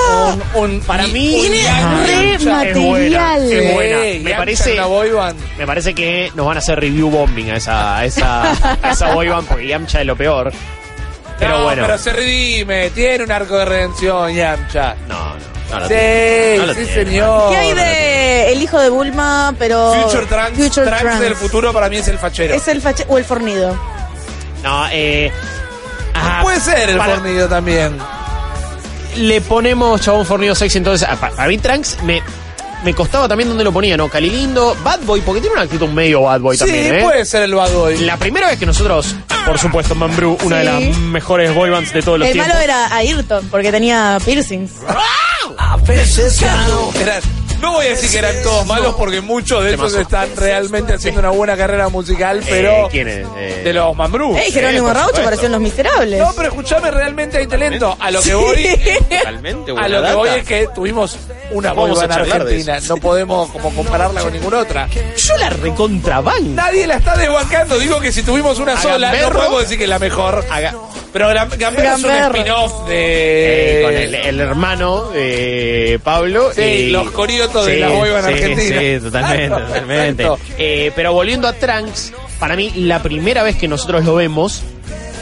Un- 0.09 0.43
un- 0.63 0.81
Para 0.81 1.07
mí- 1.07 1.35
un 1.35 1.41
Tiene 1.51 2.07
re 2.07 2.35
es 2.35 2.45
buena, 2.45 2.57
material. 2.59 3.53
es 3.53 3.75
buena. 3.75 3.99
Sí, 4.03 4.19
Me 4.25 4.35
parece-. 4.35 4.75
Me 4.77 5.95
que 5.95 6.33
nos 6.35 6.47
van 6.47 6.57
a 6.57 6.61
hacer 6.61 6.81
review 6.81 7.11
bombing 7.11 7.51
a 7.51 7.57
esa, 7.57 7.99
a 7.99 8.05
esa, 8.05 8.51
a 8.83 8.91
esa 8.93 9.15
boy 9.15 9.29
band 9.29 9.47
porque 9.49 9.67
Yamcha 9.69 10.01
es 10.01 10.07
lo 10.07 10.17
peor. 10.17 10.53
Pero 11.39 11.59
no, 11.59 11.65
bueno. 11.65 11.83
pero 11.87 11.99
se 11.99 12.13
redime, 12.13 12.91
tiene 12.91 13.23
un 13.25 13.31
arco 13.33 13.57
de 13.59 13.65
redención, 13.65 14.33
Yamcha. 14.35 14.97
No, 15.09 15.35
no. 15.35 15.59
No 15.71 15.81
lo 15.81 15.89
Sí. 15.89 15.95
No 16.59 16.75
sí, 16.75 16.85
tiene. 16.87 17.05
señor. 17.05 17.51
¿Qué 17.51 17.57
hay 17.59 17.75
de 17.75 18.53
el 18.53 18.63
hijo 18.63 18.81
de 18.81 18.89
Bulma, 18.89 19.55
pero... 19.59 19.93
Future 20.03 20.25
Trunks, 20.27 20.53
Future 20.57 20.87
Trunks 20.87 21.01
Trunks. 21.03 21.21
del 21.21 21.35
futuro 21.37 21.73
para 21.75 21.89
mí 21.91 21.99
es 21.99 22.09
el 22.09 22.19
fachero. 22.19 22.55
¿Es 22.55 22.67
el 22.69 22.81
fache 22.81 23.05
o 23.09 23.19
el 23.19 23.25
fornido? 23.25 23.79
No, 24.65 24.87
eh. 24.91 25.31
ah, 26.15 26.41
Puede 26.43 26.59
ser 26.61 26.89
el 26.91 26.97
para- 26.99 27.17
fornido 27.17 27.49
también. 27.49 27.99
Le 29.17 29.41
ponemos 29.41 30.01
chabón 30.01 30.25
fornido 30.27 30.55
sexy, 30.55 30.79
entonces. 30.79 31.09
A, 31.09 31.19
a 31.37 31.47
mí 31.49 31.59
Trunks 31.59 31.99
me. 32.05 32.23
Me 32.85 32.95
costaba 32.95 33.27
también 33.27 33.49
donde 33.49 33.65
lo 33.65 33.73
ponía, 33.73 33.97
¿no? 33.97 34.09
Cali 34.09 34.31
lindo, 34.31 34.77
Bad 34.85 35.01
Boy, 35.01 35.21
porque 35.23 35.41
tiene 35.41 35.55
una 35.55 35.65
actitud 35.65 35.89
medio 35.89 36.23
Bad 36.23 36.41
Boy 36.41 36.57
Sí, 36.57 36.65
también, 36.65 36.95
¿eh? 36.95 37.03
puede 37.03 37.25
ser 37.25 37.43
el 37.43 37.53
bad 37.53 37.73
boy. 37.73 37.97
La 37.99 38.17
primera 38.17 38.47
vez 38.47 38.57
que 38.57 38.67
nosotros, 38.67 39.17
por 39.45 39.59
supuesto, 39.59 39.97
Mambrú, 39.97 40.39
una 40.45 40.59
de 40.59 40.65
las 40.65 40.97
mejores 40.99 41.53
boy 41.53 41.71
bands 41.71 41.93
de 41.93 42.03
todos 42.03 42.21
los 42.21 42.29
El 42.29 42.35
tiempos. 42.35 42.53
malo 42.55 42.63
era 42.65 42.95
Ayrton, 42.95 43.49
porque 43.51 43.73
tenía 43.73 44.19
piercings. 44.25 44.71
Eran- 47.01 47.21
no 47.61 47.73
voy 47.73 47.87
a 47.87 47.91
decir 47.91 48.11
que 48.11 48.19
eran 48.19 48.35
todos 48.43 48.67
malos 48.67 48.95
porque 48.97 49.21
muchos 49.21 49.65
de 49.65 49.75
ellos 49.75 49.95
están 49.95 50.29
realmente 50.37 50.95
haciendo 50.95 51.21
una 51.21 51.31
buena 51.31 51.57
carrera 51.57 51.89
musical, 51.89 52.43
pero 52.49 52.87
Eh, 52.87 52.89
¿Quién 52.91 53.09
es? 53.09 53.27
Eh, 53.37 53.61
de 53.65 53.73
los 53.73 53.95
Mambrú. 53.97 54.37
¡Ey, 54.37 54.51
Jerónimo 54.53 54.87
por 54.87 54.95
Raucho! 54.95 55.09
supuesto. 55.09 55.25
Parecían 55.25 55.53
los 55.53 55.61
miserables. 55.61 56.19
No, 56.21 56.33
pero 56.37 56.49
escuchame, 56.49 56.91
realmente 56.91 57.39
hay 57.39 57.47
talento. 57.47 57.97
A 58.01 58.11
lo 58.11 58.23
que 58.23 58.35
voy, 58.35 58.69
Totalmente 59.09 59.73
a 59.77 59.89
lo 59.89 60.03
que 60.03 60.13
voy 60.15 60.29
es 60.31 60.45
que 60.45 60.69
tuvimos 60.75 61.17
una 61.51 61.73
Vamos 61.73 61.91
boy 61.91 61.99
a 61.99 62.01
band 62.07 62.13
charlar 62.13 62.39
de 62.45 62.45
argentina. 62.55 62.79
No 62.89 62.97
podemos 62.99 63.51
como 63.51 63.71
compararla 63.75 64.21
con 64.23 64.33
ninguna 64.33 64.59
otra. 64.59 64.89
Yo 65.17 65.37
la 65.37 65.51
recontrabanco. 65.51 66.49
Nadie 66.51 66.87
la 66.87 66.97
está 66.97 67.17
desbancando. 67.17 67.79
Digo 67.79 68.01
que 68.01 68.13
si 68.13 68.23
tuvimos 68.23 68.59
una 68.59 68.75
A 68.75 68.83
sola, 68.83 69.09
no 69.11 69.17
Gamberro. 69.17 69.37
podemos 69.39 69.63
decir 69.63 69.79
que 69.79 69.85
es 69.85 69.91
la 69.91 69.99
mejor. 69.99 70.45
Haga- 70.51 70.75
Pero 71.13 71.29
Gam- 71.31 71.57
Gamberro 71.57 71.89
es 71.97 72.05
un 72.05 72.11
Gamberro. 72.11 72.35
spin-off 72.37 72.73
Eh, 72.91 73.77
de... 73.79 73.83
con 73.85 73.95
el, 73.95 74.15
el 74.15 74.41
hermano 74.41 75.09
de 75.11 76.01
Pablo. 76.05 76.51
Sí, 76.55 76.61
y- 76.63 76.91
los 76.91 77.11
de 77.65 77.77
la 77.81 77.89
sí, 77.89 78.29
argentina. 78.29 78.81
Sí, 78.81 78.99
totalmente, 79.03 79.47
Claro, 79.49 79.67
totalmente. 79.67 80.29
Eh, 80.59 80.93
pero 80.95 81.13
volviendo 81.13 81.49
a 81.49 81.53
Trunks, 81.53 82.13
para 82.39 82.57
mí 82.57 82.71
la 82.77 83.03
primera 83.03 83.43
vez 83.43 83.57
que 83.57 83.69
nosotros 83.69 84.05
lo 84.05 84.15
vemos 84.15 84.63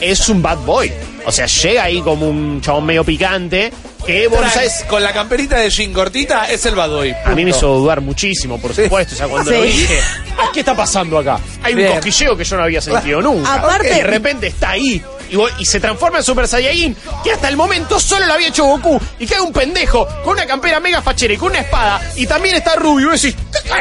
es 0.01 0.29
un 0.29 0.43
bad 0.43 0.59
boy. 0.59 0.93
O 1.25 1.33
sea, 1.33 1.47
llega 1.47 1.85
ahí 1.85 2.01
como 2.03 2.29
un 2.29 2.61
chabón 2.61 2.87
medio 2.87 3.03
picante. 3.05 3.73
Que 4.07 4.29
vos 4.29 4.39
sabés- 4.47 4.85
con 4.87 5.03
la 5.03 5.13
camperita 5.13 5.59
de 5.59 5.69
jean 5.69 5.93
cortita 5.93 6.45
es 6.49 6.65
el 6.67 6.77
bad 6.77 6.91
boy. 6.91 7.13
A 7.25 7.31
mí 7.35 7.43
me 7.45 7.51
hizo 7.51 7.67
dudar 7.77 8.01
muchísimo, 8.01 8.61
por 8.61 8.73
Sí. 8.73 8.85
supuesto. 8.85 9.15
O 9.15 9.19
sea, 9.19 9.27
cuando 9.27 9.51
Sí. 9.51 9.57
lo 9.57 9.63
dije, 9.65 9.99
"Ah, 10.39 10.51
¿qué 10.55 10.61
está 10.61 10.77
pasando 10.77 11.19
acá? 11.19 11.41
Hay 11.65 11.75
un 11.75 11.87
cosquilleo 11.95 12.37
que 12.37 12.45
yo 12.45 12.57
no 12.57 12.63
había 12.63 12.81
sentido 12.81 13.21
nunca. 13.21 13.55
Aparte- 13.55 13.89
Y 13.91 13.97
de 13.97 14.05
repente 14.05 14.47
está 14.47 14.71
ahí 14.71 15.03
y, 15.31 15.63
y 15.63 15.65
se 15.65 15.81
transforma 15.81 16.19
en 16.19 16.25
Super 16.25 16.47
Saiyajin, 16.49 16.97
que 17.25 17.33
hasta 17.33 17.49
el 17.49 17.57
momento 17.57 17.99
solo 18.01 18.27
lo 18.27 18.35
había 18.35 18.49
hecho 18.49 18.65
Goku. 18.65 19.01
Y 19.19 19.27
cae 19.27 19.41
un 19.41 19.53
pendejo 19.53 20.07
con 20.25 20.35
una 20.35 20.47
campera 20.47 20.81
mega 20.81 21.03
fachera 21.03 21.35
y 21.35 21.37
con 21.37 21.51
una 21.51 21.61
espada. 21.61 22.01
Y 22.17 22.27
también 22.27 22.55
está 22.57 22.75
Rubio. 22.77 23.09
Y 23.15 23.19
decís, 23.19 23.35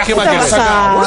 ¿qué 0.06 0.14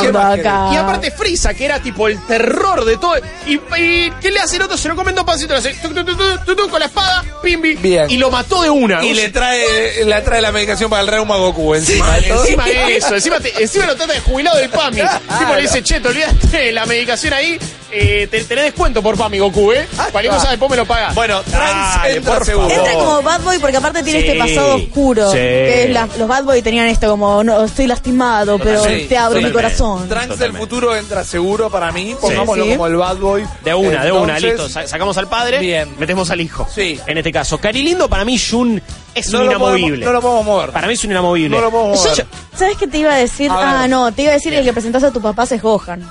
¿Qué 0.01 0.09
acá? 0.19 0.71
Y 0.73 0.77
aparte 0.77 1.11
Frieza, 1.11 1.55
que 1.55 1.65
era 1.65 1.81
tipo 1.81 2.09
el 2.09 2.25
terror 2.27 2.85
de 2.85 2.97
todo. 2.97 3.15
Y, 3.47 3.55
y 3.77 4.11
¿qué 4.21 4.31
le 4.31 4.41
hace 4.41 4.57
el 4.57 4.63
otro? 4.63 4.77
Se 4.77 4.89
lo 4.89 4.97
comen 4.97 5.15
dos 5.15 5.25
pancitos, 5.25 5.63
le 5.63 5.71
hace 5.71 5.81
tuc, 5.81 5.95
tuc, 5.95 6.07
tuc, 6.07 6.17
tuc, 6.19 6.45
tuc, 6.45 6.57
tuc, 6.57 6.71
con 6.71 6.81
la 6.81 6.87
espada, 6.87 7.25
pimbi. 7.43 7.75
Bien. 7.75 8.11
Y 8.11 8.17
lo 8.19 8.31
mató 8.31 8.63
de 8.63 8.71
una. 8.71 9.05
Y 9.05 9.15
le 9.15 9.29
trae, 9.31 10.05
le 10.05 10.21
trae 10.23 10.41
la 10.41 10.53
medicación 10.53 10.91
para 10.91 11.03
el 11.03 11.09
reuma 11.09 11.35
a 11.35 11.39
Goku 11.39 11.75
encima. 11.75 12.13
de 12.17 12.23
todo. 12.23 12.43
Encima 12.45 12.65
de 12.67 12.97
eso, 12.97 13.15
encima, 13.15 13.41
te- 13.41 13.63
encima 13.63 13.87
lo 13.87 13.97
trata 13.97 14.13
de 14.13 14.21
jubilado 14.21 14.59
del 14.59 14.71
PAMI. 14.71 15.01
Tipo 15.39 15.55
le 15.55 15.63
dice, 15.63 15.83
che, 15.83 16.01
te 16.01 16.09
olvidaste 16.09 16.57
de 16.57 16.73
la 16.73 16.87
medicación 16.87 17.33
ahí, 17.33 17.59
eh, 17.91 18.29
te, 18.31 18.45
tenés 18.45 18.65
descuento 18.65 19.03
por 19.03 19.17
PAMI, 19.17 19.39
Goku, 19.39 19.73
¿eh? 19.73 19.87
Cualquier 20.13 20.35
cosa 20.35 20.51
después 20.51 20.71
me 20.71 20.77
lo 20.77 20.85
pagas. 20.87 21.15
Bueno, 21.15 21.41
Trunks 21.43 21.59
Dale, 21.61 22.17
entra 22.17 22.35
por 22.35 22.45
seguro. 22.47 22.69
Entra 22.71 22.93
como 22.95 23.23
bad 23.23 23.41
boy 23.43 23.59
porque 23.59 23.77
aparte 23.79 24.03
tiene 24.03 24.21
Sí, 24.23 24.27
este 24.29 24.39
pasado 24.39 24.77
oscuro. 24.77 25.31
sí. 25.31 25.37
Que 25.37 25.85
es 25.85 25.91
la- 25.91 26.09
los 26.19 26.29
bad 26.29 26.45
boy 26.45 26.61
tenían 26.63 26.87
esto 26.87 27.09
como, 27.11 27.43
no, 27.43 27.65
estoy 27.65 27.87
lastimado, 27.87 28.59
pero 28.59 28.83
Sí, 28.85 29.07
te 29.09 29.17
abro 29.17 29.39
mi 29.41 29.45
totalmente. 29.47 29.53
corazón. 29.53 30.09
Trunks 30.09 30.21
del 30.21 30.29
Totalmente. 30.29 30.61
futuro 30.61 30.97
entra 30.97 31.25
seguro 31.25 31.71
para 31.71 31.91
mí. 31.93 32.15
Pongámoslo 32.21 32.65
Sí. 32.65 32.71
como 32.73 32.87
el 32.87 32.97
bad 32.97 33.17
boy. 33.17 33.45
De 33.65 33.75
una, 33.75 34.05
de 34.05 34.13
una, 34.13 34.37
Entonces, 34.37 34.43
listo. 34.45 34.69
Sa- 34.69 34.87
Sacamos 34.87 35.17
al 35.17 35.29
padre, 35.29 35.59
Bien. 35.59 35.89
metemos 35.99 36.31
al 36.31 36.41
hijo. 36.41 36.67
Sí. 36.75 36.99
En 37.07 37.19
este 37.19 37.33
caso. 37.33 37.59
Carilindo, 37.59 38.09
para 38.09 38.25
mí, 38.25 38.39
Jun 38.39 38.83
es 39.15 39.31
No 39.33 39.39
un 39.41 39.45
lo, 39.47 39.51
inamovible. 39.53 39.81
podemos, 39.89 40.05
no 40.07 40.13
lo 40.13 40.21
podemos 40.21 40.45
mover. 40.45 40.71
Para 40.73 40.87
mí 40.89 40.93
es 40.95 41.05
un 41.05 41.11
inamovible. 41.11 41.57
No 41.57 41.63
lo 41.63 41.71
podemos 41.71 41.99
mover. 41.99 42.17
Yo- 42.19 42.25
¿Sabes 42.57 42.77
qué 42.77 42.87
te 42.87 42.99
iba 42.99 43.13
a 43.13 43.17
decir? 43.17 43.51
A 43.51 43.57
ver. 43.57 43.65
ah, 43.67 43.89
no, 43.89 44.13
te 44.13 44.23
iba 44.23 44.33
a 44.33 44.35
decir 44.35 44.53
el 44.53 44.65
que 44.65 44.73
presentaste 44.73 45.09
a 45.09 45.11
tu 45.11 45.21
papá 45.23 45.45
es 45.51 45.63
Gohan. 45.63 46.03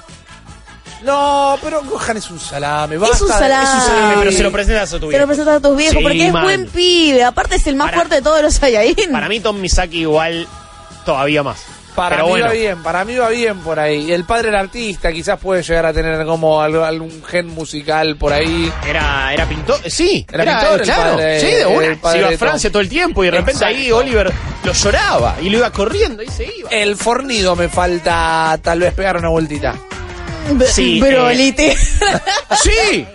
No, 1.04 1.58
pero 1.62 1.84
Gohan 1.84 2.18
es 2.18 2.30
un 2.32 2.40
salame. 2.40 2.96
Es 2.96 3.02
basta 3.02 3.24
un 3.24 3.32
de- 3.32 3.38
salame. 3.38 3.64
Es 3.64 3.74
un 3.76 3.82
salame, 3.82 4.16
pero 4.20 4.32
se 4.32 4.44
lo 4.44 4.52
presentas 4.52 4.94
a 4.94 5.00
tu 5.00 5.06
Se 5.06 5.08
vida. 5.10 5.20
lo 5.20 5.28
presentas 5.28 5.56
a 5.56 5.60
tus 5.60 5.78
viejos 5.78 5.98
Sí, 5.98 6.04
porque 6.04 6.26
es 6.28 6.32
buen 6.32 6.68
pibe. 6.68 7.24
Aparte 7.24 7.56
es 7.56 7.68
el 7.68 7.76
más 7.76 7.88
Para- 7.88 7.98
fuerte 7.98 8.16
de 8.16 8.22
todos 8.22 8.42
los 8.42 8.54
Saiyajin. 8.56 9.12
Para 9.12 9.30
mí, 9.30 9.40
Tom 9.40 9.60
Misaki 9.62 10.00
igual 10.02 10.48
todavía 11.06 11.44
más. 11.44 11.58
Para 11.96 12.18
pero 12.18 12.26
mí 12.26 12.30
bueno. 12.30 12.46
va 12.46 12.52
bien, 12.52 12.84
para 12.84 13.06
mí 13.06 13.16
va 13.16 13.30
bien 13.30 13.58
por 13.62 13.80
ahí. 13.80 14.12
El 14.12 14.24
padre 14.24 14.50
era 14.50 14.60
artista, 14.60 15.12
quizás 15.12 15.40
puede 15.40 15.64
llegar 15.64 15.88
a 15.88 15.94
tener 15.94 16.24
como 16.28 16.62
algo- 16.62 16.84
algún 16.86 17.24
gen 17.26 17.48
musical 17.48 18.18
por 18.18 18.34
ahí. 18.34 18.72
Era, 18.88 19.34
era 19.34 19.48
pintor, 19.50 19.80
sí, 19.90 20.24
Era 20.32 20.44
pintor 20.44 20.80
el 20.82 20.86
claro, 20.86 21.16
padre- 21.16 21.40
sí, 21.42 21.48
de 21.56 21.66
una. 21.66 21.86
el 21.88 21.98
padre 21.98 22.14
se 22.18 22.20
iba 22.22 22.30
de 22.30 22.36
a 22.36 22.38
Francia 22.38 22.70
Tom. 22.70 22.74
todo 22.74 22.82
el 22.84 22.90
tiempo 22.90 23.24
y 23.24 23.28
de 23.28 23.32
repente 23.32 23.66
ahí 23.66 23.76
Exacto. 23.88 23.98
Oliver 23.98 24.34
lo 24.64 24.74
lloraba 24.74 25.36
y 25.42 25.50
lo 25.50 25.58
iba 25.58 25.72
corriendo 25.72 26.22
y 26.22 26.28
se 26.28 26.44
iba. 26.56 26.70
El 26.70 26.96
fornido 26.98 27.56
me 27.56 27.68
falta 27.68 28.60
tal 28.62 28.80
vez 28.80 28.94
pegar 28.94 29.18
una 29.18 29.30
vueltita. 29.30 29.74
Sí, 30.72 31.00
Broly, 31.00 31.52
te- 31.52 31.76
Sí, 32.64 33.06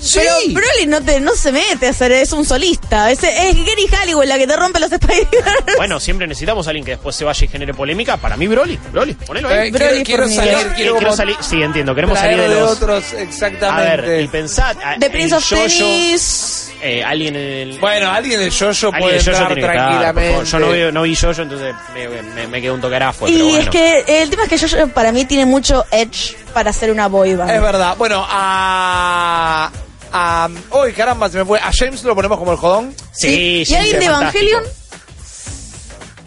sí. 0.00 0.20
Pero 0.20 0.34
Broly 0.54 0.86
no, 0.86 1.00
te, 1.02 1.20
no 1.20 1.34
se 1.34 1.52
mete 1.52 1.86
a 1.86 1.90
hacer, 1.90 2.12
es 2.12 2.32
un 2.32 2.44
solista. 2.44 3.10
Es, 3.10 3.22
es 3.22 3.56
Gary 3.56 3.86
Halliwell 3.90 4.28
la 4.28 4.38
que 4.38 4.46
te 4.46 4.56
rompe 4.56 4.80
los 4.80 4.90
Spider. 4.92 5.28
Bueno, 5.76 6.00
siempre 6.00 6.26
necesitamos 6.26 6.66
a 6.66 6.70
alguien 6.70 6.84
que 6.84 6.92
después 6.92 7.14
se 7.16 7.24
vaya 7.24 7.44
y 7.44 7.48
genere 7.48 7.74
polémica. 7.74 8.16
Para 8.16 8.36
mí, 8.36 8.46
Broly, 8.46 8.78
Broly, 8.92 9.14
ponelo 9.14 9.48
ahí. 9.48 9.68
Eh, 9.68 9.70
Broly 9.70 10.04
quiero, 10.04 10.28
salir, 10.28 10.40
Quiero, 10.42 10.58
quiero, 10.58 10.74
quiero 10.76 10.94
como 10.96 11.12
salir, 11.16 11.36
sí, 11.40 11.62
entiendo, 11.62 11.94
queremos 11.94 12.18
salir 12.18 12.38
de 12.38 12.48
los... 12.48 12.70
otros, 12.72 13.12
A 13.12 13.20
exactamente. 13.20 14.00
ver, 14.08 14.20
y 14.22 14.28
pensad... 14.28 14.76
a- 14.82 14.96
The 14.98 15.10
Prince 15.10 15.34
of 15.34 15.44
yo-yo, 15.48 15.66
Tennis. 15.84 16.70
eh, 16.82 17.02
alguien 17.04 17.36
en 17.36 17.70
el... 17.70 17.78
Bueno, 17.78 18.10
alguien 18.10 18.40
de 18.40 18.50
Jojo 18.50 18.88
alguien 18.94 19.00
puede 19.02 19.14
de 19.14 19.18
yo-yo 19.20 19.30
entrar 19.38 19.54
tiene 19.54 19.54
que 19.54 19.60
estar, 19.76 19.88
por 19.88 20.22
tranquilamente. 20.22 20.50
Yo 20.50 20.58
no, 20.58 20.68
veo, 20.70 20.92
no 20.92 21.02
vi 21.02 21.14
yo-yo, 21.14 21.42
entonces 21.42 21.74
me, 21.94 22.08
me, 22.22 22.46
me 22.46 22.60
quedé 22.60 22.70
un 22.70 22.80
toque 22.80 22.96
afuera, 22.96 23.32
Y 23.34 23.38
pero 23.38 23.48
bueno. 23.48 23.64
es 23.64 23.70
que 23.70 24.22
el 24.22 24.30
tema 24.30 24.44
es 24.44 24.48
que 24.48 24.56
yo 24.68 24.88
para 24.88 25.12
mí 25.12 25.24
tiene 25.24 25.46
mucho 25.46 25.84
edge 25.90 26.36
para 26.54 26.70
hacer 26.70 26.90
una 26.90 27.08
boy 27.08 27.34
band. 27.34 27.50
Es 27.50 27.60
verdad. 27.62 27.96
Bueno, 27.96 28.24
a... 28.28 29.70
a 30.12 30.48
Uy, 30.82 30.92
caramba, 30.92 31.28
se 31.28 31.38
me 31.38 31.44
fue. 31.44 31.58
A 31.58 31.70
James 31.72 32.02
lo 32.04 32.14
ponemos 32.14 32.38
como 32.38 32.52
el 32.52 32.58
jodón. 32.58 32.94
Sí, 33.12 33.64
¿Y 33.68 33.74
alguien 33.74 33.98
de. 34.00 34.06
Evangelion? 34.06 34.64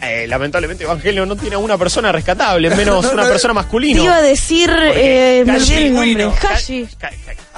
Eh, 0.04 0.26
lamentablemente 0.26 0.82
Evangelio 0.82 1.24
no 1.24 1.36
tiene 1.36 1.54
a 1.54 1.58
una 1.58 1.78
persona 1.78 2.10
rescatable, 2.10 2.70
menos 2.76 3.04
No, 3.04 3.12
una 3.12 3.22
persona 3.22 3.52
Te 3.52 3.54
masculina. 3.54 4.02
iba 4.02 4.16
a 4.16 4.22
decir, 4.22 4.68
eh, 4.94 5.44
me 5.46 5.52
olvidé 5.56 5.76
el 5.86 5.92
nombre. 5.94 6.08
Pingüino. 6.08 6.34
Hashi. 6.50 6.88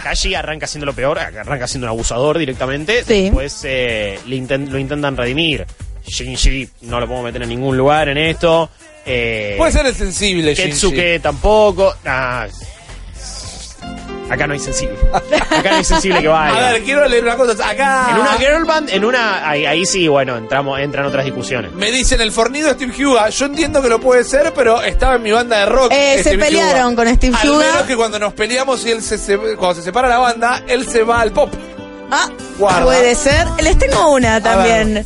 Kashi 0.03 0.35
arranca 0.35 0.66
siendo 0.66 0.85
lo 0.85 0.93
peor, 0.93 1.18
arranca 1.18 1.66
siendo 1.66 1.87
un 1.87 1.91
abusador 1.91 2.37
directamente. 2.39 3.03
Sí. 3.05 3.22
Después 3.25 3.61
eh, 3.64 4.20
le 4.27 4.37
inten- 4.37 4.68
lo 4.68 4.79
intentan 4.79 5.16
redimir. 5.16 5.64
Shinji 6.07 6.68
no 6.83 7.01
lo 7.01 7.07
podemos 7.07 7.25
meter 7.25 7.43
en 7.45 7.49
ningún 7.49 7.79
lugar 7.79 8.11
en 8.11 8.18
esto. 8.18 8.68
Eh, 9.07 9.55
Puede 9.57 9.72
ser 9.72 9.87
el 9.87 9.95
sensible, 9.95 10.55
Shinji. 10.55 10.70
Ketsuke 10.72 11.20
tampoco. 11.22 11.95
Ah, 12.05 12.47
acá 14.31 14.47
no 14.47 14.53
hay 14.55 14.59
sensible. 14.59 14.97
Acá 15.51 15.70
no 15.70 15.77
hay 15.77 15.85
sensible 15.85 16.20
que 16.22 16.29
vaya. 16.29 16.68
A 16.68 16.72
ver, 16.72 16.83
quiero 16.83 17.07
leer 17.09 17.25
una 17.25 17.37
cosa. 17.37 17.53
Acá... 17.68 18.09
en 18.11 18.18
una 18.20 18.33
girl 18.35 18.64
band, 18.64 18.89
en 18.91 19.05
una. 19.05 19.49
Ahí, 19.49 19.66
ahí 19.66 19.85
sí, 19.87 20.09
bueno, 20.09 20.37
entramos, 20.37 20.79
entran 20.81 21.07
otras 21.07 21.25
discusiones. 21.25 21.72
Me 21.72 21.91
dicen 21.91 22.20
el 22.20 22.33
fornido 22.33 22.70
Steve 22.72 22.93
Huga. 23.05 23.29
Yo 23.31 23.47
entiendo 23.47 23.83
que 23.83 23.89
lo 23.89 24.01
puede 24.01 24.25
ser, 24.25 24.53
pero 24.55 24.83
estaba 24.83 25.16
en 25.16 25.22
mi 25.22 25.33
banda 25.33 25.59
de 25.61 25.66
rock. 25.66 25.93
Eh, 25.93 26.16
se 26.18 26.31
Steve 26.31 26.45
pelearon 26.45 26.95
Huga. 26.95 27.05
con 27.05 27.14
Steve 27.16 27.37
Al 27.41 27.51
Huga. 27.51 27.66
menos 27.66 27.83
que 27.83 27.97
cuando 27.97 28.18
nos 28.18 28.33
peleamos 28.33 28.85
y 28.87 28.91
él 28.91 29.03
se, 29.03 29.18
se- 29.18 29.39
cuando 29.57 29.75
se 29.75 29.83
separa 29.83 30.09
la 30.09 30.18
banda, 30.18 30.62
él 30.68 30.87
se 30.87 31.03
va 31.03 31.20
al 31.20 31.33
pop. 31.33 31.53
Ah, 32.11 32.29
Guarda. 32.59 32.85
puede 32.85 33.14
ser. 33.14 33.47
Les 33.62 33.79
tengo 33.79 34.12
una 34.12 34.41
también. 34.43 35.05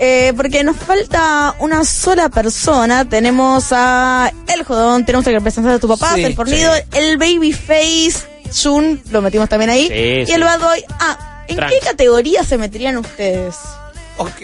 Eh, 0.00 0.32
porque 0.36 0.62
nos 0.62 0.76
falta 0.76 1.54
una 1.58 1.84
sola 1.84 2.28
persona. 2.28 3.04
Tenemos 3.08 3.66
a 3.72 4.32
El 4.46 4.62
Jodón, 4.64 5.04
tenemos 5.04 5.26
el 5.26 5.34
representante 5.34 5.74
de 5.74 5.78
tu 5.80 5.88
papá, 5.88 6.14
Sí, 6.14 6.24
el 6.24 6.34
fornido, 6.36 6.72
sí. 6.74 6.82
el 6.92 7.18
Babyface, 7.18 8.37
Jun, 8.52 9.02
lo 9.10 9.22
metimos 9.22 9.48
también 9.48 9.70
ahí. 9.70 9.88
Sí, 9.88 9.94
y 10.22 10.26
sí. 10.26 10.32
el 10.32 10.42
Bad 10.42 10.60
Boy. 10.60 10.84
Ah, 11.00 11.44
¿en 11.48 11.56
qué 11.56 11.78
categoría 11.84 12.44
se 12.44 12.58
meterían 12.58 12.96
ustedes? 12.96 13.56
Ok. 14.18 14.42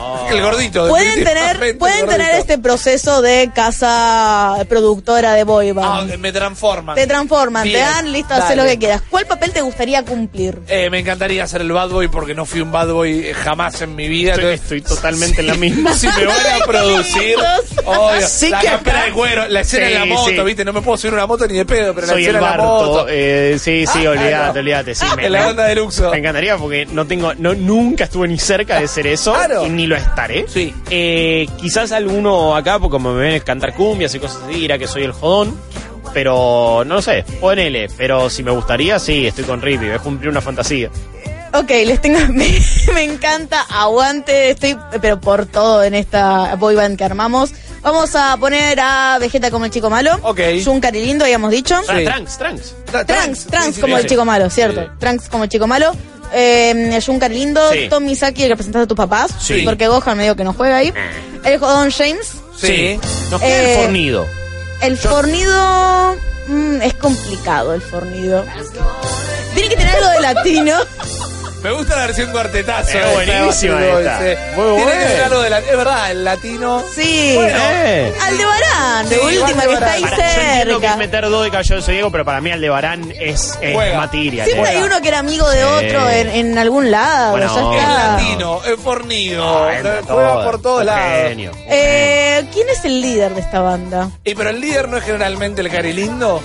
Oh. 0.00 0.28
El 0.30 0.40
gordito. 0.42 0.88
Pueden 0.88 1.24
tener, 1.24 1.76
pueden 1.78 2.06
tener 2.06 2.34
este 2.36 2.58
proceso 2.58 3.20
de 3.22 3.50
casa 3.54 4.56
productora 4.68 5.34
de 5.34 5.44
boy 5.44 5.70
Ah, 5.70 5.72
band. 5.74 6.16
me 6.18 6.32
transforman. 6.32 6.94
te 6.94 7.06
transforman, 7.06 7.64
te 7.64 7.78
dan 7.78 8.12
listo, 8.12 8.34
hacer 8.34 8.56
dale. 8.56 8.62
lo 8.62 8.68
que 8.68 8.78
quieras. 8.78 9.02
¿Cuál 9.10 9.26
papel 9.26 9.52
te 9.52 9.60
gustaría 9.60 10.04
cumplir? 10.04 10.58
Eh, 10.68 10.90
me 10.90 10.98
encantaría 11.00 11.46
ser 11.46 11.62
el 11.62 11.72
bad 11.72 11.88
boy 11.88 12.08
porque 12.08 12.34
no 12.34 12.44
fui 12.46 12.60
un 12.60 12.70
bad 12.70 12.88
boy 12.88 13.26
eh, 13.28 13.34
jamás 13.34 13.80
en 13.82 13.94
mi 13.96 14.08
vida. 14.08 14.32
Estoy, 14.34 14.52
entonces- 14.52 14.62
estoy 14.78 14.80
totalmente 14.96 15.40
en 15.40 15.46
la 15.48 15.54
misma. 15.54 15.94
si 15.98 16.06
me 16.08 16.24
van 16.26 16.36
a 16.62 16.64
producir, 16.66 17.36
obvio, 17.84 18.26
Sí 18.28 18.50
la 18.50 18.60
que 18.60 18.66
campera 18.68 18.98
acá- 18.98 19.06
de 19.06 19.12
cuero, 19.12 19.48
la 19.48 19.60
escena 19.60 19.86
Sí, 19.88 19.92
en 19.94 19.98
la 20.00 20.06
moto, 20.06 20.30
sí. 20.30 20.40
¿viste? 20.42 20.64
No 20.64 20.72
me 20.72 20.82
puedo 20.82 20.96
subir 20.98 21.12
a 21.14 21.16
una 21.16 21.26
moto 21.26 21.46
ni 21.46 21.54
de 21.54 21.64
pedo, 21.64 21.94
pero 21.94 22.06
Soy 22.06 22.22
la 22.24 22.30
el 22.30 22.36
escena 22.36 22.52
en 22.52 22.58
la 22.58 22.64
moto. 22.64 23.06
Eh, 23.08 23.56
sí, 23.60 23.84
sí, 23.92 24.06
Ah, 24.06 24.10
olvídate, 24.10 24.52
no. 24.54 24.60
olvídate. 24.60 24.94
Sí, 24.94 25.06
me, 25.16 25.26
en 25.26 25.32
la 25.32 25.46
banda 25.46 25.64
de 25.64 25.74
Luxo. 25.74 26.10
me 26.10 26.18
encantaría 26.18 26.56
porque 26.56 26.86
no 26.86 27.06
tengo, 27.06 27.34
no, 27.34 27.54
nunca 27.54 28.04
estuve 28.04 28.28
ni 28.28 28.38
cerca 28.38 28.80
de 28.80 28.86
ser 28.88 29.06
eso. 29.06 29.32
Claro. 29.34 29.66
Y 29.66 29.70
ni 29.70 29.86
lo 29.88 29.96
estaré. 29.96 30.46
Sí. 30.48 30.74
Eh, 30.90 31.48
quizás 31.60 31.90
alguno 31.92 32.54
acá, 32.54 32.78
porque 32.78 32.92
como 32.92 33.12
me 33.12 33.20
ven 33.20 33.40
cantar 33.40 33.74
cumbias 33.74 34.14
y 34.14 34.18
cosas 34.20 34.42
así, 34.44 34.54
dirá 34.60 34.78
que 34.78 34.86
soy 34.86 35.02
el 35.02 35.12
jodón. 35.12 35.58
Pero 36.14 36.84
no 36.86 36.94
lo 36.96 37.02
sé, 37.02 37.24
ponele. 37.40 37.88
Pero 37.96 38.30
si 38.30 38.42
me 38.42 38.50
gustaría, 38.50 38.98
sí, 38.98 39.26
estoy 39.26 39.44
con 39.44 39.60
Rippy, 39.60 39.86
es 39.86 40.00
cumplir 40.00 40.30
una 40.30 40.40
fantasía. 40.40 40.90
Ok, 41.52 41.70
les 41.70 42.00
tengo. 42.00 42.18
Me, 42.32 42.46
me 42.94 43.02
encanta, 43.04 43.62
aguante, 43.62 44.50
estoy, 44.50 44.76
pero 45.00 45.20
por 45.20 45.46
todo 45.46 45.82
en 45.82 45.94
esta 45.94 46.54
boy 46.56 46.74
band 46.74 46.96
que 46.98 47.04
armamos. 47.04 47.52
Vamos 47.82 48.14
a 48.16 48.36
poner 48.36 48.78
a 48.80 49.18
Vegeta 49.20 49.50
como 49.50 49.64
el 49.64 49.70
chico 49.70 49.88
malo. 49.88 50.18
Ok. 50.22 50.40
Jun 50.64 50.80
Lindo, 50.92 51.24
habíamos 51.24 51.50
dicho. 51.50 51.76
Ah, 51.88 51.94
Sí. 51.98 52.04
Trunks, 52.04 52.38
Trunks. 52.38 52.74
Trunks, 52.86 53.06
Trunks 53.46 53.66
sí, 53.66 53.72
sí, 53.74 53.80
como 53.80 53.96
sí. 53.96 54.02
el 54.02 54.08
chico 54.08 54.24
malo, 54.24 54.50
¿cierto? 54.50 54.82
Sí. 54.82 54.88
Trunks 54.98 55.28
como 55.28 55.44
el 55.44 55.50
chico 55.50 55.66
malo. 55.66 55.92
Eh, 56.32 56.98
Jun 57.04 57.18
Lindo, 57.30 57.72
Sí. 57.72 57.88
Tom 57.88 58.04
Misaki, 58.04 58.42
el 58.44 58.50
representante 58.50 58.84
de 58.84 58.86
tus 58.86 58.96
papás. 58.96 59.30
Sí. 59.40 59.62
Porque 59.64 59.86
Gohan 59.88 60.16
medio 60.18 60.36
que 60.36 60.44
no 60.44 60.52
juega 60.52 60.78
ahí. 60.78 60.92
El 61.44 61.58
jodón 61.58 61.90
James. 61.90 62.32
Sí. 62.56 62.98
Nos 63.30 63.40
queda 63.40 63.50
Eh, 63.62 63.74
el 63.74 63.82
fornido. 63.84 64.26
El 64.82 64.96
fornido. 64.96 66.16
mm, 66.48 66.82
es 66.82 66.94
complicado 66.94 67.74
el 67.74 67.82
fornido. 67.82 68.44
Tiene 69.54 69.68
que 69.70 69.76
tener 69.76 69.94
algo 69.96 70.08
de 70.10 70.20
latino. 70.20 70.74
Me 71.62 71.72
gusta 71.72 71.96
la 71.96 72.06
versión 72.06 72.30
cuartetazo. 72.30 72.88
Es 72.98 73.04
de 73.04 73.12
buenísima 73.14 73.84
esta. 73.84 74.26
eh. 74.30 74.38
Muy 74.54 74.64
Tiene 74.76 74.76
que 74.78 74.84
buena. 74.84 75.08
ser 75.10 75.22
algo 75.24 75.42
de 75.42 75.50
la- 75.50 75.58
Es 75.58 75.76
verdad, 75.76 76.10
el 76.12 76.24
latino. 76.24 76.84
Sí. 76.94 77.36
Eh. 77.36 78.14
Aldebarán, 78.22 79.08
de 79.08 79.16
Sí, 79.16 79.20
última, 79.24 79.62
que 79.64 79.72
está 79.74 79.92
ahí 79.92 80.02
Aldebarán. 80.04 80.10
Para- 80.18 80.34
yo 80.34 80.40
entiendo 80.40 80.80
que 80.80 80.86
es 80.86 80.92
cerca. 80.92 80.96
meter 80.96 81.28
dos 81.28 81.44
de 81.44 81.50
Caballero 81.50 81.76
de 81.76 81.82
Zodíaco, 81.82 82.12
pero 82.12 82.24
para 82.24 82.40
mí 82.40 82.50
Aldebarán 82.52 83.12
es, 83.18 83.58
es 83.60 83.74
Juega. 83.74 84.08
Siempre 84.10 84.68
hay 84.68 84.82
uno 84.82 85.00
que 85.02 85.08
era 85.08 85.18
amigo 85.18 85.48
de 85.50 85.58
Sí. 85.62 85.86
otro 85.86 86.08
en, 86.10 86.28
en 86.30 86.58
algún 86.58 86.90
lado. 86.92 87.32
Bueno, 87.32 87.52
ya 87.52 87.60
Es 87.60 87.76
está. 87.82 88.12
latino, 88.12 88.60
es 88.64 88.80
fornido. 88.80 89.64
Ah, 89.66 89.74
entra 89.76 90.00
juega 90.06 90.32
todo. 90.32 90.44
por 90.44 90.62
todos 90.62 90.80
Un 90.80 90.86
lados. 90.86 91.28
genio. 91.28 91.50
Eh, 91.68 92.46
¿Quién 92.54 92.68
es 92.68 92.84
el 92.84 93.00
líder 93.00 93.34
de 93.34 93.40
esta 93.40 93.60
banda? 93.60 94.10
Y 94.24 94.34
pero 94.36 94.50
el 94.50 94.60
líder 94.60 94.88
no 94.88 94.96
es 94.96 95.04
generalmente 95.04 95.60
el 95.62 95.70
cari 95.70 95.92
lindo. 95.92 96.40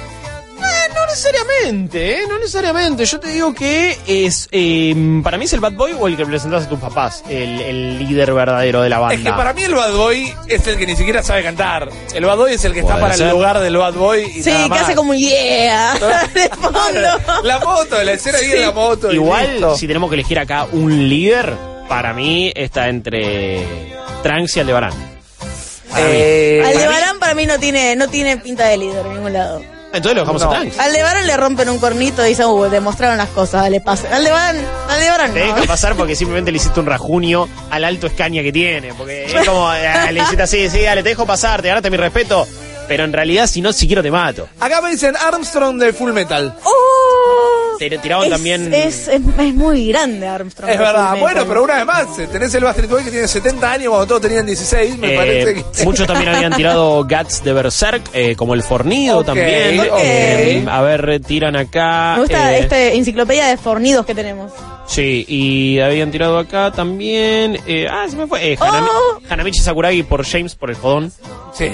No 1.13 1.29
necesariamente, 1.29 2.11
¿eh? 2.17 2.21
No 2.27 2.39
necesariamente. 2.39 3.05
Yo 3.05 3.19
te 3.19 3.27
digo 3.29 3.53
que 3.53 3.95
es. 4.07 4.47
eh, 4.51 5.21
para 5.23 5.37
mí 5.37 5.45
es 5.45 5.53
el 5.53 5.59
bad 5.59 5.73
boy 5.73 5.91
o 5.99 6.07
el 6.07 6.17
que 6.17 6.25
presentas 6.25 6.63
a 6.65 6.69
tus 6.69 6.79
papás, 6.79 7.23
el, 7.29 7.61
el 7.61 7.99
líder 7.99 8.33
verdadero 8.33 8.81
de 8.81 8.89
la 8.89 8.97
banda. 8.97 9.13
Es 9.15 9.21
que 9.21 9.29
para 9.29 9.53
mí 9.53 9.61
el 9.63 9.75
bad 9.75 9.93
boy 9.93 10.33
es 10.47 10.65
el 10.65 10.77
que 10.77 10.87
ni 10.87 10.95
siquiera 10.95 11.21
sabe 11.21 11.43
cantar. 11.43 11.87
El 12.15 12.25
bad 12.25 12.37
boy 12.37 12.53
es 12.53 12.65
el 12.65 12.73
que 12.73 12.79
está 12.79 12.99
para 12.99 13.15
ser. 13.15 13.27
el 13.27 13.33
lugar 13.33 13.59
del 13.59 13.77
bad 13.77 13.93
boy. 13.93 14.23
Y 14.23 14.41
Sí, 14.41 14.49
nada 14.49 14.63
que 14.63 14.69
más. 14.69 14.81
hace 14.81 14.95
como 14.95 15.11
un 15.11 15.17
yeah 15.17 15.93
de 16.33 16.49
fondo. 16.49 17.43
La 17.43 17.59
moto, 17.59 18.03
la 18.03 18.13
escena 18.13 18.39
ahí 18.39 18.51
en 18.51 18.61
la 18.61 18.71
moto. 18.71 19.11
Igual, 19.11 19.65
si 19.77 19.85
tenemos 19.85 20.09
que 20.09 20.15
elegir 20.15 20.39
acá 20.39 20.65
un 20.71 21.09
líder, 21.09 21.53
para 21.87 22.13
mí 22.13 22.51
está 22.55 22.89
entre 22.89 23.63
Trunks 24.23 24.57
y 24.57 24.59
Aldebarán. 24.61 24.93
Para. 25.91 26.03
Eh, 26.09 26.63
Aldebarán 26.65 27.19
para 27.19 27.35
mí 27.35 27.45
no 27.45 27.59
tiene, 27.59 27.95
no 27.95 28.07
tiene 28.07 28.37
pinta 28.37 28.65
de 28.65 28.77
líder 28.77 29.05
en 29.05 29.13
ningún 29.13 29.33
lado. 29.33 29.61
Entonces 29.93 30.15
lo 30.15 30.21
dejamos 30.21 30.41
no. 30.41 30.51
a 30.51 30.55
Trunks. 30.55 30.79
Aldebarán 30.79 31.27
le 31.27 31.37
rompen 31.37 31.69
un 31.69 31.77
cornito 31.77 32.25
y 32.25 32.29
dicen, 32.29 32.47
uh, 32.47 32.63
demostraron 32.63 33.17
las 33.17 33.29
cosas, 33.29 33.61
dale, 33.61 33.79
pasen. 33.79 34.11
Aldebarán, 34.11 34.57
Aldebarán 34.89 35.33
Te 35.33 35.47
no. 35.47 35.55
deja 35.55 35.67
pasar 35.67 35.95
porque 35.95 36.15
simplemente 36.17 36.51
le 36.51 36.57
hiciste 36.57 36.79
un 36.79 36.87
rajunio 36.87 37.47
al 37.69 37.83
alto 37.83 38.07
escaña 38.07 38.41
que 38.41 38.51
tiene. 38.51 38.93
Porque 38.95 39.25
es 39.25 39.47
como, 39.47 39.71
eh, 39.73 40.11
le 40.11 40.21
hiciste 40.21 40.43
así, 40.43 40.69
sí, 40.69 40.81
dale, 40.81 41.03
te 41.03 41.09
dejo 41.09 41.25
pasar, 41.27 41.61
te 41.61 41.67
ganaste 41.67 41.91
mi 41.91 41.97
respeto. 41.97 42.47
Pero 42.87 43.05
en 43.05 43.13
realidad, 43.13 43.47
si 43.47 43.61
no, 43.61 43.71
siquiera 43.71 44.01
te 44.01 44.11
mato. 44.11 44.49
Acá 44.59 44.81
me 44.81 44.91
dicen 44.91 45.15
Armstrong 45.15 45.77
de 45.79 45.93
Full 45.93 46.11
Metal. 46.11 46.53
Te 47.79 47.97
tiraban 47.97 48.25
es, 48.25 48.31
también. 48.31 48.73
Es, 48.73 49.07
es, 49.07 49.21
es 49.37 49.53
muy 49.55 49.87
grande 49.89 50.27
Armstrong. 50.27 50.69
Es 50.69 50.77
verdad. 50.79 51.17
Bueno, 51.19 51.43
pero 51.47 51.63
una 51.63 51.75
vez 51.77 51.85
más, 51.85 52.19
eh, 52.19 52.27
tenés 52.31 52.53
el 52.55 52.63
Bastard 52.63 52.87
Boy 52.87 53.03
que 53.03 53.11
tiene 53.11 53.27
70 53.27 53.71
años 53.71 53.89
cuando 53.89 54.07
todos 54.07 54.21
tenían 54.21 54.45
16. 54.45 54.97
Me 54.97 55.13
Eh, 55.13 55.17
parece 55.17 55.53
que. 55.55 55.83
Muchos 55.85 56.07
también 56.07 56.33
habían 56.35 56.53
tirado 56.53 57.03
Guts 57.03 57.43
de 57.43 57.53
Berserk, 57.53 58.03
eh, 58.13 58.35
como 58.35 58.53
el 58.53 58.63
fornido 58.63 59.19
Ok, 59.19 59.25
también. 59.25 59.79
ok. 59.79 59.87
Eh, 60.01 60.65
a 60.69 60.81
ver, 60.81 61.21
tiran 61.25 61.55
acá. 61.55 62.13
Me 62.15 62.21
gusta 62.21 62.53
eh, 62.55 62.59
esta 62.59 62.81
enciclopedia 62.91 63.47
de 63.47 63.57
fornidos 63.57 64.05
que 64.05 64.15
tenemos. 64.15 64.51
Sí, 64.85 65.25
y 65.27 65.79
habían 65.79 66.11
tirado 66.11 66.37
acá 66.37 66.71
también. 66.71 67.57
eh, 67.65 67.87
ah, 67.89 68.05
se 68.09 68.15
me 68.17 68.27
fue. 68.27 68.53
Eh, 68.53 68.57
Hanami- 68.57 68.87
Oh. 68.89 69.19
Hanamichi 69.29 69.59
Sakuragi 69.61 70.03
por 70.03 70.25
James 70.25 70.55
por 70.55 70.69
el 70.69 70.75
jodón. 70.75 71.11
Sí. 71.53 71.69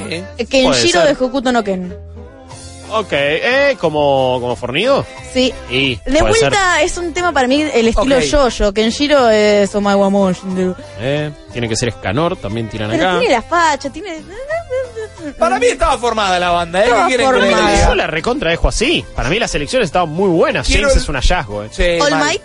Kenshiro 0.49 1.01
de 1.03 1.13
Hokuto 1.13 1.51
no 1.51 1.63
Ken. 1.63 1.93
Ok, 2.91 3.11
eh, 3.11 3.77
como, 3.79 4.37
como 4.41 4.55
fornido. 4.55 5.05
Sí. 5.33 5.53
Y 5.69 5.95
De 6.05 6.11
ser. 6.13 6.23
vuelta 6.23 6.81
es 6.81 6.97
un 6.97 7.13
tema 7.13 7.31
para 7.31 7.47
mí 7.47 7.61
el 7.61 7.87
estilo 7.87 8.17
Ok. 8.17 8.23
yo-yo. 8.23 8.73
Kenshiro 8.73 9.29
es 9.29 9.73
Moshinderu. 10.09 10.75
Eh, 10.99 11.31
tiene 11.51 11.69
que 11.69 11.75
ser 11.75 11.91
Scanor, 11.91 12.35
también 12.37 12.67
tiran 12.69 12.89
Pero 12.89 13.09
acá. 13.09 13.19
tiene 13.19 13.35
la 13.35 13.41
facha, 13.41 13.89
tiene... 13.91 14.21
Para 15.37 15.59
mí 15.59 15.67
estaba 15.67 15.97
formada 15.97 16.39
la 16.39 16.49
banda, 16.49 16.79
¿eh? 16.79 16.83
Estaba 16.85 17.07
¿Qué 17.07 17.15
quieren 17.15 17.31
que 17.33 17.39
les 17.41 17.51
formada. 17.55 17.87
Yo 17.89 17.95
la 17.95 18.07
recontra 18.07 18.49
dejo 18.51 18.67
así. 18.67 19.05
Para 19.15 19.29
mí 19.29 19.37
las 19.39 19.53
elecciones 19.53 19.87
estaban 19.87 20.09
muy 20.09 20.29
buenas. 20.29 20.65
Quiero 20.67 20.83
James 20.87 20.95
el- 20.95 21.01
es 21.03 21.09
un 21.09 21.15
hallazgo, 21.15 21.63
eh. 21.63 21.69
Sí, 21.71 21.83
All 22.01 22.11
mal. 22.11 22.23
Might 22.25 22.41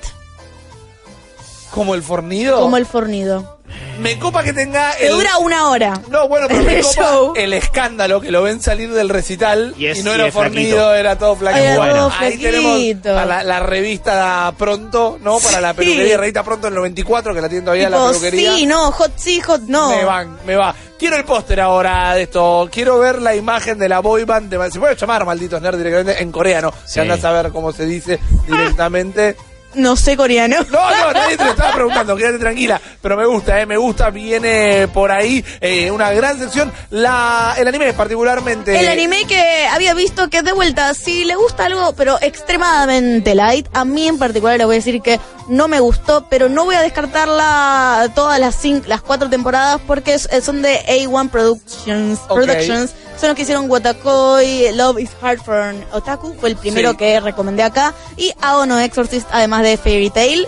Como 1.70 1.94
el 1.94 2.02
fornido. 2.02 2.60
como 2.60 2.76
el 2.76 2.86
fornido. 2.86 3.53
Me 4.00 4.18
copa 4.18 4.42
que 4.42 4.52
tenga 4.52 4.92
Que 4.96 5.06
el. 5.06 5.12
dura 5.12 5.38
una 5.38 5.68
hora. 5.68 6.00
No, 6.10 6.26
bueno, 6.26 6.46
pero 6.48 6.62
me 6.64 6.78
el 6.78 6.82
copa 6.84 6.94
show. 7.02 7.32
el 7.36 7.52
escándalo 7.52 8.20
que 8.20 8.32
lo 8.32 8.42
ven 8.42 8.60
salir 8.60 8.92
del 8.92 9.08
recital 9.08 9.72
Y 9.78 9.84
no 10.02 10.10
y 10.10 10.14
era 10.14 10.24
flaquito. 10.24 10.32
fornido, 10.32 10.94
era 10.94 11.16
todo 11.16 11.36
flaquito. 11.36 11.76
Bueno, 11.76 11.94
todo 11.94 12.12
ahí 12.18 12.36
tenemos 12.38 13.06
a 13.16 13.24
la, 13.24 13.44
la 13.44 13.60
revista 13.60 14.52
Pronto, 14.58 15.18
¿no? 15.22 15.38
Para 15.38 15.60
la 15.60 15.70
Sí. 15.70 15.76
peluquería, 15.78 16.16
revista 16.16 16.42
Pronto 16.42 16.66
en 16.66 16.72
el 16.72 16.78
94, 16.78 17.34
que 17.34 17.40
la 17.40 17.48
tiene 17.48 17.62
todavía 17.64 17.88
la 17.88 17.96
Tipo, 17.98 18.08
peluquería. 18.08 18.54
sí, 18.54 18.66
no, 18.66 18.90
hot 18.90 19.12
sí, 19.16 19.40
hot 19.40 19.60
no. 19.62 19.90
Me 19.96 20.04
van, 20.04 20.38
me 20.44 20.56
va. 20.56 20.74
Quiero 20.98 21.16
el 21.16 21.24
póster 21.24 21.60
ahora 21.60 22.14
de 22.14 22.22
esto. 22.22 22.68
Quiero 22.72 22.98
ver 22.98 23.20
la 23.22 23.34
imagen 23.36 23.78
de 23.78 23.88
la 23.88 24.00
boy 24.00 24.24
band. 24.24 24.50
De, 24.52 24.70
se 24.70 24.78
puede 24.80 24.96
llamar 24.96 25.24
malditos 25.24 25.60
nerds 25.62 25.78
directamente 25.78 26.20
en 26.22 26.32
coreano. 26.32 26.72
Sí. 26.84 26.94
Se 26.94 27.00
anda 27.00 27.14
a 27.14 27.18
saber 27.18 27.50
cómo 27.52 27.72
se 27.72 27.84
dice 27.84 28.18
directamente. 28.46 29.36
No 29.74 29.96
sé 29.96 30.16
coreano. 30.16 30.56
No, 30.70 30.90
no, 30.90 31.12
nadie 31.12 31.36
te 31.36 31.44
lo 31.44 31.50
estaba 31.50 31.72
preguntando, 31.72 32.16
quédate 32.16 32.38
tranquila. 32.38 32.80
Pero 33.02 33.16
me 33.16 33.26
gusta, 33.26 33.60
eh, 33.60 33.66
me 33.66 33.76
gusta, 33.76 34.10
viene 34.10 34.88
por 34.88 35.10
ahí 35.12 35.44
eh, 35.60 35.90
una 35.90 36.10
gran 36.12 36.38
sección. 36.38 36.72
La, 36.90 37.54
el 37.58 37.66
anime 37.68 37.92
particularmente. 37.92 38.78
El 38.78 38.88
anime 38.88 39.24
que 39.26 39.66
había 39.66 39.94
visto 39.94 40.28
que 40.30 40.42
de 40.42 40.52
vuelta, 40.52 40.94
si 40.94 41.24
le 41.24 41.34
gusta 41.36 41.66
algo, 41.66 41.92
pero 41.94 42.18
extremadamente 42.20 43.34
light, 43.34 43.66
a 43.72 43.84
mí 43.84 44.08
en 44.08 44.18
particular 44.18 44.58
le 44.58 44.64
voy 44.64 44.76
a 44.76 44.78
decir 44.78 45.00
que 45.02 45.20
no 45.48 45.68
me 45.68 45.80
gustó, 45.80 46.26
pero 46.30 46.48
no 46.48 46.64
voy 46.64 46.74
a 46.76 46.80
descartarla 46.82 48.08
todas 48.14 48.38
las 48.40 48.54
cinco, 48.54 48.86
las 48.88 49.02
cuatro 49.02 49.28
temporadas 49.28 49.80
porque 49.86 50.14
es- 50.14 50.28
son 50.42 50.62
de 50.62 50.80
A1 50.86 51.28
Productions. 51.30 52.18
Productions. 52.20 52.92
Son 53.18 53.28
los 53.28 53.36
que 53.36 53.42
hicieron 53.42 53.70
Watakoi, 53.70 54.72
Love 54.74 54.98
is 54.98 55.10
Hard 55.22 55.38
for 55.40 55.54
an 55.54 55.84
Otaku, 55.92 56.34
fue 56.40 56.48
el 56.48 56.56
primero 56.56 56.90
Sí. 56.92 56.96
que 56.96 57.20
recomendé 57.20 57.62
acá, 57.62 57.94
y 58.16 58.32
Aono 58.42 58.78
Exorcist, 58.80 59.28
además 59.30 59.62
de 59.64 59.76
Fairy 59.76 60.10
Tail. 60.10 60.46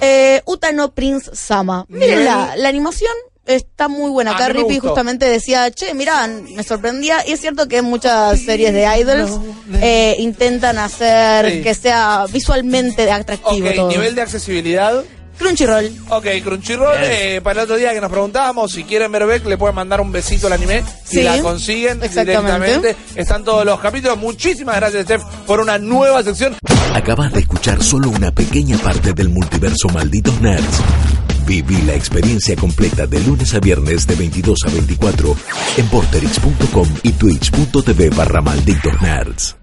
Eh, 0.00 0.42
Utano 0.46 0.92
Prince 0.92 1.30
Sama. 1.34 1.84
Miren 1.88 2.24
la, 2.24 2.54
la 2.56 2.68
animación 2.68 3.12
está 3.46 3.88
muy 3.88 4.10
buena. 4.10 4.32
Acá 4.32 4.48
Rippy 4.50 4.78
justamente 4.78 5.26
decía, 5.26 5.70
che, 5.72 5.92
mirá, 5.94 6.26
me 6.28 6.62
sorprendía. 6.62 7.26
Y 7.26 7.32
es 7.32 7.40
cierto 7.40 7.66
que 7.66 7.82
muchas 7.82 8.40
series 8.40 8.72
de 8.72 8.86
idols 8.98 9.32
eh, 9.80 10.14
intentan 10.20 10.78
hacer 10.78 11.50
Sí. 11.50 11.62
que 11.62 11.74
sea 11.74 12.26
visualmente 12.30 13.10
atractivo 13.10 13.68
Ok, 13.68 13.74
todo. 13.74 13.88
nivel 13.88 14.14
de 14.14 14.22
accesibilidad. 14.22 15.02
Crunchyroll. 15.40 15.90
Ok, 16.10 16.26
Crunchyroll, 16.44 16.98
eh, 17.02 17.40
para 17.42 17.60
el 17.60 17.64
otro 17.64 17.76
día 17.76 17.94
que 17.94 18.00
nos 18.00 18.10
preguntábamos, 18.10 18.70
si 18.70 18.84
quieren 18.84 19.10
ver 19.10 19.26
Beck, 19.26 19.46
le 19.46 19.56
pueden 19.56 19.74
mandar 19.74 20.00
un 20.00 20.12
besito 20.12 20.46
al 20.46 20.52
anime 20.52 20.84
Sí, 21.04 21.20
y 21.20 21.22
la 21.22 21.40
consiguen 21.40 21.98
directamente. 21.98 22.94
Están 23.14 23.42
todos 23.42 23.64
los 23.64 23.80
capítulos. 23.80 24.18
Muchísimas 24.18 24.76
gracias, 24.76 25.04
Steph, 25.04 25.22
por 25.46 25.60
una 25.60 25.78
nueva 25.78 26.22
sección. 26.22 26.56
Acabas 26.94 27.32
de 27.32 27.40
escuchar 27.40 27.82
solo 27.82 28.10
una 28.10 28.30
pequeña 28.32 28.76
parte 28.78 29.12
del 29.14 29.30
multiverso 29.30 29.88
Malditos 29.88 30.40
Nerds. 30.40 30.80
Viví 31.46 31.82
la 31.82 31.94
experiencia 31.94 32.54
completa 32.54 33.06
de 33.06 33.20
lunes 33.20 33.54
a 33.54 33.60
viernes 33.60 34.06
de 34.06 34.14
22 34.14 34.58
a 34.66 34.70
24 34.70 35.36
en 35.78 35.88
porterix.com 35.88 36.88
y 37.02 37.12
twitch.tv 37.12 38.10
barra 38.10 38.40
Malditos 38.40 39.00
Nerds. 39.00 39.59